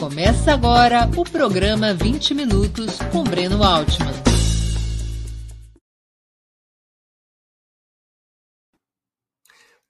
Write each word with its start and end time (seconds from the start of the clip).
Começa 0.00 0.54
agora 0.54 1.00
o 1.14 1.30
programa 1.30 1.92
20 1.92 2.32
Minutos 2.32 2.96
com 3.12 3.22
Breno 3.22 3.62
Altman. 3.62 4.14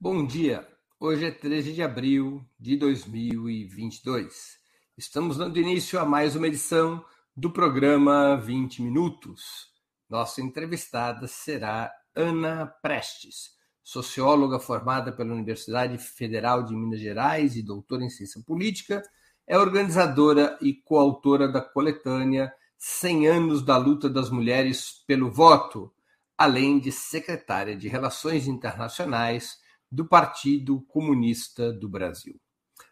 Bom 0.01 0.27
dia. 0.27 0.67
Hoje 0.99 1.27
é 1.27 1.31
13 1.31 1.75
de 1.75 1.83
abril 1.85 2.45
de 2.59 2.77
2022. 2.77 4.59
Estamos 4.99 5.37
dando 5.37 5.61
início 5.61 5.97
a 6.01 6.05
mais 6.05 6.35
uma 6.35 6.49
edição 6.49 7.05
do 7.37 7.53
programa 7.53 8.37
20 8.37 8.83
Minutos. 8.83 9.69
Nossa 10.09 10.43
entrevistada 10.43 11.29
será 11.29 11.89
Ana 12.17 12.67
Prestes, 12.67 13.53
socióloga 13.81 14.59
formada 14.59 15.13
pela 15.13 15.33
Universidade 15.33 15.97
Federal 15.99 16.65
de 16.65 16.75
Minas 16.75 16.99
Gerais 16.99 17.55
e 17.55 17.63
doutora 17.63 18.03
em 18.03 18.11
ciência 18.11 18.43
política 18.45 19.01
é 19.47 19.59
organizadora 19.59 20.59
e 20.61 20.75
coautora 20.75 21.51
da 21.51 21.61
coletânea 21.61 22.53
100 22.79 23.27
anos 23.27 23.63
da 23.65 23.77
luta 23.77 24.09
das 24.09 24.31
mulheres 24.31 25.05
pelo 25.07 25.31
voto, 25.31 25.93
além 26.37 26.79
de 26.79 26.91
secretária 26.91 27.77
de 27.77 27.89
Relações 27.89 28.47
Internacionais 28.47 29.59
do 29.91 30.07
Partido 30.07 30.81
Comunista 30.89 31.73
do 31.73 31.89
Brasil. 31.89 32.41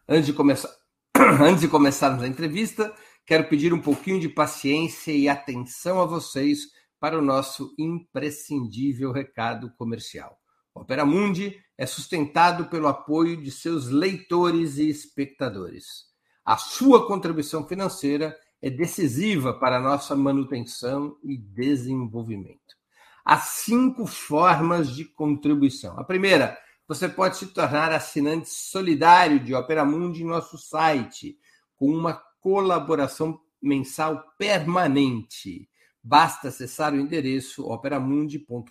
Antes 0.07 0.27
de 0.27 0.33
começar, 0.33 0.69
antes 1.41 1.61
de 1.61 1.69
começarmos 1.69 2.23
a 2.23 2.29
entrevista, 2.29 2.95
quero 3.25 3.49
pedir 3.49 3.73
um 3.73 3.81
pouquinho 3.81 4.21
de 4.21 4.29
paciência 4.29 5.13
e 5.13 5.29
atenção 5.29 6.01
a 6.01 6.05
vocês 6.05 6.67
para 7.01 7.19
o 7.19 7.23
nosso 7.23 7.75
imprescindível 7.79 9.13
recado 9.13 9.73
comercial. 9.77 10.39
O 10.75 10.81
Opera 10.81 11.07
Mundi 11.07 11.57
é 11.77 11.87
sustentado 11.87 12.67
pelo 12.67 12.89
apoio 12.89 13.37
de 13.37 13.51
seus 13.51 13.89
leitores 13.89 14.79
e 14.79 14.89
espectadores. 14.89 16.08
A 16.49 16.57
sua 16.57 17.07
contribuição 17.07 17.69
financeira 17.69 18.35
é 18.63 18.71
decisiva 18.71 19.53
para 19.53 19.77
a 19.77 19.83
nossa 19.83 20.17
manutenção 20.17 21.19
e 21.23 21.37
desenvolvimento. 21.37 22.75
Há 23.23 23.37
cinco 23.37 24.07
formas 24.07 24.89
de 24.89 25.05
contribuição. 25.05 26.01
A 26.01 26.05
primeira, 26.05 26.57
você 26.89 27.07
pode 27.07 27.37
se 27.37 27.49
tornar 27.49 27.93
assinante 27.93 28.49
solidário 28.49 29.39
de 29.39 29.55
Opera 29.55 29.85
Mundi 29.85 30.23
em 30.23 30.27
nosso 30.27 30.57
site, 30.57 31.37
com 31.77 31.91
uma 31.91 32.15
colaboração 32.41 33.39
mensal 33.61 34.25
permanente. 34.39 35.69
Basta 36.03 36.49
acessar 36.49 36.95
o 36.95 36.99
endereço 36.99 37.71
operamundi.com.br 37.71 38.71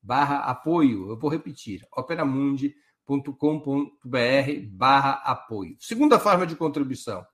barra 0.00 0.38
apoio. 0.44 1.10
Eu 1.10 1.18
vou 1.18 1.28
repetir, 1.28 1.84
operamundi.com.br 1.96 2.87
combr 3.08 4.68
barra 4.70 5.12
apoio. 5.24 5.76
Segunda 5.80 6.18
forma 6.18 6.46
de 6.46 6.54
contribuição. 6.54 7.26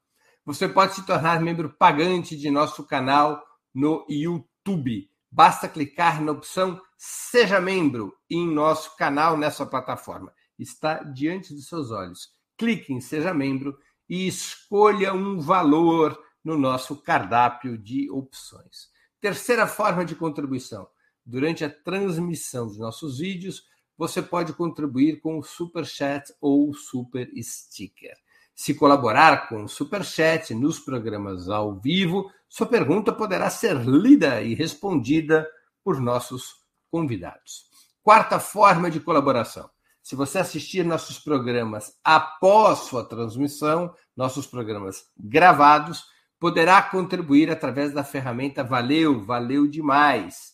Você 0.47 0.69
pode 0.69 0.95
se 0.95 1.05
tornar 1.05 1.41
membro 1.41 1.71
pagante 1.71 2.37
de 2.37 2.51
nosso 2.51 2.85
canal 2.85 3.43
no 3.75 4.07
YouTube. 4.09 5.11
Basta 5.31 5.69
clicar 5.69 6.23
na 6.23 6.33
opção 6.33 6.81
Seja 6.97 7.61
Membro 7.61 8.15
em 8.31 8.47
nosso 8.47 8.97
canal 8.97 9.37
nessa 9.37 9.67
plataforma. 9.67 10.33
Está 10.59 11.03
diante 11.03 11.53
dos 11.53 11.67
seus 11.67 11.91
olhos. 11.91 12.29
Clique 12.57 12.93
em 12.93 13.01
Seja 13.01 13.35
Membro 13.35 13.77
e 14.09 14.29
escolha 14.29 15.13
um 15.13 15.41
valor 15.41 16.17
no 16.45 16.57
nosso 16.57 17.03
cardápio 17.03 17.77
de 17.77 18.09
opções. 18.11 18.89
Terceira 19.21 19.67
forma 19.67 20.05
de 20.05 20.15
contribuição. 20.15 20.87
Durante 21.27 21.65
a 21.65 21.71
transmissão 21.71 22.67
dos 22.67 22.79
nossos 22.79 23.19
vídeos, 23.19 23.65
você 23.97 24.21
pode 24.21 24.53
contribuir 24.53 25.21
com 25.21 25.39
o 25.39 25.43
Super 25.43 25.85
Chat 25.85 26.35
ou 26.41 26.75
Super 26.75 27.31
Sticker. 27.43 28.17
Se 28.55 28.75
colaborar 28.75 29.49
com 29.49 29.65
o 29.65 29.69
Super 29.69 30.05
Chat 30.05 30.55
nos 30.55 30.79
programas 30.79 31.49
ao 31.49 31.79
vivo, 31.79 32.31
sua 32.49 32.67
pergunta 32.67 33.13
poderá 33.13 33.51
ser 33.51 33.77
lida 33.85 34.43
e 34.43 34.55
respondida 34.55 35.47
por 35.83 36.01
nossos 36.01 36.63
convidados. 36.91 37.65
Quarta 38.03 38.39
forma 38.39 38.91
de 38.91 39.01
colaboração. 39.01 39.69
Se 40.03 40.15
você 40.15 40.39
assistir 40.39 40.85
nossos 40.85 41.19
programas 41.19 41.95
após 42.05 42.81
sua 42.81 43.05
transmissão, 43.05 43.95
nossos 44.17 44.47
programas 44.47 45.07
gravados, 45.19 46.05
poderá 46.39 46.83
contribuir 46.83 47.51
através 47.51 47.93
da 47.93 48.05
ferramenta 48.05 48.63
Valeu, 48.63 49.25
valeu 49.25 49.67
demais 49.67 50.54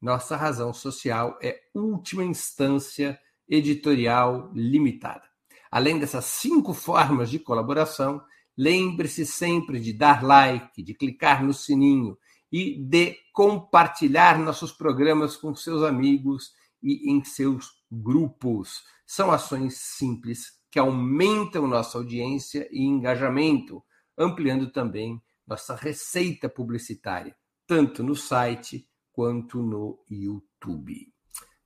Nossa 0.02 0.38
razão 0.38 0.74
social 0.74 1.38
é 1.44 1.60
última 1.76 2.24
instância 2.24 3.20
editorial 3.50 4.50
limitada. 4.54 5.28
Além 5.70 6.00
dessas 6.00 6.24
cinco 6.24 6.74
formas 6.74 7.30
de 7.30 7.38
colaboração, 7.38 8.24
Lembre-se 8.58 9.26
sempre 9.26 9.80
de 9.80 9.94
dar 9.94 10.24
like, 10.24 10.82
de 10.82 10.94
clicar 10.94 11.44
no 11.44 11.54
sininho 11.54 12.18
e 12.52 12.76
de 12.84 13.16
compartilhar 13.32 14.40
nossos 14.40 14.72
programas 14.72 15.38
com 15.38 15.54
seus 15.54 15.84
amigos 15.84 16.54
e 16.82 17.12
em 17.12 17.24
seus 17.24 17.84
grupos. 17.92 18.84
São 19.06 19.32
ações 19.32 19.78
simples 19.78 20.54
que 20.72 20.80
aumentam 20.80 21.68
nossa 21.68 21.98
audiência 21.98 22.68
e 22.72 22.84
engajamento, 22.84 23.84
ampliando 24.18 24.72
também 24.72 25.22
nossa 25.46 25.76
receita 25.76 26.50
publicitária, 26.50 27.36
tanto 27.66 28.04
no 28.04 28.16
site 28.16 28.88
quanto 29.14 29.62
no 29.62 30.04
YouTube. 30.10 31.14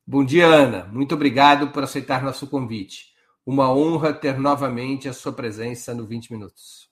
Bom 0.05 0.23
dia, 0.23 0.45
Ana. 0.45 0.85
Muito 0.85 1.15
obrigado 1.15 1.71
por 1.71 1.83
aceitar 1.83 2.23
nosso 2.23 2.47
convite. 2.47 3.10
Uma 3.45 3.73
honra 3.73 4.13
ter 4.13 4.37
novamente 4.39 5.09
a 5.09 5.13
sua 5.13 5.33
presença 5.33 5.93
no 5.93 6.05
20 6.05 6.31
Minutos. 6.31 6.89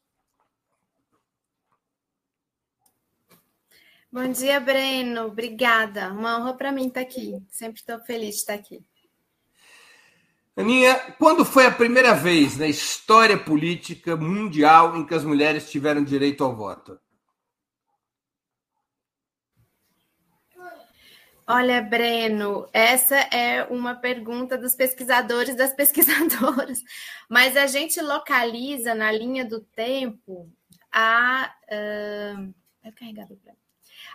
Bom 4.12 4.28
dia, 4.32 4.60
Breno. 4.60 5.28
Obrigada. 5.28 6.12
Uma 6.12 6.40
honra 6.40 6.54
para 6.56 6.72
mim 6.72 6.88
estar 6.88 7.02
aqui. 7.02 7.40
Sempre 7.50 7.80
estou 7.80 8.00
feliz 8.00 8.36
de 8.36 8.42
estar 8.42 8.56
aqui. 8.56 8.84
Aninha, 10.58 10.96
quando 11.20 11.46
foi 11.46 11.68
a 11.68 11.72
primeira 11.72 12.14
vez 12.14 12.58
na 12.58 12.68
história 12.68 13.38
política 13.38 14.18
mundial 14.18 14.98
em 14.98 15.06
que 15.06 15.14
as 15.14 15.24
mulheres 15.24 15.70
tiveram 15.70 16.04
direito 16.04 16.44
ao 16.44 16.56
voto? 16.56 17.00
Olha, 21.52 21.82
Breno, 21.82 22.70
essa 22.72 23.16
é 23.16 23.64
uma 23.64 23.96
pergunta 23.96 24.56
dos 24.56 24.76
pesquisadores 24.76 25.56
das 25.56 25.74
pesquisadoras, 25.76 26.80
mas 27.28 27.58
a 27.58 27.66
gente 27.66 28.00
localiza 28.00 28.94
na 28.94 29.12
linha 29.12 29.44
do 29.44 29.60
tempo 29.60 30.48
a. 30.92 31.52
Uh... 31.66 32.54
Carregado 32.96 33.36
para 33.44 33.54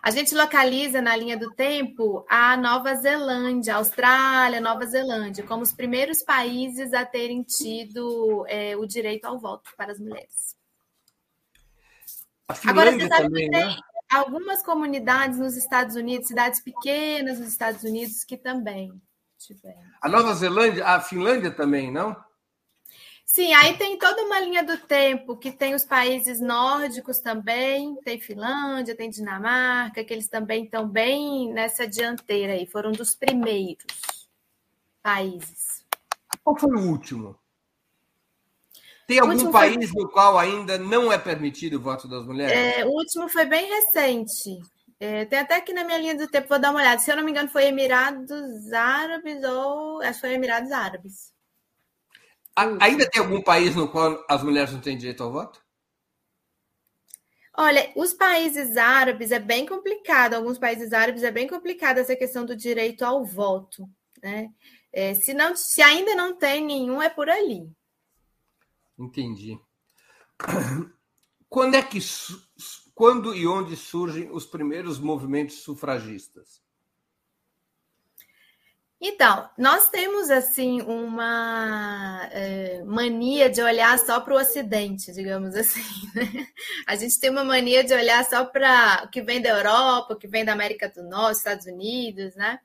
a 0.03 0.11
gente 0.11 0.34
localiza 0.34 1.00
na 1.00 1.17
linha 1.17 1.37
do 1.37 1.50
tempo 1.53 2.27
a 2.28 2.56
Nova 2.59 2.94
Zelândia, 2.94 3.77
Austrália, 3.77 4.61
Nova 4.61 4.84
Zelândia, 4.84 5.47
como 5.47 5.62
os 5.62 5.73
primeiros 5.73 6.23
países 6.23 6.93
a 6.93 7.06
terem 7.06 7.43
tido 7.43 8.44
é, 8.47 8.77
o 8.77 8.84
direito 8.84 9.25
ao 9.25 9.39
voto 9.39 9.71
para 9.78 9.93
as 9.93 9.99
mulheres. 9.99 10.55
Agora, 12.67 12.93
você 12.93 13.09
sabe 13.09 13.23
também, 13.23 13.44
que 13.47 13.50
tem, 13.50 13.67
né? 13.67 13.77
Algumas 14.14 14.62
comunidades 14.62 15.38
nos 15.38 15.56
Estados 15.56 15.97
Unidos, 15.97 16.28
cidades 16.28 16.61
pequenas 16.61 17.38
nos 17.38 17.49
Estados 17.49 17.82
Unidos, 17.82 18.25
que 18.25 18.37
também 18.37 18.93
tiveram. 19.38 19.82
A 20.00 20.08
Nova 20.08 20.34
Zelândia, 20.34 20.87
a 20.87 21.00
Finlândia 21.00 21.50
também, 21.50 21.90
não? 21.90 22.16
Sim, 23.26 23.52
aí 23.55 23.76
tem 23.76 23.99
toda 23.99 24.22
uma 24.22 24.38
linha 24.38 24.62
do 24.62 24.78
tempo 24.78 25.37
que 25.37 25.50
tem 25.50 25.75
os 25.75 25.84
países 25.84 26.40
nórdicos 26.40 27.19
também, 27.19 27.96
tem 28.05 28.20
Finlândia, 28.20 28.96
tem 28.96 29.11
Dinamarca, 29.11 30.05
que 30.05 30.12
eles 30.12 30.28
também 30.28 30.64
estão 30.64 30.87
bem 30.87 31.52
nessa 31.52 31.87
dianteira 31.87 32.52
aí, 32.52 32.67
foram 32.67 32.93
dos 32.93 33.14
primeiros 33.17 34.28
países. 35.02 35.84
Qual 36.43 36.56
foi 36.56 36.70
o 36.70 36.90
último? 36.90 37.37
Tem 39.06 39.19
algum 39.19 39.51
país 39.51 39.91
foi... 39.91 40.03
no 40.03 40.09
qual 40.09 40.39
ainda 40.39 40.79
não 40.79 41.12
é 41.12 41.19
permitido 41.19 41.75
o 41.75 41.81
voto 41.81 42.09
das 42.09 42.25
mulheres? 42.25 42.53
É, 42.53 42.85
o 42.85 42.91
último 42.91 43.29
foi 43.29 43.45
bem 43.45 43.69
recente. 43.69 44.59
É, 44.99 45.25
tem 45.27 45.41
até 45.41 45.56
aqui 45.56 45.73
na 45.73 45.85
minha 45.85 45.99
linha 45.99 46.17
do 46.17 46.29
tempo, 46.29 46.49
vou 46.49 46.59
dar 46.59 46.71
uma 46.71 46.81
olhada. 46.81 47.01
Se 47.01 47.11
eu 47.11 47.17
não 47.17 47.25
me 47.25 47.31
engano, 47.31 47.49
foi 47.49 47.67
Emirados 47.67 48.73
Árabes 48.73 49.43
ou. 49.45 50.01
Acho 50.01 50.15
que 50.15 50.21
foi 50.21 50.35
Emirados 50.35 50.73
Árabes. 50.73 51.33
Ainda 52.56 53.09
tem 53.11 53.21
algum 53.21 53.43
país 53.43 53.75
no 53.75 53.89
qual 53.89 54.25
as 54.29 54.43
mulheres 54.43 54.73
não 54.73 54.81
têm 54.81 54.97
direito 54.97 55.23
ao 55.23 55.33
voto? 55.33 55.61
Olha, 57.56 57.93
os 57.97 58.12
países 58.12 58.77
árabes 58.77 59.31
é 59.31 59.39
bem 59.39 59.67
complicado. 59.67 60.35
Alguns 60.35 60.59
países 60.59 60.93
árabes 60.93 61.23
é 61.23 61.31
bem 61.31 61.49
complicado 61.49 61.99
essa 61.99 62.17
questão 62.17 62.45
do 62.45 62.56
direito 62.56 63.05
ao 63.05 63.25
voto. 63.25 63.89
né? 64.23 64.49
É, 64.93 65.15
se, 65.15 65.35
não, 65.35 65.55
se 65.56 65.83
ainda 65.83 66.15
não 66.15 66.37
tem 66.37 66.65
nenhum, 66.65 67.03
é 67.03 67.09
por 67.09 67.29
ali. 67.29 67.69
Entendi. 68.99 69.58
Quando 71.49 71.75
é 71.76 71.82
que 71.82 71.99
quando 72.94 73.35
e 73.35 73.46
onde 73.46 73.76
surgem 73.76 74.31
os 74.31 74.46
primeiros 74.46 74.99
movimentos 74.99 75.62
sufragistas? 75.62 76.62
Então, 79.00 79.50
nós 79.58 79.91
temos 79.91 80.31
assim 80.31 80.81
uma 80.81 82.26
é, 82.32 82.82
mania 82.85 83.50
de 83.50 83.61
olhar 83.61 83.99
só 83.99 84.19
para 84.19 84.35
o 84.35 84.38
Ocidente, 84.38 85.12
digamos 85.12 85.55
assim. 85.55 85.82
Né? 86.14 86.46
A 86.87 86.96
gente 86.96 87.19
tem 87.20 87.29
uma 87.29 87.44
mania 87.44 87.85
de 87.85 87.93
olhar 87.93 88.25
só 88.25 88.44
para 88.44 89.02
o 89.05 89.11
que 89.11 89.20
vem 89.20 89.43
da 89.43 89.50
Europa, 89.50 90.14
o 90.14 90.17
que 90.17 90.29
vem 90.29 90.44
da 90.44 90.52
América 90.52 90.88
do 90.88 91.02
Norte, 91.02 91.37
Estados 91.37 91.67
Unidos, 91.67 92.35
né? 92.37 92.58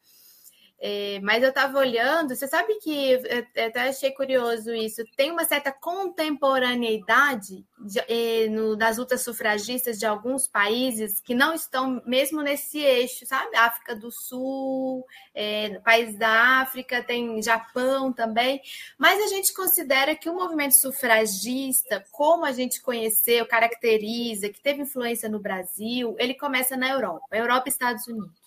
É, 0.82 1.20
mas 1.22 1.44
eu 1.44 1.50
estava 1.50 1.78
olhando, 1.78 2.34
você 2.34 2.48
sabe 2.48 2.76
que 2.76 3.12
eu 3.12 3.66
até 3.66 3.90
achei 3.90 4.12
curioso 4.12 4.74
isso. 4.74 5.04
Tem 5.18 5.30
uma 5.30 5.44
certa 5.44 5.74
contemporaneidade 5.74 7.66
de, 7.78 8.00
é, 8.08 8.48
no, 8.48 8.78
das 8.78 8.98
lutas 8.98 9.22
sufragistas 9.22 10.00
de 10.00 10.06
alguns 10.06 10.48
países 10.48 11.20
que 11.20 11.36
não 11.36 11.54
estão 11.54 12.02
mesmo 12.06 12.42
nesse 12.42 12.80
eixo, 12.80 13.26
sabe? 13.26 13.58
África 13.58 13.94
do 13.94 14.10
Sul, 14.10 15.06
é, 15.36 15.78
países 15.80 16.18
da 16.18 16.62
África, 16.62 17.04
tem 17.04 17.42
Japão 17.42 18.14
também. 18.14 18.62
Mas 18.98 19.22
a 19.22 19.28
gente 19.28 19.54
considera 19.54 20.16
que 20.16 20.30
o 20.30 20.34
movimento 20.34 20.76
sufragista, 20.80 22.06
como 22.10 22.46
a 22.46 22.54
gente 22.54 22.82
conheceu, 22.82 23.46
caracteriza, 23.46 24.48
que 24.48 24.62
teve 24.62 24.84
influência 24.84 25.28
no 25.28 25.40
Brasil, 25.40 26.16
ele 26.18 26.36
começa 26.36 26.78
na 26.78 26.90
Europa, 26.90 27.26
Europa 27.34 27.68
e 27.68 27.70
Estados 27.70 28.08
Unidos 28.08 28.39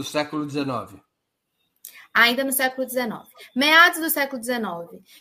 no 0.00 0.04
século 0.04 0.48
XIX? 0.48 0.98
Ainda 2.12 2.42
no 2.42 2.52
século 2.52 2.88
XIX. 2.88 3.10
Meados 3.54 4.00
do 4.00 4.10
século 4.10 4.42
XIX. 4.42 4.58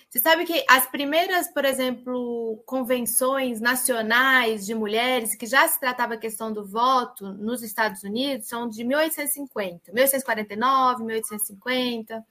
Você 0.10 0.20
sabe 0.20 0.46
que 0.46 0.66
as 0.68 0.88
primeiras, 0.88 1.52
por 1.54 1.66
exemplo, 1.66 2.64
convenções 2.66 3.60
nacionais 3.60 4.66
de 4.66 4.74
mulheres, 4.74 5.36
que 5.36 5.46
já 5.46 5.68
se 5.68 5.80
tratava 5.80 6.16
a 6.16 6.18
questão 6.18 6.52
do 6.52 6.66
voto 6.66 7.32
nos 7.34 7.62
Estados 7.62 8.04
Unidos, 8.04 8.48
são 8.48 8.68
de 8.68 8.84
1850, 8.84 9.92
1849, 9.92 11.04
1850, 11.04 12.26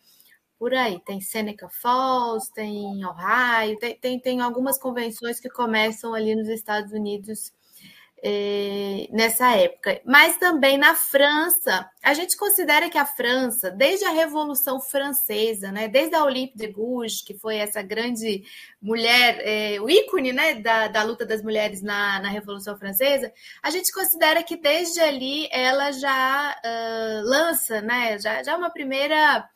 por 0.59 0.75
aí. 0.75 0.99
Tem 1.05 1.21
Seneca 1.21 1.69
Falls, 1.69 2.51
tem 2.53 3.05
Ohio, 3.05 3.79
tem, 3.79 3.97
tem, 3.97 4.19
tem 4.19 4.41
algumas 4.41 4.79
convenções 4.79 5.39
que 5.39 5.51
começam 5.51 6.15
ali 6.15 6.35
nos 6.35 6.49
Estados 6.49 6.93
Unidos 6.93 7.53
é, 8.23 9.09
nessa 9.11 9.55
época. 9.57 10.01
Mas 10.05 10.37
também 10.37 10.77
na 10.77 10.95
França, 10.95 11.89
a 12.03 12.15
gente 12.15 12.37
considera 12.37 12.89
que 12.89 12.99
a 12.99 13.07
França, 13.07 13.71
desde 13.71 14.05
a 14.05 14.11
Revolução 14.11 14.81
Francesa, 14.81 15.71
né, 15.71 15.89
desde 15.89 16.15
a 16.15 16.25
Olympe 16.25 16.57
de 16.57 16.69
Gouges, 16.69 17.23
que 17.23 17.35
foi 17.35 17.57
essa 17.57 17.83
grande 17.83 18.43
mulher, 18.81 19.41
é, 19.41 19.81
o 19.81 19.89
ícone 19.89 20.33
né, 20.33 20.55
da, 20.55 20.89
da 20.89 21.03
luta 21.03 21.25
das 21.25 21.43
mulheres 21.43 21.83
na, 21.83 22.21
na 22.21 22.29
Revolução 22.29 22.77
Francesa, 22.79 23.33
a 23.63 23.71
gente 23.71 23.93
considera 23.93 24.43
que 24.43 24.57
desde 24.57 25.01
ali 25.01 25.49
ela 25.51 25.93
já 25.93 26.57
uh, 26.65 27.29
lança, 27.29 27.81
né, 27.81 28.19
já, 28.19 28.43
já 28.43 28.57
uma 28.57 28.71
primeira 28.71 29.49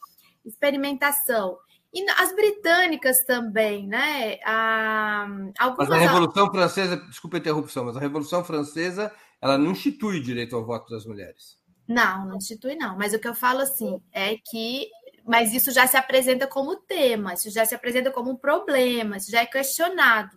experimentação. 0.45 1.57
E 1.95 2.09
as 2.11 2.35
britânicas 2.35 3.23
também, 3.25 3.87
né? 3.87 4.39
A, 4.45 5.27
algumas... 5.59 5.89
Mas 5.89 5.99
a 5.99 6.01
Revolução 6.01 6.51
Francesa, 6.51 6.97
desculpa 6.97 7.37
a 7.37 7.41
interrupção, 7.41 7.85
mas 7.85 7.97
a 7.97 8.01
Revolução 8.01 8.43
Francesa 8.43 9.13
ela 9.43 9.59
não 9.59 9.73
institui 9.73 10.21
direito 10.21 10.57
ao 10.57 10.65
voto 10.65 10.89
das 10.89 11.05
mulheres. 11.05 11.61
Não, 11.87 12.27
não 12.27 12.37
institui, 12.37 12.77
não. 12.77 12.97
Mas 12.97 13.13
o 13.13 13.19
que 13.19 13.29
eu 13.29 13.35
falo 13.35 13.61
assim 13.61 14.01
é 14.13 14.37
que. 14.37 14.89
Mas 15.25 15.53
isso 15.53 15.71
já 15.71 15.87
se 15.87 15.97
apresenta 15.97 16.47
como 16.47 16.77
tema, 16.77 17.35
isso 17.35 17.51
já 17.51 17.65
se 17.65 17.75
apresenta 17.75 18.11
como 18.11 18.33
um 18.33 18.37
problema, 18.37 19.17
isso 19.17 19.31
já 19.31 19.41
é 19.41 19.47
questionado, 19.47 20.37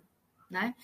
né? 0.50 0.76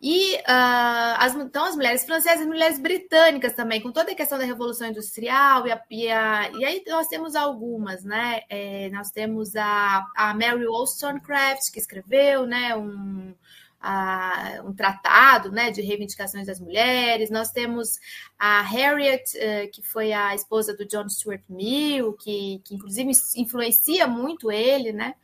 E 0.00 0.36
uh, 0.36 1.18
as, 1.18 1.34
então 1.34 1.64
as 1.64 1.74
mulheres 1.74 2.04
francesas 2.04 2.44
e 2.44 2.48
mulheres 2.48 2.78
britânicas 2.78 3.52
também, 3.52 3.80
com 3.80 3.90
toda 3.90 4.12
a 4.12 4.14
questão 4.14 4.38
da 4.38 4.44
Revolução 4.44 4.86
Industrial, 4.86 5.66
e, 5.66 5.72
a, 5.72 5.82
e, 5.90 6.08
a, 6.08 6.50
e 6.52 6.64
aí 6.64 6.84
nós 6.86 7.08
temos 7.08 7.34
algumas, 7.34 8.04
né? 8.04 8.42
É, 8.48 8.88
nós 8.90 9.10
temos 9.10 9.56
a, 9.56 10.06
a 10.16 10.32
Mary 10.34 10.66
Wollstonecraft, 10.68 11.72
que 11.72 11.80
escreveu 11.80 12.46
né, 12.46 12.76
um, 12.76 13.34
a, 13.80 14.60
um 14.64 14.72
tratado 14.72 15.50
né, 15.50 15.72
de 15.72 15.82
reivindicações 15.82 16.46
das 16.46 16.60
mulheres, 16.60 17.28
nós 17.28 17.50
temos 17.50 17.98
a 18.38 18.60
Harriet, 18.62 19.36
uh, 19.36 19.70
que 19.72 19.82
foi 19.82 20.12
a 20.12 20.32
esposa 20.32 20.76
do 20.76 20.86
John 20.86 21.08
Stuart 21.08 21.42
Mill, 21.48 22.12
que, 22.12 22.60
que 22.64 22.76
inclusive 22.76 23.10
influencia 23.36 24.06
muito 24.06 24.52
ele, 24.52 24.92
né? 24.92 25.14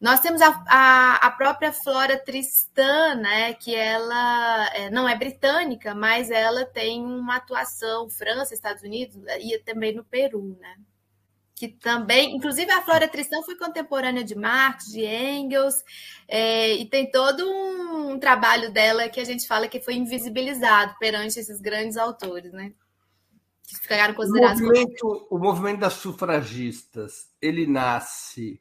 Nós 0.00 0.20
temos 0.20 0.40
a, 0.40 0.64
a, 0.66 1.26
a, 1.26 1.30
própria 1.30 1.74
Flora 1.74 2.16
Tristan, 2.16 3.16
né, 3.16 3.52
que 3.52 3.74
ela 3.74 4.74
é, 4.74 4.88
não 4.88 5.06
é 5.06 5.14
britânica, 5.14 5.94
mas 5.94 6.30
ela 6.30 6.64
tem 6.64 7.04
uma 7.04 7.36
atuação 7.36 8.08
França, 8.08 8.54
Estados 8.54 8.82
Unidos 8.82 9.14
e 9.38 9.58
também 9.58 9.94
no 9.94 10.02
Peru, 10.02 10.56
né? 10.58 10.76
Que 11.54 11.68
também, 11.68 12.34
inclusive 12.34 12.70
a 12.72 12.80
Flora 12.80 13.06
Tristan 13.06 13.42
foi 13.42 13.54
contemporânea 13.58 14.24
de 14.24 14.34
Marx, 14.34 14.86
de 14.86 15.04
Engels, 15.04 15.74
é, 16.26 16.72
e 16.72 16.86
tem 16.86 17.10
todo 17.10 17.46
um, 17.46 18.12
um 18.12 18.18
trabalho 18.18 18.72
dela 18.72 19.06
que 19.10 19.20
a 19.20 19.24
gente 19.24 19.46
fala 19.46 19.68
que 19.68 19.82
foi 19.82 19.96
invisibilizado 19.96 20.94
perante 20.98 21.38
esses 21.38 21.60
grandes 21.60 21.98
autores, 21.98 22.50
né? 22.52 22.72
Que 23.68 23.76
ficaram 23.76 24.14
considerados. 24.14 24.62
O 24.62 24.64
movimento, 24.64 24.98
como... 24.98 25.26
o 25.30 25.38
movimento 25.38 25.80
das 25.80 25.92
sufragistas, 25.92 27.28
ele 27.42 27.66
nasce 27.66 28.58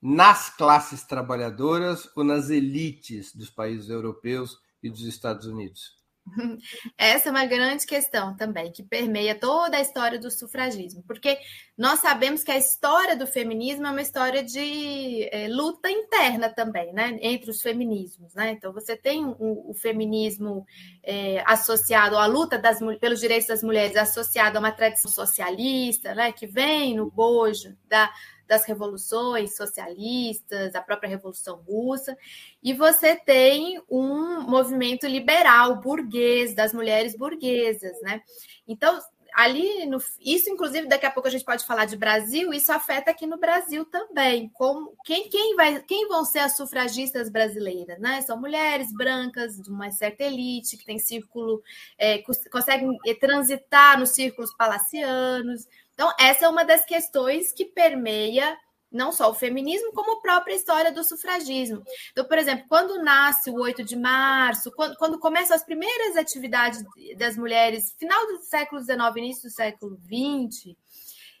nas 0.00 0.50
classes 0.50 1.02
trabalhadoras 1.04 2.08
ou 2.16 2.24
nas 2.24 2.50
elites 2.50 3.34
dos 3.34 3.50
países 3.50 3.88
europeus 3.88 4.58
e 4.82 4.90
dos 4.90 5.02
Estados 5.02 5.46
Unidos? 5.46 5.98
Essa 6.96 7.28
é 7.28 7.32
uma 7.32 7.46
grande 7.46 7.86
questão 7.86 8.36
também, 8.36 8.70
que 8.70 8.82
permeia 8.82 9.34
toda 9.34 9.76
a 9.76 9.80
história 9.80 10.18
do 10.18 10.30
sufragismo, 10.30 11.02
porque 11.06 11.38
nós 11.76 12.00
sabemos 12.00 12.42
que 12.42 12.50
a 12.50 12.58
história 12.58 13.16
do 13.16 13.26
feminismo 13.26 13.86
é 13.86 13.90
uma 13.90 14.02
história 14.02 14.42
de 14.42 15.28
é, 15.32 15.48
luta 15.48 15.90
interna 15.90 16.48
também, 16.48 16.92
né, 16.92 17.18
entre 17.22 17.50
os 17.50 17.62
feminismos, 17.62 18.34
né? 18.34 18.50
Então 18.50 18.72
você 18.72 18.96
tem 18.96 19.24
o, 19.24 19.70
o 19.70 19.74
feminismo 19.74 20.66
é, 21.02 21.42
associado 21.46 22.16
à 22.16 22.26
luta 22.26 22.58
das, 22.58 22.78
pelos 23.00 23.20
direitos 23.20 23.48
das 23.48 23.62
mulheres, 23.62 23.96
associado 23.96 24.58
a 24.58 24.60
uma 24.60 24.72
tradição 24.72 25.10
socialista, 25.10 26.14
né, 26.14 26.32
que 26.32 26.46
vem 26.46 26.96
no 26.96 27.10
bojo 27.10 27.76
da 27.86 28.10
das 28.48 28.64
revoluções 28.64 29.54
socialistas, 29.54 30.74
a 30.74 30.80
própria 30.80 31.08
Revolução 31.08 31.56
Russa, 31.56 32.16
e 32.62 32.72
você 32.72 33.14
tem 33.14 33.80
um 33.88 34.40
movimento 34.40 35.06
liberal 35.06 35.76
burguês 35.80 36.54
das 36.54 36.72
mulheres 36.72 37.14
burguesas, 37.14 38.00
né? 38.00 38.22
Então, 38.66 38.98
ali 39.34 39.86
no, 39.86 39.98
isso 40.20 40.48
inclusive 40.50 40.88
daqui 40.88 41.04
a 41.04 41.10
pouco 41.10 41.28
a 41.28 41.30
gente 41.30 41.44
pode 41.44 41.64
falar 41.64 41.84
de 41.84 41.96
Brasil 41.96 42.52
isso 42.52 42.72
afeta 42.72 43.10
aqui 43.10 43.26
no 43.26 43.38
Brasil 43.38 43.84
também. 43.84 44.48
Como 44.54 44.96
quem, 45.04 45.28
quem 45.28 45.54
vai 45.54 45.82
quem 45.82 46.08
vão 46.08 46.24
ser 46.24 46.40
as 46.40 46.56
sufragistas 46.56 47.28
brasileiras 47.28 47.98
né? 47.98 48.22
São 48.22 48.40
mulheres 48.40 48.90
brancas 48.92 49.60
de 49.60 49.70
uma 49.70 49.90
certa 49.90 50.24
elite 50.24 50.76
que 50.78 50.86
tem 50.86 50.98
círculo 50.98 51.62
é, 51.98 52.22
conseguem 52.50 52.98
transitar 53.20 53.98
nos 53.98 54.10
círculos 54.10 54.54
palacianos 54.56 55.66
então, 55.98 56.14
essa 56.16 56.44
é 56.44 56.48
uma 56.48 56.64
das 56.64 56.84
questões 56.84 57.50
que 57.50 57.64
permeia 57.64 58.56
não 58.90 59.10
só 59.10 59.28
o 59.28 59.34
feminismo, 59.34 59.92
como 59.92 60.12
a 60.12 60.20
própria 60.20 60.54
história 60.54 60.92
do 60.92 61.02
sufragismo. 61.02 61.82
Então, 62.12 62.24
por 62.24 62.38
exemplo, 62.38 62.66
quando 62.68 63.02
nasce 63.02 63.50
o 63.50 63.56
8 63.56 63.82
de 63.82 63.96
março, 63.96 64.70
quando, 64.70 64.96
quando 64.96 65.18
começam 65.18 65.56
as 65.56 65.64
primeiras 65.64 66.16
atividades 66.16 66.84
das 67.16 67.36
mulheres, 67.36 67.96
final 67.98 68.28
do 68.28 68.38
século 68.38 68.80
XIX, 68.80 69.16
início 69.16 69.48
do 69.48 69.52
século 69.52 69.98
XX, 70.04 70.76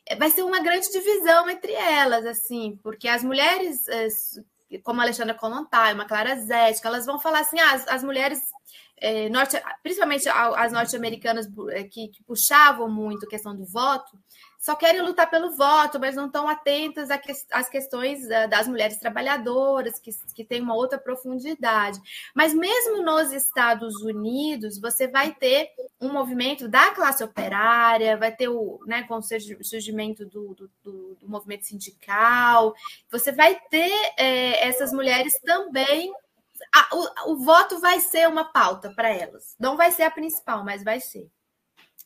é, 0.04 0.16
vai 0.16 0.28
ser 0.28 0.42
uma 0.42 0.60
grande 0.60 0.90
divisão 0.90 1.48
entre 1.48 1.72
elas, 1.72 2.26
assim, 2.26 2.76
porque 2.82 3.06
as 3.06 3.22
mulheres, 3.22 3.86
é, 3.86 4.08
como 4.82 5.00
a 5.00 5.04
Alexandra 5.04 5.34
Kollontai, 5.34 5.94
uma 5.94 6.04
Clara 6.04 6.34
Zetkin, 6.34 6.84
elas 6.84 7.06
vão 7.06 7.20
falar 7.20 7.42
assim, 7.42 7.60
ah, 7.60 7.74
as, 7.74 7.86
as 7.86 8.02
mulheres 8.02 8.42
é, 9.00 9.28
norte, 9.28 9.60
principalmente 9.82 10.28
as 10.28 10.72
norte-americanas 10.72 11.46
que, 11.90 12.08
que, 12.08 12.22
puxavam 12.24 12.90
muito 12.90 13.24
a 13.24 13.28
questão 13.28 13.54
do 13.54 13.64
voto, 13.64 14.18
só 14.58 14.74
querem 14.74 15.00
lutar 15.02 15.30
pelo 15.30 15.52
voto, 15.52 16.00
mas 16.00 16.16
não 16.16 16.26
estão 16.26 16.48
atentas 16.48 17.08
às 17.52 17.68
questões 17.68 18.28
eh, 18.28 18.48
das 18.48 18.66
mulheres 18.66 18.98
trabalhadoras, 18.98 20.00
que, 20.00 20.10
que 20.34 20.44
tem 20.44 20.60
uma 20.60 20.74
outra 20.74 20.98
profundidade. 20.98 22.00
Mas 22.34 22.52
mesmo 22.52 23.02
nos 23.02 23.32
Estados 23.32 23.94
Unidos, 24.02 24.80
você 24.80 25.06
vai 25.06 25.32
ter 25.32 25.70
um 26.00 26.12
movimento 26.12 26.68
da 26.68 26.90
classe 26.90 27.22
operária, 27.22 28.16
vai 28.16 28.34
ter 28.34 28.48
o, 28.48 28.80
né, 28.84 29.04
com 29.04 29.18
o 29.18 29.22
surgimento 29.22 30.26
do, 30.26 30.54
do, 30.54 30.70
do, 30.82 31.14
do 31.14 31.28
movimento 31.28 31.64
sindical, 31.64 32.74
você 33.10 33.30
vai 33.30 33.54
ter 33.70 33.92
é, 34.16 34.66
essas 34.66 34.92
mulheres 34.92 35.38
também 35.40 36.12
a, 36.74 36.96
o, 36.96 37.32
o, 37.32 37.36
voto 37.36 37.78
vai 37.78 38.00
ser 38.00 38.28
uma 38.28 38.44
pauta 38.44 38.90
para 38.90 39.08
elas. 39.08 39.54
Não 39.58 39.76
vai 39.76 39.92
ser 39.92 40.02
a 40.02 40.10
principal, 40.10 40.64
mas 40.64 40.82
vai 40.82 41.00
ser 41.00 41.30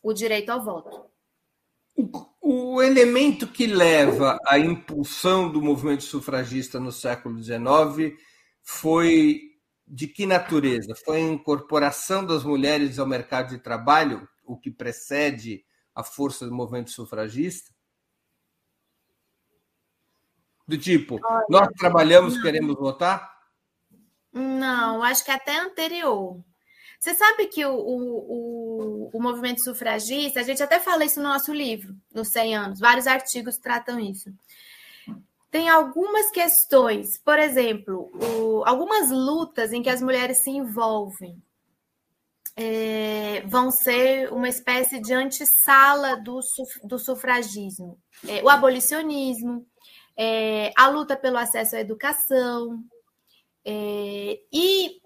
o 0.03 0.13
direito 0.13 0.51
ao 0.51 0.63
voto. 0.63 1.12
O, 1.95 2.11
O 2.41 2.83
elemento 2.83 3.47
que 3.47 3.67
leva 3.67 4.39
à 4.47 4.59
impulsão 4.59 5.51
do 5.51 5.63
movimento 5.63 6.03
sufragista 6.03 6.81
no 6.81 6.91
século 6.91 7.41
XIX 7.43 8.19
foi 8.63 9.41
de 9.87 10.09
que 10.09 10.27
natureza? 10.27 10.95
Foi 11.05 11.19
a 11.19 11.21
incorporação 11.21 12.25
das 12.25 12.45
mulheres 12.45 12.99
ao 12.99 13.07
mercado 13.07 13.51
de 13.51 13.59
trabalho, 13.59 14.27
o 14.45 14.59
que 14.59 14.71
precede 14.71 15.65
a 15.95 16.03
força 16.03 16.47
do 16.47 16.55
movimento 16.55 16.91
sufragista? 16.91 17.71
Do 20.67 20.79
tipo, 20.79 21.21
Olha, 21.23 21.47
nós 21.49 21.69
trabalhamos, 21.77 22.35
não. 22.37 22.43
queremos 22.43 22.75
votar? 22.77 23.31
Não, 24.33 25.03
acho 25.03 25.25
que 25.25 25.31
até 25.31 25.59
anterior. 25.59 26.43
Você 27.03 27.17
sabe 27.17 27.49
que 27.49 27.67
o, 27.67 27.75
o, 27.75 29.11
o, 29.13 29.21
movimento 29.21 29.61
sufragista, 29.61 30.39
a 30.39 30.45
gente 30.45 30.63
até 30.63 30.79
fala 30.79 31.05
isso 31.05 31.21
no 31.21 31.31
nosso 31.31 31.53
livro, 31.53 31.97
nos 32.15 32.29
100 32.29 32.57
anos, 32.57 32.79
vários 32.79 33.09
artigos 33.09 33.59
tratam 33.59 33.99
isso. 33.99 34.33
Tem 35.51 35.69
algumas 35.69 36.31
questões, 36.31 37.19
por 37.19 37.41
exemplo, 37.41 38.09
o, 38.15 38.63
algumas 38.65 39.11
lutas 39.11 39.73
em 39.73 39.83
que 39.83 39.91
as 39.91 40.01
mulheres 40.01 40.45
se 40.45 40.51
envolvem 40.51 41.43
é, 42.55 43.43
vão 43.49 43.73
ser 43.73 44.33
uma 44.33 44.49
espécie 44.49 45.01
de 45.01 45.13
antessala 45.13 46.17
do, 46.19 46.39
do 46.85 47.01
sufragismo. 47.01 47.99
É, 48.29 48.45
o 48.45 48.49
abolicionismo, 48.49 49.67
é, 50.17 50.71
a 50.79 50.87
luta 50.87 51.17
pelo 51.17 51.39
acesso 51.39 51.75
à 51.75 51.81
educação. 51.81 52.81
É, 53.65 54.39
e 54.53 55.01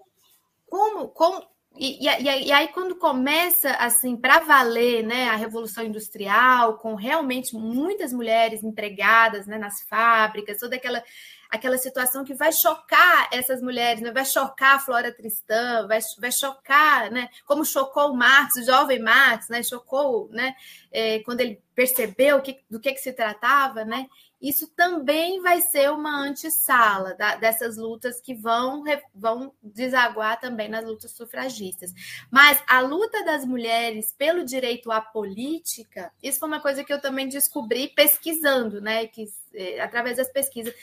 como, 0.69 1.07
como 1.07 1.56
e, 1.79 2.07
e, 2.07 2.47
e, 2.47 2.51
aí, 2.51 2.67
quando 2.69 2.95
começa 2.95 3.71
assim 3.71 4.15
para 4.15 4.39
valer 4.39 5.03
né, 5.03 5.29
a 5.29 5.35
Revolução 5.35 5.83
Industrial, 5.83 6.77
com 6.77 6.95
realmente 6.95 7.55
muitas 7.55 8.11
mulheres 8.11 8.63
empregadas 8.63 9.45
né, 9.47 9.57
nas 9.57 9.81
fábricas, 9.83 10.59
toda 10.59 10.75
aquela, 10.75 11.03
aquela 11.49 11.77
situação 11.77 12.23
que 12.23 12.33
vai 12.33 12.51
chocar 12.51 13.29
essas 13.31 13.61
mulheres, 13.61 14.01
né, 14.01 14.11
vai 14.11 14.25
chocar 14.25 14.75
a 14.75 14.79
Flora 14.79 15.11
Tristã, 15.11 15.87
vai, 15.87 15.99
vai 16.19 16.31
chocar, 16.31 17.11
né, 17.11 17.29
como 17.45 17.63
chocou 17.63 18.11
o 18.11 18.17
Marx, 18.17 18.55
o 18.55 18.65
jovem 18.65 18.99
Marx, 18.99 19.47
né, 19.49 19.61
chocou 19.63 20.29
né, 20.31 20.55
é, 20.91 21.19
quando 21.19 21.41
ele 21.41 21.61
percebeu 21.75 22.41
que, 22.41 22.59
do 22.69 22.79
que, 22.79 22.91
que 22.91 22.99
se 22.99 23.13
tratava, 23.13 23.85
né? 23.85 24.07
Isso 24.41 24.67
também 24.75 25.41
vai 25.41 25.61
ser 25.61 25.91
uma 25.91 26.21
antessala 26.21 27.15
dessas 27.39 27.75
lutas 27.75 28.21
que 28.21 28.35
vão, 28.35 28.83
vão 29.13 29.51
desaguar 29.63 30.39
também 30.39 30.69
nas 30.69 30.85
lutas 30.85 31.11
sufragistas. 31.11 31.91
Mas 32.31 32.61
a 32.67 32.81
luta 32.81 33.25
das 33.25 33.43
mulheres 33.43 34.13
pelo 34.15 34.43
direito 34.45 34.91
à 34.91 35.01
política, 35.01 36.11
isso 36.21 36.39
foi 36.39 36.47
uma 36.47 36.61
coisa 36.61 36.83
que 36.83 36.93
eu 36.93 37.01
também 37.01 37.27
descobri 37.27 37.87
pesquisando, 37.89 38.79
né? 38.79 39.07
Que, 39.07 39.25
é, 39.53 39.81
através 39.81 40.17
das 40.17 40.31
pesquisas. 40.31 40.73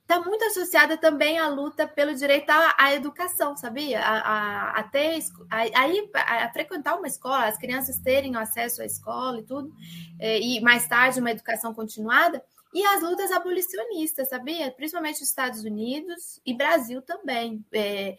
Está 0.00 0.20
muito 0.20 0.44
associada 0.46 0.96
também 0.96 1.38
à 1.38 1.48
luta 1.48 1.86
pelo 1.86 2.14
direito 2.14 2.50
à, 2.50 2.74
à 2.76 2.94
educação, 2.94 3.56
sabia? 3.56 4.00
A, 4.00 4.18
a, 4.18 4.80
a, 4.80 4.90
a, 5.50 6.44
a, 6.44 6.52
frequentar 6.52 6.96
uma 6.96 7.06
escola, 7.06 7.46
as 7.46 7.56
crianças 7.56 7.98
terem 7.98 8.36
acesso 8.36 8.82
à 8.82 8.84
escola 8.84 9.38
e 9.38 9.44
tudo, 9.44 9.72
é, 10.18 10.40
e 10.40 10.60
mais 10.60 10.88
tarde 10.88 11.20
uma 11.20 11.30
educação 11.30 11.72
continuada 11.72 12.42
e 12.72 12.84
as 12.84 13.02
lutas 13.02 13.30
abolicionistas, 13.30 14.28
sabia? 14.28 14.70
Principalmente 14.70 15.20
nos 15.20 15.28
Estados 15.28 15.62
Unidos 15.62 16.40
e 16.44 16.54
Brasil 16.54 17.02
também. 17.02 17.64
É, 17.72 18.16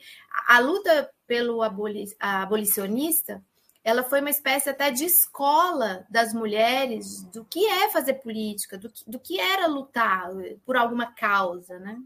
a 0.48 0.60
luta 0.60 1.10
pelo 1.26 1.64
aboli 1.64 2.06
abolicionista, 2.20 3.44
ela 3.84 4.04
foi 4.04 4.22
uma 4.22 4.30
espécie 4.30 4.70
até 4.70 4.92
de 4.92 5.06
escola 5.06 6.06
das 6.10 6.34
mulheres 6.34 7.24
do 7.34 7.44
que 7.44 7.66
é 7.66 7.90
fazer 7.90 8.16
política, 8.16 8.78
do 8.78 8.90
que, 8.90 9.04
do 9.10 9.20
que 9.20 9.40
era 9.40 9.68
lutar 9.68 10.30
por 10.66 10.78
alguma 10.78 11.08
causa, 11.08 11.80
né? 11.80 12.00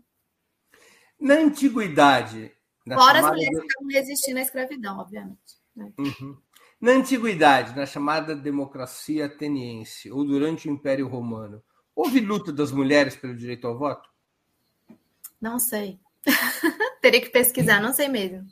Na 1.19 1.35
antiguidade... 1.35 2.53
Na 2.85 2.95
Fora 2.95 3.19
as 3.19 3.27
mulheres 3.27 3.59
que 3.59 3.65
estavam 3.65 3.89
resistindo 3.89 4.37
à 4.37 4.41
escravidão, 4.41 4.99
obviamente. 4.99 5.57
Né? 5.75 5.91
Uhum. 5.99 6.37
Na 6.79 6.91
antiguidade, 6.93 7.75
na 7.75 7.85
chamada 7.85 8.33
democracia 8.33 9.25
ateniense, 9.25 10.09
ou 10.09 10.23
durante 10.23 10.69
o 10.69 10.71
Império 10.71 11.05
Romano, 11.05 11.61
Houve 11.97 12.19
luta 12.19 12.53
das 12.53 12.71
mulheres 12.71 13.15
pelo 13.15 13.35
direito 13.35 13.65
ao 13.65 13.75
voto? 13.75 14.07
Não 15.41 15.57
sei. 15.57 15.99
Teria 17.01 17.19
que 17.19 17.31
pesquisar, 17.31 17.81
não 17.81 17.91
sei 17.91 18.07
mesmo. 18.07 18.45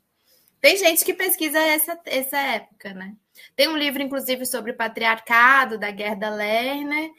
Tem 0.59 0.75
gente 0.77 1.05
que 1.05 1.13
pesquisa 1.13 1.59
essa, 1.59 1.99
essa 2.07 2.39
época, 2.39 2.91
né? 2.95 3.15
Tem 3.55 3.67
um 3.67 3.77
livro, 3.77 4.01
inclusive, 4.01 4.47
sobre 4.47 4.71
o 4.71 4.75
patriarcado 4.75 5.77
da 5.77 5.95
Gerda 5.95 6.27
Lerner, 6.31 7.11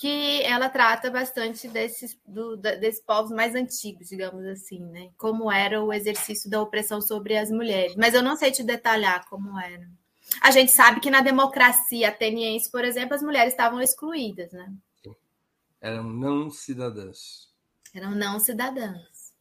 que 0.00 0.42
ela 0.42 0.68
trata 0.68 1.08
bastante 1.08 1.68
desses, 1.68 2.18
do, 2.26 2.56
desses 2.56 3.00
povos 3.00 3.30
mais 3.30 3.54
antigos, 3.54 4.08
digamos 4.08 4.44
assim, 4.46 4.84
né? 4.86 5.10
Como 5.16 5.52
era 5.52 5.80
o 5.80 5.92
exercício 5.92 6.50
da 6.50 6.60
opressão 6.60 7.00
sobre 7.00 7.36
as 7.36 7.48
mulheres. 7.48 7.94
Mas 7.94 8.12
eu 8.12 8.24
não 8.24 8.34
sei 8.34 8.50
te 8.50 8.64
detalhar 8.64 9.24
como 9.28 9.56
era. 9.56 9.88
A 10.42 10.50
gente 10.50 10.72
sabe 10.72 10.98
que 10.98 11.12
na 11.12 11.20
democracia 11.20 12.08
ateniense, 12.08 12.68
por 12.72 12.84
exemplo, 12.84 13.14
as 13.14 13.22
mulheres 13.22 13.52
estavam 13.52 13.80
excluídas, 13.80 14.50
né? 14.50 14.66
Eram 15.80 16.04
não 16.04 16.50
cidadãs. 16.50 17.48
Eram 17.94 18.12
não 18.12 18.38
cidadãs. 18.38 19.32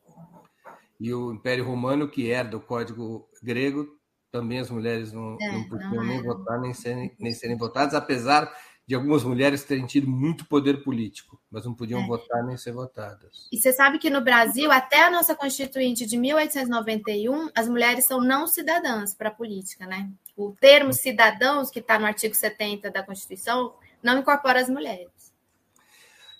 E 1.00 1.13
o 1.13 1.31
Império 1.31 1.65
Romano, 1.65 2.10
que 2.10 2.27
herda 2.27 2.58
o 2.58 2.62
Código 2.62 3.29
Grego, 3.41 3.88
também 4.31 4.60
as 4.60 4.69
mulheres 4.69 5.12
não, 5.12 5.38
é, 5.39 5.51
não 5.51 5.69
podiam 5.69 5.93
não 5.93 6.03
nem 6.03 6.22
votar, 6.22 6.60
nem 6.60 6.74
serem, 6.74 7.15
nem 7.19 7.31
serem 7.31 7.58
votadas, 7.58 7.93
apesar 7.93 8.51
de 8.86 8.96
algumas 8.96 9.24
mulheres 9.24 9.63
terem 9.63 9.86
tido 9.86 10.10
muito 10.10 10.46
poder 10.46 10.84
político, 10.84 11.39
mas 11.51 11.63
não 11.63 11.75
podiam 11.75 12.01
é. 12.01 12.08
votar 12.08 12.43
nem 12.43 12.58
ser 12.58 12.72
votadas. 12.72 13.48
E 13.51 13.58
você 13.58 13.72
sabe 13.72 14.00
que 14.00 14.10
no 14.10 14.19
Brasil, 14.19 14.72
até 14.72 15.03
a 15.03 15.12
nossa 15.12 15.36
Constituinte 15.36 16.08
de 16.08 16.17
1891, 16.17 17.51
as 17.55 17.69
mulheres 17.69 18.05
são 18.05 18.19
não 18.19 18.48
cidadãs 18.48 19.13
para 19.13 19.29
a 19.29 19.31
política, 19.34 19.86
né? 19.86 20.10
O 20.36 20.55
termo 20.60 20.91
cidadãos, 20.91 21.69
que 21.69 21.79
está 21.79 22.00
no 22.00 22.08
artigo 22.08 22.34
70 22.34 22.89
da 22.89 23.03
Constituição, 23.03 23.75
não 24.01 24.19
incorpora 24.19 24.60
as 24.60 24.69
mulheres. 24.69 25.19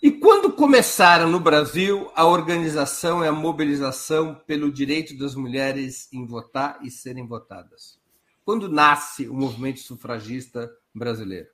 E 0.02 0.12
quando 0.12 0.54
começaram 0.54 1.30
no 1.30 1.42
Brasil 1.42 2.10
a 2.16 2.26
organização 2.26 3.24
e 3.24 3.28
a 3.28 3.34
mobilização 3.34 4.34
pelo 4.34 4.72
direito 4.72 5.18
das 5.18 5.36
mulheres 5.36 6.08
em 6.14 6.26
votar 6.26 6.80
e 6.82 6.90
serem 6.90 7.28
votadas? 7.28 8.00
Quando 8.46 8.70
nasce 8.70 9.28
o 9.28 9.34
movimento 9.34 9.82
sufragista 9.82 10.72
brasileiro? 10.96 11.50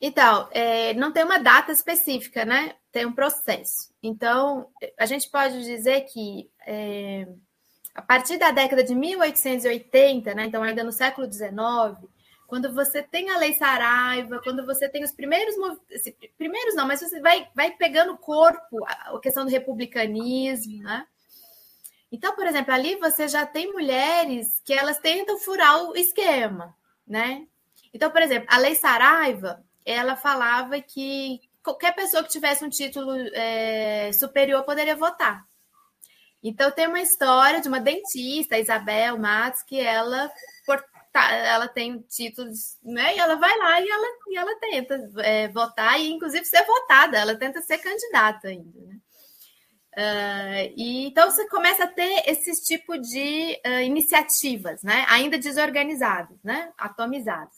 Então, 0.00 0.48
é, 0.52 0.94
não 0.94 1.12
tem 1.12 1.22
uma 1.22 1.38
data 1.38 1.70
específica, 1.70 2.46
né? 2.46 2.74
Tem 2.90 3.04
um 3.04 3.12
processo. 3.12 3.92
Então, 4.02 4.66
a 4.98 5.04
gente 5.04 5.28
pode 5.30 5.62
dizer 5.62 6.06
que 6.06 6.50
é, 6.66 7.28
a 7.94 8.00
partir 8.00 8.38
da 8.38 8.50
década 8.50 8.82
de 8.82 8.94
1880, 8.94 10.34
né? 10.34 10.46
Então, 10.46 10.62
ainda 10.62 10.82
no 10.82 10.92
século 10.92 11.30
XIX, 11.30 11.50
quando 12.50 12.74
você 12.74 13.00
tem 13.00 13.30
a 13.30 13.38
Lei 13.38 13.54
Saraiva, 13.54 14.40
quando 14.42 14.66
você 14.66 14.88
tem 14.88 15.04
os 15.04 15.12
primeiros 15.12 15.54
primeiros 16.36 16.74
não, 16.74 16.84
mas 16.84 17.00
você 17.00 17.20
vai, 17.20 17.48
vai 17.54 17.70
pegando 17.70 18.18
corpo 18.18 18.84
a 18.84 19.16
questão 19.20 19.44
do 19.44 19.50
republicanismo, 19.50 20.82
né? 20.82 21.06
Então, 22.10 22.34
por 22.34 22.44
exemplo, 22.44 22.74
ali 22.74 22.96
você 22.96 23.28
já 23.28 23.46
tem 23.46 23.72
mulheres 23.72 24.60
que 24.64 24.74
elas 24.74 24.98
tentam 24.98 25.38
furar 25.38 25.80
o 25.80 25.96
esquema, 25.96 26.76
né? 27.06 27.46
Então, 27.94 28.10
por 28.10 28.20
exemplo, 28.20 28.48
a 28.50 28.58
Lei 28.58 28.74
Saraiva, 28.74 29.64
ela 29.84 30.16
falava 30.16 30.80
que 30.80 31.40
qualquer 31.62 31.94
pessoa 31.94 32.24
que 32.24 32.30
tivesse 32.30 32.64
um 32.64 32.68
título 32.68 33.12
é, 33.32 34.10
superior 34.12 34.64
poderia 34.64 34.96
votar. 34.96 35.46
Então, 36.42 36.72
tem 36.72 36.88
uma 36.88 37.00
história 37.00 37.60
de 37.60 37.68
uma 37.68 37.78
dentista, 37.78 38.58
Isabel 38.58 39.16
Matos, 39.18 39.62
que 39.62 39.78
ela 39.78 40.28
tá, 41.12 41.32
ela 41.32 41.68
tem 41.68 42.00
títulos, 42.02 42.78
né? 42.82 43.16
E 43.16 43.18
ela 43.18 43.36
vai 43.36 43.56
lá 43.58 43.80
e 43.80 43.88
ela, 43.88 44.06
e 44.28 44.36
ela 44.36 44.60
tenta 44.60 45.10
é, 45.18 45.48
votar 45.48 46.00
e, 46.00 46.10
inclusive, 46.10 46.44
ser 46.44 46.64
votada. 46.64 47.18
Ela 47.18 47.36
tenta 47.36 47.60
ser 47.62 47.78
candidata 47.78 48.48
ainda, 48.48 48.80
né? 48.80 48.96
Uh, 49.92 50.72
e 50.76 51.06
então 51.08 51.28
você 51.28 51.48
começa 51.48 51.82
a 51.82 51.88
ter 51.88 52.22
esse 52.24 52.52
tipo 52.64 52.96
de 52.96 53.60
uh, 53.66 53.80
iniciativas, 53.80 54.82
né? 54.84 55.04
Ainda 55.08 55.36
desorganizadas, 55.36 56.38
né? 56.44 56.72
Atomizadas. 56.78 57.56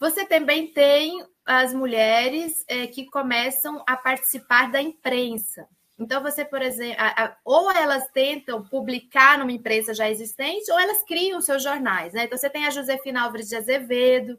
Você 0.00 0.24
também 0.24 0.72
tem 0.72 1.22
as 1.44 1.74
mulheres 1.74 2.52
é, 2.68 2.86
que 2.86 3.06
começam 3.06 3.82
a 3.86 3.96
participar 3.96 4.70
da 4.70 4.80
imprensa. 4.80 5.66
Então, 5.98 6.22
você, 6.22 6.44
por 6.44 6.62
exemplo, 6.62 6.96
a, 6.98 7.24
a, 7.24 7.36
ou 7.44 7.70
elas 7.72 8.06
tentam 8.12 8.62
publicar 8.62 9.36
numa 9.36 9.50
empresa 9.50 9.92
já 9.92 10.08
existente, 10.08 10.70
ou 10.70 10.78
elas 10.78 11.02
criam 11.02 11.40
seus 11.40 11.62
jornais, 11.62 12.12
né? 12.12 12.24
Então, 12.24 12.38
você 12.38 12.48
tem 12.48 12.66
a 12.66 12.70
Josefina 12.70 13.22
Álvares 13.22 13.48
de 13.48 13.56
Azevedo, 13.56 14.38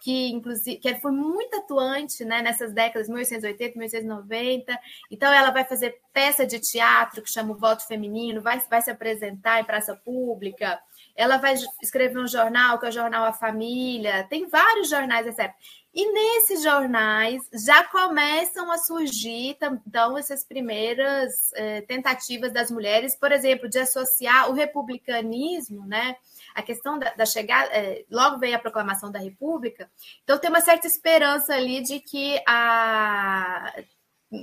que 0.00 0.28
inclusive 0.28 0.78
que 0.78 0.94
foi 0.96 1.10
muito 1.10 1.56
atuante 1.56 2.24
né, 2.24 2.42
nessas 2.42 2.72
décadas 2.72 3.08
1880, 3.08 3.78
1890. 3.78 4.78
Então, 5.10 5.32
ela 5.32 5.50
vai 5.50 5.64
fazer 5.64 5.98
peça 6.12 6.46
de 6.46 6.60
teatro 6.60 7.22
que 7.22 7.30
chama 7.30 7.52
o 7.52 7.58
Voto 7.58 7.86
Feminino, 7.86 8.42
vai, 8.42 8.60
vai 8.68 8.82
se 8.82 8.90
apresentar 8.90 9.60
em 9.60 9.64
praça 9.64 9.96
pública. 9.96 10.78
ela 11.16 11.38
vai 11.38 11.54
escrever 11.82 12.18
um 12.18 12.28
jornal, 12.28 12.78
que 12.78 12.86
é 12.86 12.88
o 12.90 12.92
jornal 12.92 13.24
A 13.24 13.32
Família, 13.32 14.26
tem 14.28 14.46
vários 14.46 14.90
jornais 14.90 15.26
época. 15.26 15.58
E 16.00 16.12
nesses 16.12 16.62
jornais 16.62 17.42
já 17.66 17.82
começam 17.82 18.70
a 18.70 18.78
surgir, 18.78 19.56
então, 19.60 20.16
essas 20.16 20.44
primeiras 20.44 21.52
é, 21.54 21.80
tentativas 21.80 22.52
das 22.52 22.70
mulheres, 22.70 23.16
por 23.16 23.32
exemplo, 23.32 23.68
de 23.68 23.80
associar 23.80 24.48
o 24.48 24.52
republicanismo, 24.52 25.84
né? 25.88 26.14
A 26.54 26.62
questão 26.62 27.00
da, 27.00 27.12
da 27.14 27.26
chegada, 27.26 27.68
é, 27.72 28.04
logo 28.08 28.38
veio 28.38 28.54
a 28.54 28.60
proclamação 28.60 29.10
da 29.10 29.18
República, 29.18 29.90
então 30.22 30.38
tem 30.38 30.48
uma 30.48 30.60
certa 30.60 30.86
esperança 30.86 31.52
ali 31.52 31.82
de 31.82 31.98
que 31.98 32.40
a, 32.46 33.74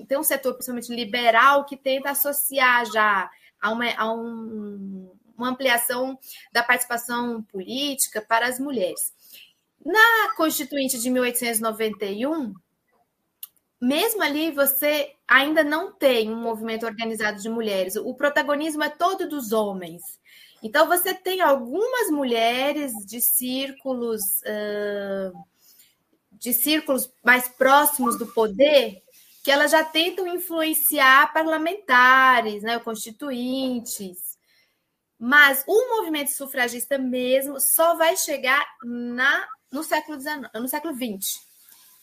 tem 0.09 0.17
um 0.17 0.23
setor, 0.23 0.55
principalmente 0.55 0.93
liberal, 0.93 1.63
que 1.63 1.77
tenta 1.77 2.09
associar 2.09 2.85
já 2.91 3.31
a 3.61 3.71
uma, 3.71 3.85
a 3.95 4.11
um, 4.11 5.09
uma 5.37 5.47
ampliação 5.47 6.19
da 6.51 6.61
participação 6.61 7.41
política 7.43 8.21
para 8.21 8.45
as 8.45 8.59
mulheres. 8.59 9.14
Na 9.85 10.35
Constituinte 10.35 10.99
de 10.99 11.09
1891, 11.11 12.53
mesmo 13.79 14.23
ali 14.23 14.51
você 14.51 15.13
ainda 15.27 15.63
não 15.63 15.91
tem 15.91 16.31
um 16.31 16.41
movimento 16.41 16.85
organizado 16.85 17.39
de 17.39 17.47
mulheres, 17.47 17.95
o 17.95 18.13
protagonismo 18.15 18.83
é 18.83 18.89
todo 18.89 19.29
dos 19.29 19.51
homens. 19.51 20.01
Então 20.63 20.87
você 20.87 21.13
tem 21.13 21.41
algumas 21.41 22.09
mulheres 22.09 22.93
de 23.05 23.21
círculos 23.21 24.21
de 26.31 26.53
círculos 26.53 27.11
mais 27.23 27.47
próximos 27.47 28.17
do 28.17 28.27
poder 28.27 29.01
que 29.43 29.51
elas 29.51 29.71
já 29.71 29.83
tentam 29.83 30.27
influenciar 30.27 31.31
parlamentares, 31.31 32.63
né, 32.63 32.79
constituintes, 32.79 34.37
mas 35.19 35.63
o 35.67 35.97
movimento 35.97 36.31
sufragista 36.31 36.97
mesmo 36.97 37.59
só 37.59 37.95
vai 37.95 38.17
chegar 38.17 38.65
na, 38.83 39.47
no 39.71 39.83
século 39.83 40.17
no 40.53 40.67
século 40.67 40.93
XX, 40.93 41.45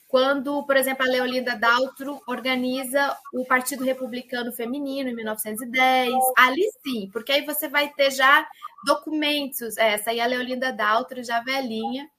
quando, 0.09 0.62
por 0.64 0.76
exemplo, 0.76 1.04
a 1.07 1.09
Leolinda 1.09 1.57
Daltro 1.57 2.21
organiza 2.26 3.16
o 3.33 3.47
Partido 3.47 3.83
Republicano 3.83 4.52
Feminino 4.52 5.09
em 5.09 5.14
1910. 5.14 6.12
Ali 6.37 6.71
sim, 6.83 7.09
porque 7.11 7.33
aí 7.33 7.47
você 7.47 7.66
vai 7.66 7.88
ter 7.88 8.11
já 8.11 8.47
documentos. 8.85 9.78
Essa 9.78 10.11
aí 10.11 10.21
a 10.21 10.26
Leolinda 10.26 10.71
Daltro, 10.71 11.25
já 11.25 11.40
velhinha, 11.40 12.11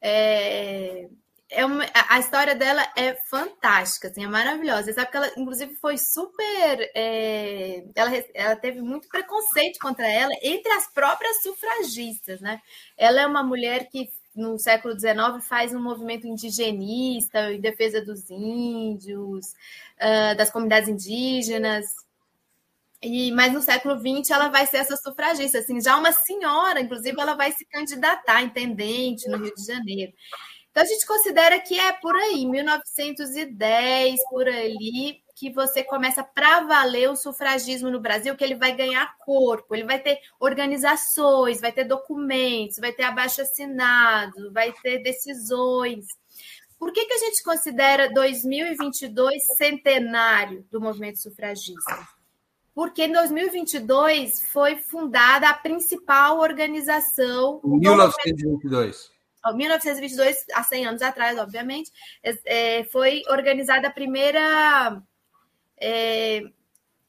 é, 0.00 1.08
é 1.50 1.64
uma, 1.64 1.84
a 2.08 2.18
história 2.18 2.54
dela 2.54 2.86
é 2.96 3.14
fantástica, 3.14 4.08
assim, 4.08 4.24
é 4.24 4.28
maravilhosa. 4.28 4.84
Você 4.84 4.92
sabe 4.92 5.10
que 5.10 5.16
ela, 5.16 5.30
inclusive, 5.36 5.74
foi 5.76 5.96
super. 5.96 6.90
É, 6.94 7.84
ela, 7.94 8.10
ela 8.34 8.56
teve 8.56 8.80
muito 8.80 9.08
preconceito 9.08 9.78
contra 9.78 10.06
ela 10.06 10.32
entre 10.42 10.70
as 10.72 10.86
próprias 10.92 11.42
sufragistas, 11.42 12.40
né? 12.40 12.60
Ela 12.96 13.22
é 13.22 13.26
uma 13.26 13.42
mulher 13.42 13.88
que 13.88 14.10
no 14.38 14.58
século 14.58 14.98
XIX 14.98 15.44
faz 15.46 15.74
um 15.74 15.82
movimento 15.82 16.26
indigenista 16.26 17.52
em 17.52 17.60
defesa 17.60 18.00
dos 18.00 18.30
índios, 18.30 19.48
uh, 19.98 20.36
das 20.36 20.50
comunidades 20.50 20.88
indígenas. 20.88 21.86
E, 23.02 23.30
mas 23.32 23.52
no 23.52 23.62
século 23.62 23.96
XX 23.96 24.30
ela 24.30 24.48
vai 24.48 24.66
ser 24.66 24.78
essa 24.78 24.96
sufragista, 24.96 25.58
assim, 25.58 25.80
já 25.80 25.96
uma 25.96 26.12
senhora, 26.12 26.80
inclusive 26.80 27.20
ela 27.20 27.34
vai 27.34 27.52
se 27.52 27.64
candidatar 27.64 28.36
a 28.36 28.42
intendente 28.42 29.28
no 29.28 29.38
Rio 29.38 29.54
de 29.54 29.64
Janeiro. 29.64 30.12
Então, 30.78 30.86
a 30.86 30.92
gente 30.92 31.06
considera 31.06 31.58
que 31.58 31.76
é 31.76 31.92
por 31.92 32.14
aí, 32.14 32.46
1910, 32.46 34.20
por 34.30 34.46
ali, 34.46 35.20
que 35.34 35.50
você 35.50 35.82
começa 35.82 36.22
para 36.22 36.60
valer 36.60 37.10
o 37.10 37.16
sufragismo 37.16 37.90
no 37.90 37.98
Brasil, 37.98 38.36
que 38.36 38.44
ele 38.44 38.54
vai 38.54 38.76
ganhar 38.76 39.16
corpo, 39.18 39.74
ele 39.74 39.82
vai 39.82 39.98
ter 39.98 40.20
organizações, 40.38 41.60
vai 41.60 41.72
ter 41.72 41.82
documentos, 41.82 42.76
vai 42.78 42.92
ter 42.92 43.02
abaixo-assinado, 43.02 44.52
vai 44.52 44.72
ter 44.80 45.02
decisões. 45.02 46.06
Por 46.78 46.92
que, 46.92 47.06
que 47.06 47.14
a 47.14 47.18
gente 47.18 47.42
considera 47.42 48.14
2022 48.14 49.56
centenário 49.56 50.64
do 50.70 50.80
movimento 50.80 51.18
sufragista? 51.18 52.06
Porque 52.72 53.06
em 53.06 53.12
2022 53.12 54.42
foi 54.52 54.76
fundada 54.76 55.48
a 55.48 55.54
principal 55.54 56.38
organização. 56.38 57.60
1922. 57.64 59.17
1922, 59.46 60.44
há 60.52 60.62
100 60.62 60.86
anos 60.86 61.02
atrás, 61.02 61.38
obviamente, 61.38 61.90
é, 62.22 62.84
foi 62.84 63.22
organizada 63.28 63.88
a 63.88 63.92
primeira 63.92 65.02
é, 65.80 66.42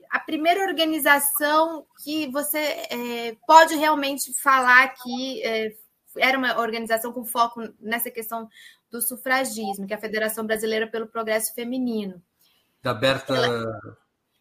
a 0.09 0.19
primeira 0.19 0.61
organização 0.61 1.85
que 2.03 2.27
você 2.31 2.57
é, 2.57 3.37
pode 3.45 3.75
realmente 3.75 4.33
falar 4.41 4.89
que 4.95 5.43
é, 5.43 5.71
era 6.17 6.37
uma 6.37 6.59
organização 6.59 7.13
com 7.13 7.23
foco 7.23 7.61
nessa 7.79 8.09
questão 8.09 8.49
do 8.89 9.01
sufragismo, 9.01 9.85
que 9.85 9.93
é 9.93 9.97
a 9.97 10.01
Federação 10.01 10.45
Brasileira 10.45 10.87
pelo 10.87 11.07
Progresso 11.07 11.53
Feminino. 11.53 12.21
Da 12.81 12.93
Berta. 12.93 13.35
Ela 13.35 13.97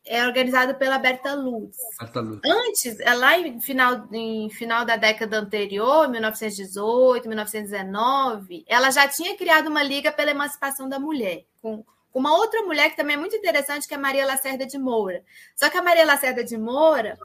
é 0.09 0.27
organizado 0.27 0.75
pela 0.75 0.99
Berta 0.99 1.35
Lutz. 1.35 1.77
Berta 2.01 2.21
Lutz. 2.21 2.41
Antes, 2.45 3.01
é 3.01 3.15
lá 3.15 3.39
em 3.39 3.61
final, 3.61 4.09
em 4.13 4.49
final 4.51 4.85
da 4.85 4.97
década 4.97 5.39
anterior, 5.39 6.09
1918, 6.09 7.29
1919, 7.29 8.65
ela 8.67 8.91
já 8.91 9.07
tinha 9.07 9.37
criado 9.37 9.69
uma 9.69 9.83
liga 9.83 10.11
pela 10.11 10.31
emancipação 10.31 10.89
da 10.89 10.99
mulher, 10.99 11.45
com 11.61 11.85
uma 12.13 12.35
outra 12.37 12.63
mulher 12.63 12.91
que 12.91 12.97
também 12.97 13.17
é 13.17 13.19
muito 13.19 13.37
interessante, 13.37 13.87
que 13.87 13.95
é 13.95 13.97
a 13.97 14.01
Maria 14.01 14.27
Lacerda 14.27 14.67
de 14.67 14.79
Moura. 14.79 15.23
Só 15.55 15.69
que 15.69 15.77
a 15.77 15.83
Maria 15.83 16.07
Lacerda 16.07 16.43
de 16.43 16.57
Moura, 16.57 17.19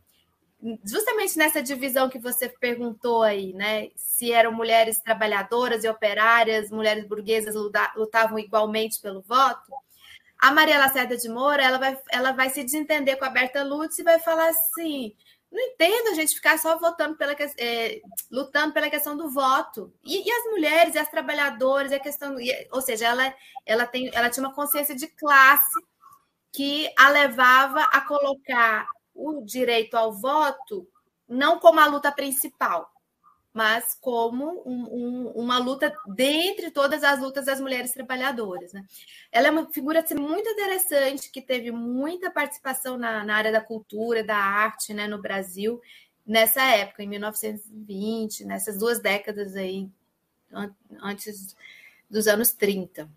justamente 0.84 1.38
nessa 1.38 1.64
divisão 1.64 2.10
que 2.10 2.20
você 2.20 2.50
perguntou 2.50 3.24
aí, 3.24 3.54
né? 3.54 3.90
Se 3.96 4.32
eram 4.32 4.52
mulheres 4.52 5.00
trabalhadoras 5.00 5.84
e 5.84 5.90
operárias, 5.90 6.70
mulheres 6.70 7.08
burguesas 7.08 7.56
lutavam 7.96 8.38
igualmente 8.38 9.00
pelo 9.02 9.22
voto 9.22 9.72
a 10.44 10.52
Maria 10.52 10.78
Lacerda 10.78 11.16
de 11.16 11.30
Moura, 11.30 11.64
ela 11.64 11.78
vai, 11.78 11.98
ela 12.12 12.32
vai 12.34 12.50
se 12.50 12.62
desentender 12.62 13.18
com 13.18 13.24
a 13.24 13.30
Berta 13.30 13.64
Lutz 13.64 13.98
e 13.98 14.04
vai 14.04 14.20
falar 14.20 14.50
assim: 14.50 15.16
não 15.50 15.62
entendo 15.62 16.10
a 16.10 16.16
gente 16.16 16.36
ficar 16.36 16.60
só 16.60 16.78
votando 16.78 17.16
pela 17.16 17.34
é, 17.58 18.02
lutando 18.30 18.74
pela 18.74 18.90
questão 18.90 19.16
do 19.16 19.30
voto. 19.30 19.94
E, 20.04 20.28
e, 20.28 20.30
as 20.30 20.44
mulheres, 20.52 20.96
e 20.96 20.98
as 20.98 21.10
trabalhadoras, 21.10 21.94
e 21.94 21.96
a 21.96 22.00
questão. 22.00 22.38
E, 22.38 22.68
ou 22.74 22.82
seja, 22.82 23.08
ela, 23.08 23.34
ela, 23.66 23.88
tem, 23.88 24.12
ela 24.14 24.30
tinha 24.30 24.46
uma 24.46 24.54
consciência 24.54 24.94
de 24.94 25.08
classe 25.08 25.80
que 26.52 26.92
a 27.00 27.08
levava 27.08 27.84
a 27.84 28.02
colocar 28.02 28.86
o 29.16 29.46
direito 29.46 29.96
ao 29.96 30.12
voto 30.12 30.86
não 31.26 31.58
como 31.58 31.80
a 31.80 31.86
luta 31.86 32.12
principal, 32.12 32.92
mas 33.54 33.96
como 34.02 34.64
um, 34.66 34.84
um, 34.92 35.28
uma 35.36 35.60
luta 35.60 35.96
dentre 36.08 36.72
todas 36.72 37.04
as 37.04 37.20
lutas 37.20 37.46
das 37.46 37.62
mulheres 37.62 37.92
trabalhadoras. 37.92 38.74
Né? 38.74 38.84
Ela 39.32 39.50
é 39.50 39.52
uma 39.52 39.72
figura 39.72 40.00
assim, 40.00 40.16
muito 40.16 40.50
interessante, 40.50 41.30
que 41.30 41.42
teve 41.42 41.72
muita 41.72 42.32
participação 42.32 42.98
na, 42.98 43.24
na 43.24 43.36
área 43.36 43.52
da 43.52 43.62
cultura, 43.62 44.24
da 44.24 44.38
arte 44.38 44.94
né, 44.94 45.08
no 45.08 45.22
Brasil, 45.22 45.80
nessa 46.26 46.64
época, 46.64 47.04
em 47.04 47.08
1920, 47.08 48.46
nessas 48.46 48.80
duas 48.80 49.00
décadas 49.00 49.56
aí, 49.56 49.88
antes 51.02 51.56
dos 52.10 52.28
anos 52.28 52.54
30. 52.54 53.10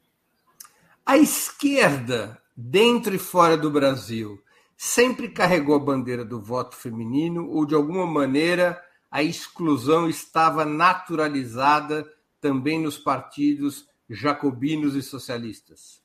A 1.05 1.17
esquerda, 1.17 2.41
dentro 2.55 3.15
e 3.15 3.19
fora 3.19 3.57
do 3.57 3.71
Brasil, 3.71 4.43
sempre 4.77 5.29
carregou 5.29 5.77
a 5.77 5.79
bandeira 5.79 6.25
do 6.25 6.41
voto 6.41 6.77
feminino 6.77 7.49
ou, 7.49 7.65
de 7.65 7.75
alguma 7.75 8.07
maneira, 8.07 8.83
a 9.17 9.23
exclusão 9.23 10.11
estava 10.11 10.67
naturalizada 10.67 12.07
também 12.39 12.79
nos 12.79 12.99
partidos 12.99 13.89
jacobinos 14.11 14.95
e 14.95 15.03
socialistas? 15.03 16.03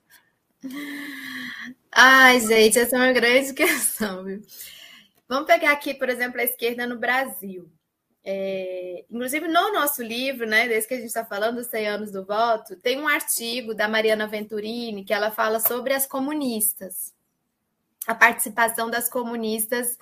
Ai, 1.92 2.40
gente, 2.40 2.80
essa 2.80 2.96
é 2.96 3.00
uma 3.00 3.12
grande 3.12 3.52
questão. 3.54 4.24
Viu? 4.24 4.42
Vamos 5.28 5.46
pegar 5.46 5.74
aqui, 5.74 5.94
por 5.94 6.08
exemplo, 6.08 6.40
a 6.40 6.46
esquerda 6.46 6.88
no 6.88 6.98
Brasil. 6.98 7.70
É, 8.24 9.04
inclusive, 9.12 9.46
no 9.46 9.74
nosso 9.74 10.02
livro, 10.02 10.48
né, 10.48 10.70
desde 10.70 10.88
que 10.88 10.94
a 10.94 10.98
gente 10.98 11.08
está 11.08 11.26
falando 11.26 11.58
dos 11.58 11.68
100 11.68 11.88
anos 11.90 12.12
do 12.14 12.24
voto, 12.24 12.78
tem 12.78 12.98
um 12.98 13.10
artigo 13.10 13.76
da 13.76 13.90
Mariana 13.90 14.26
Venturini 14.26 15.04
que 15.04 15.14
ela 15.14 15.32
fala 15.32 15.60
sobre 15.60 15.94
as 15.94 16.08
comunistas, 16.08 17.14
a 18.08 18.16
participação 18.16 18.90
das 18.90 19.10
comunistas 19.10 19.98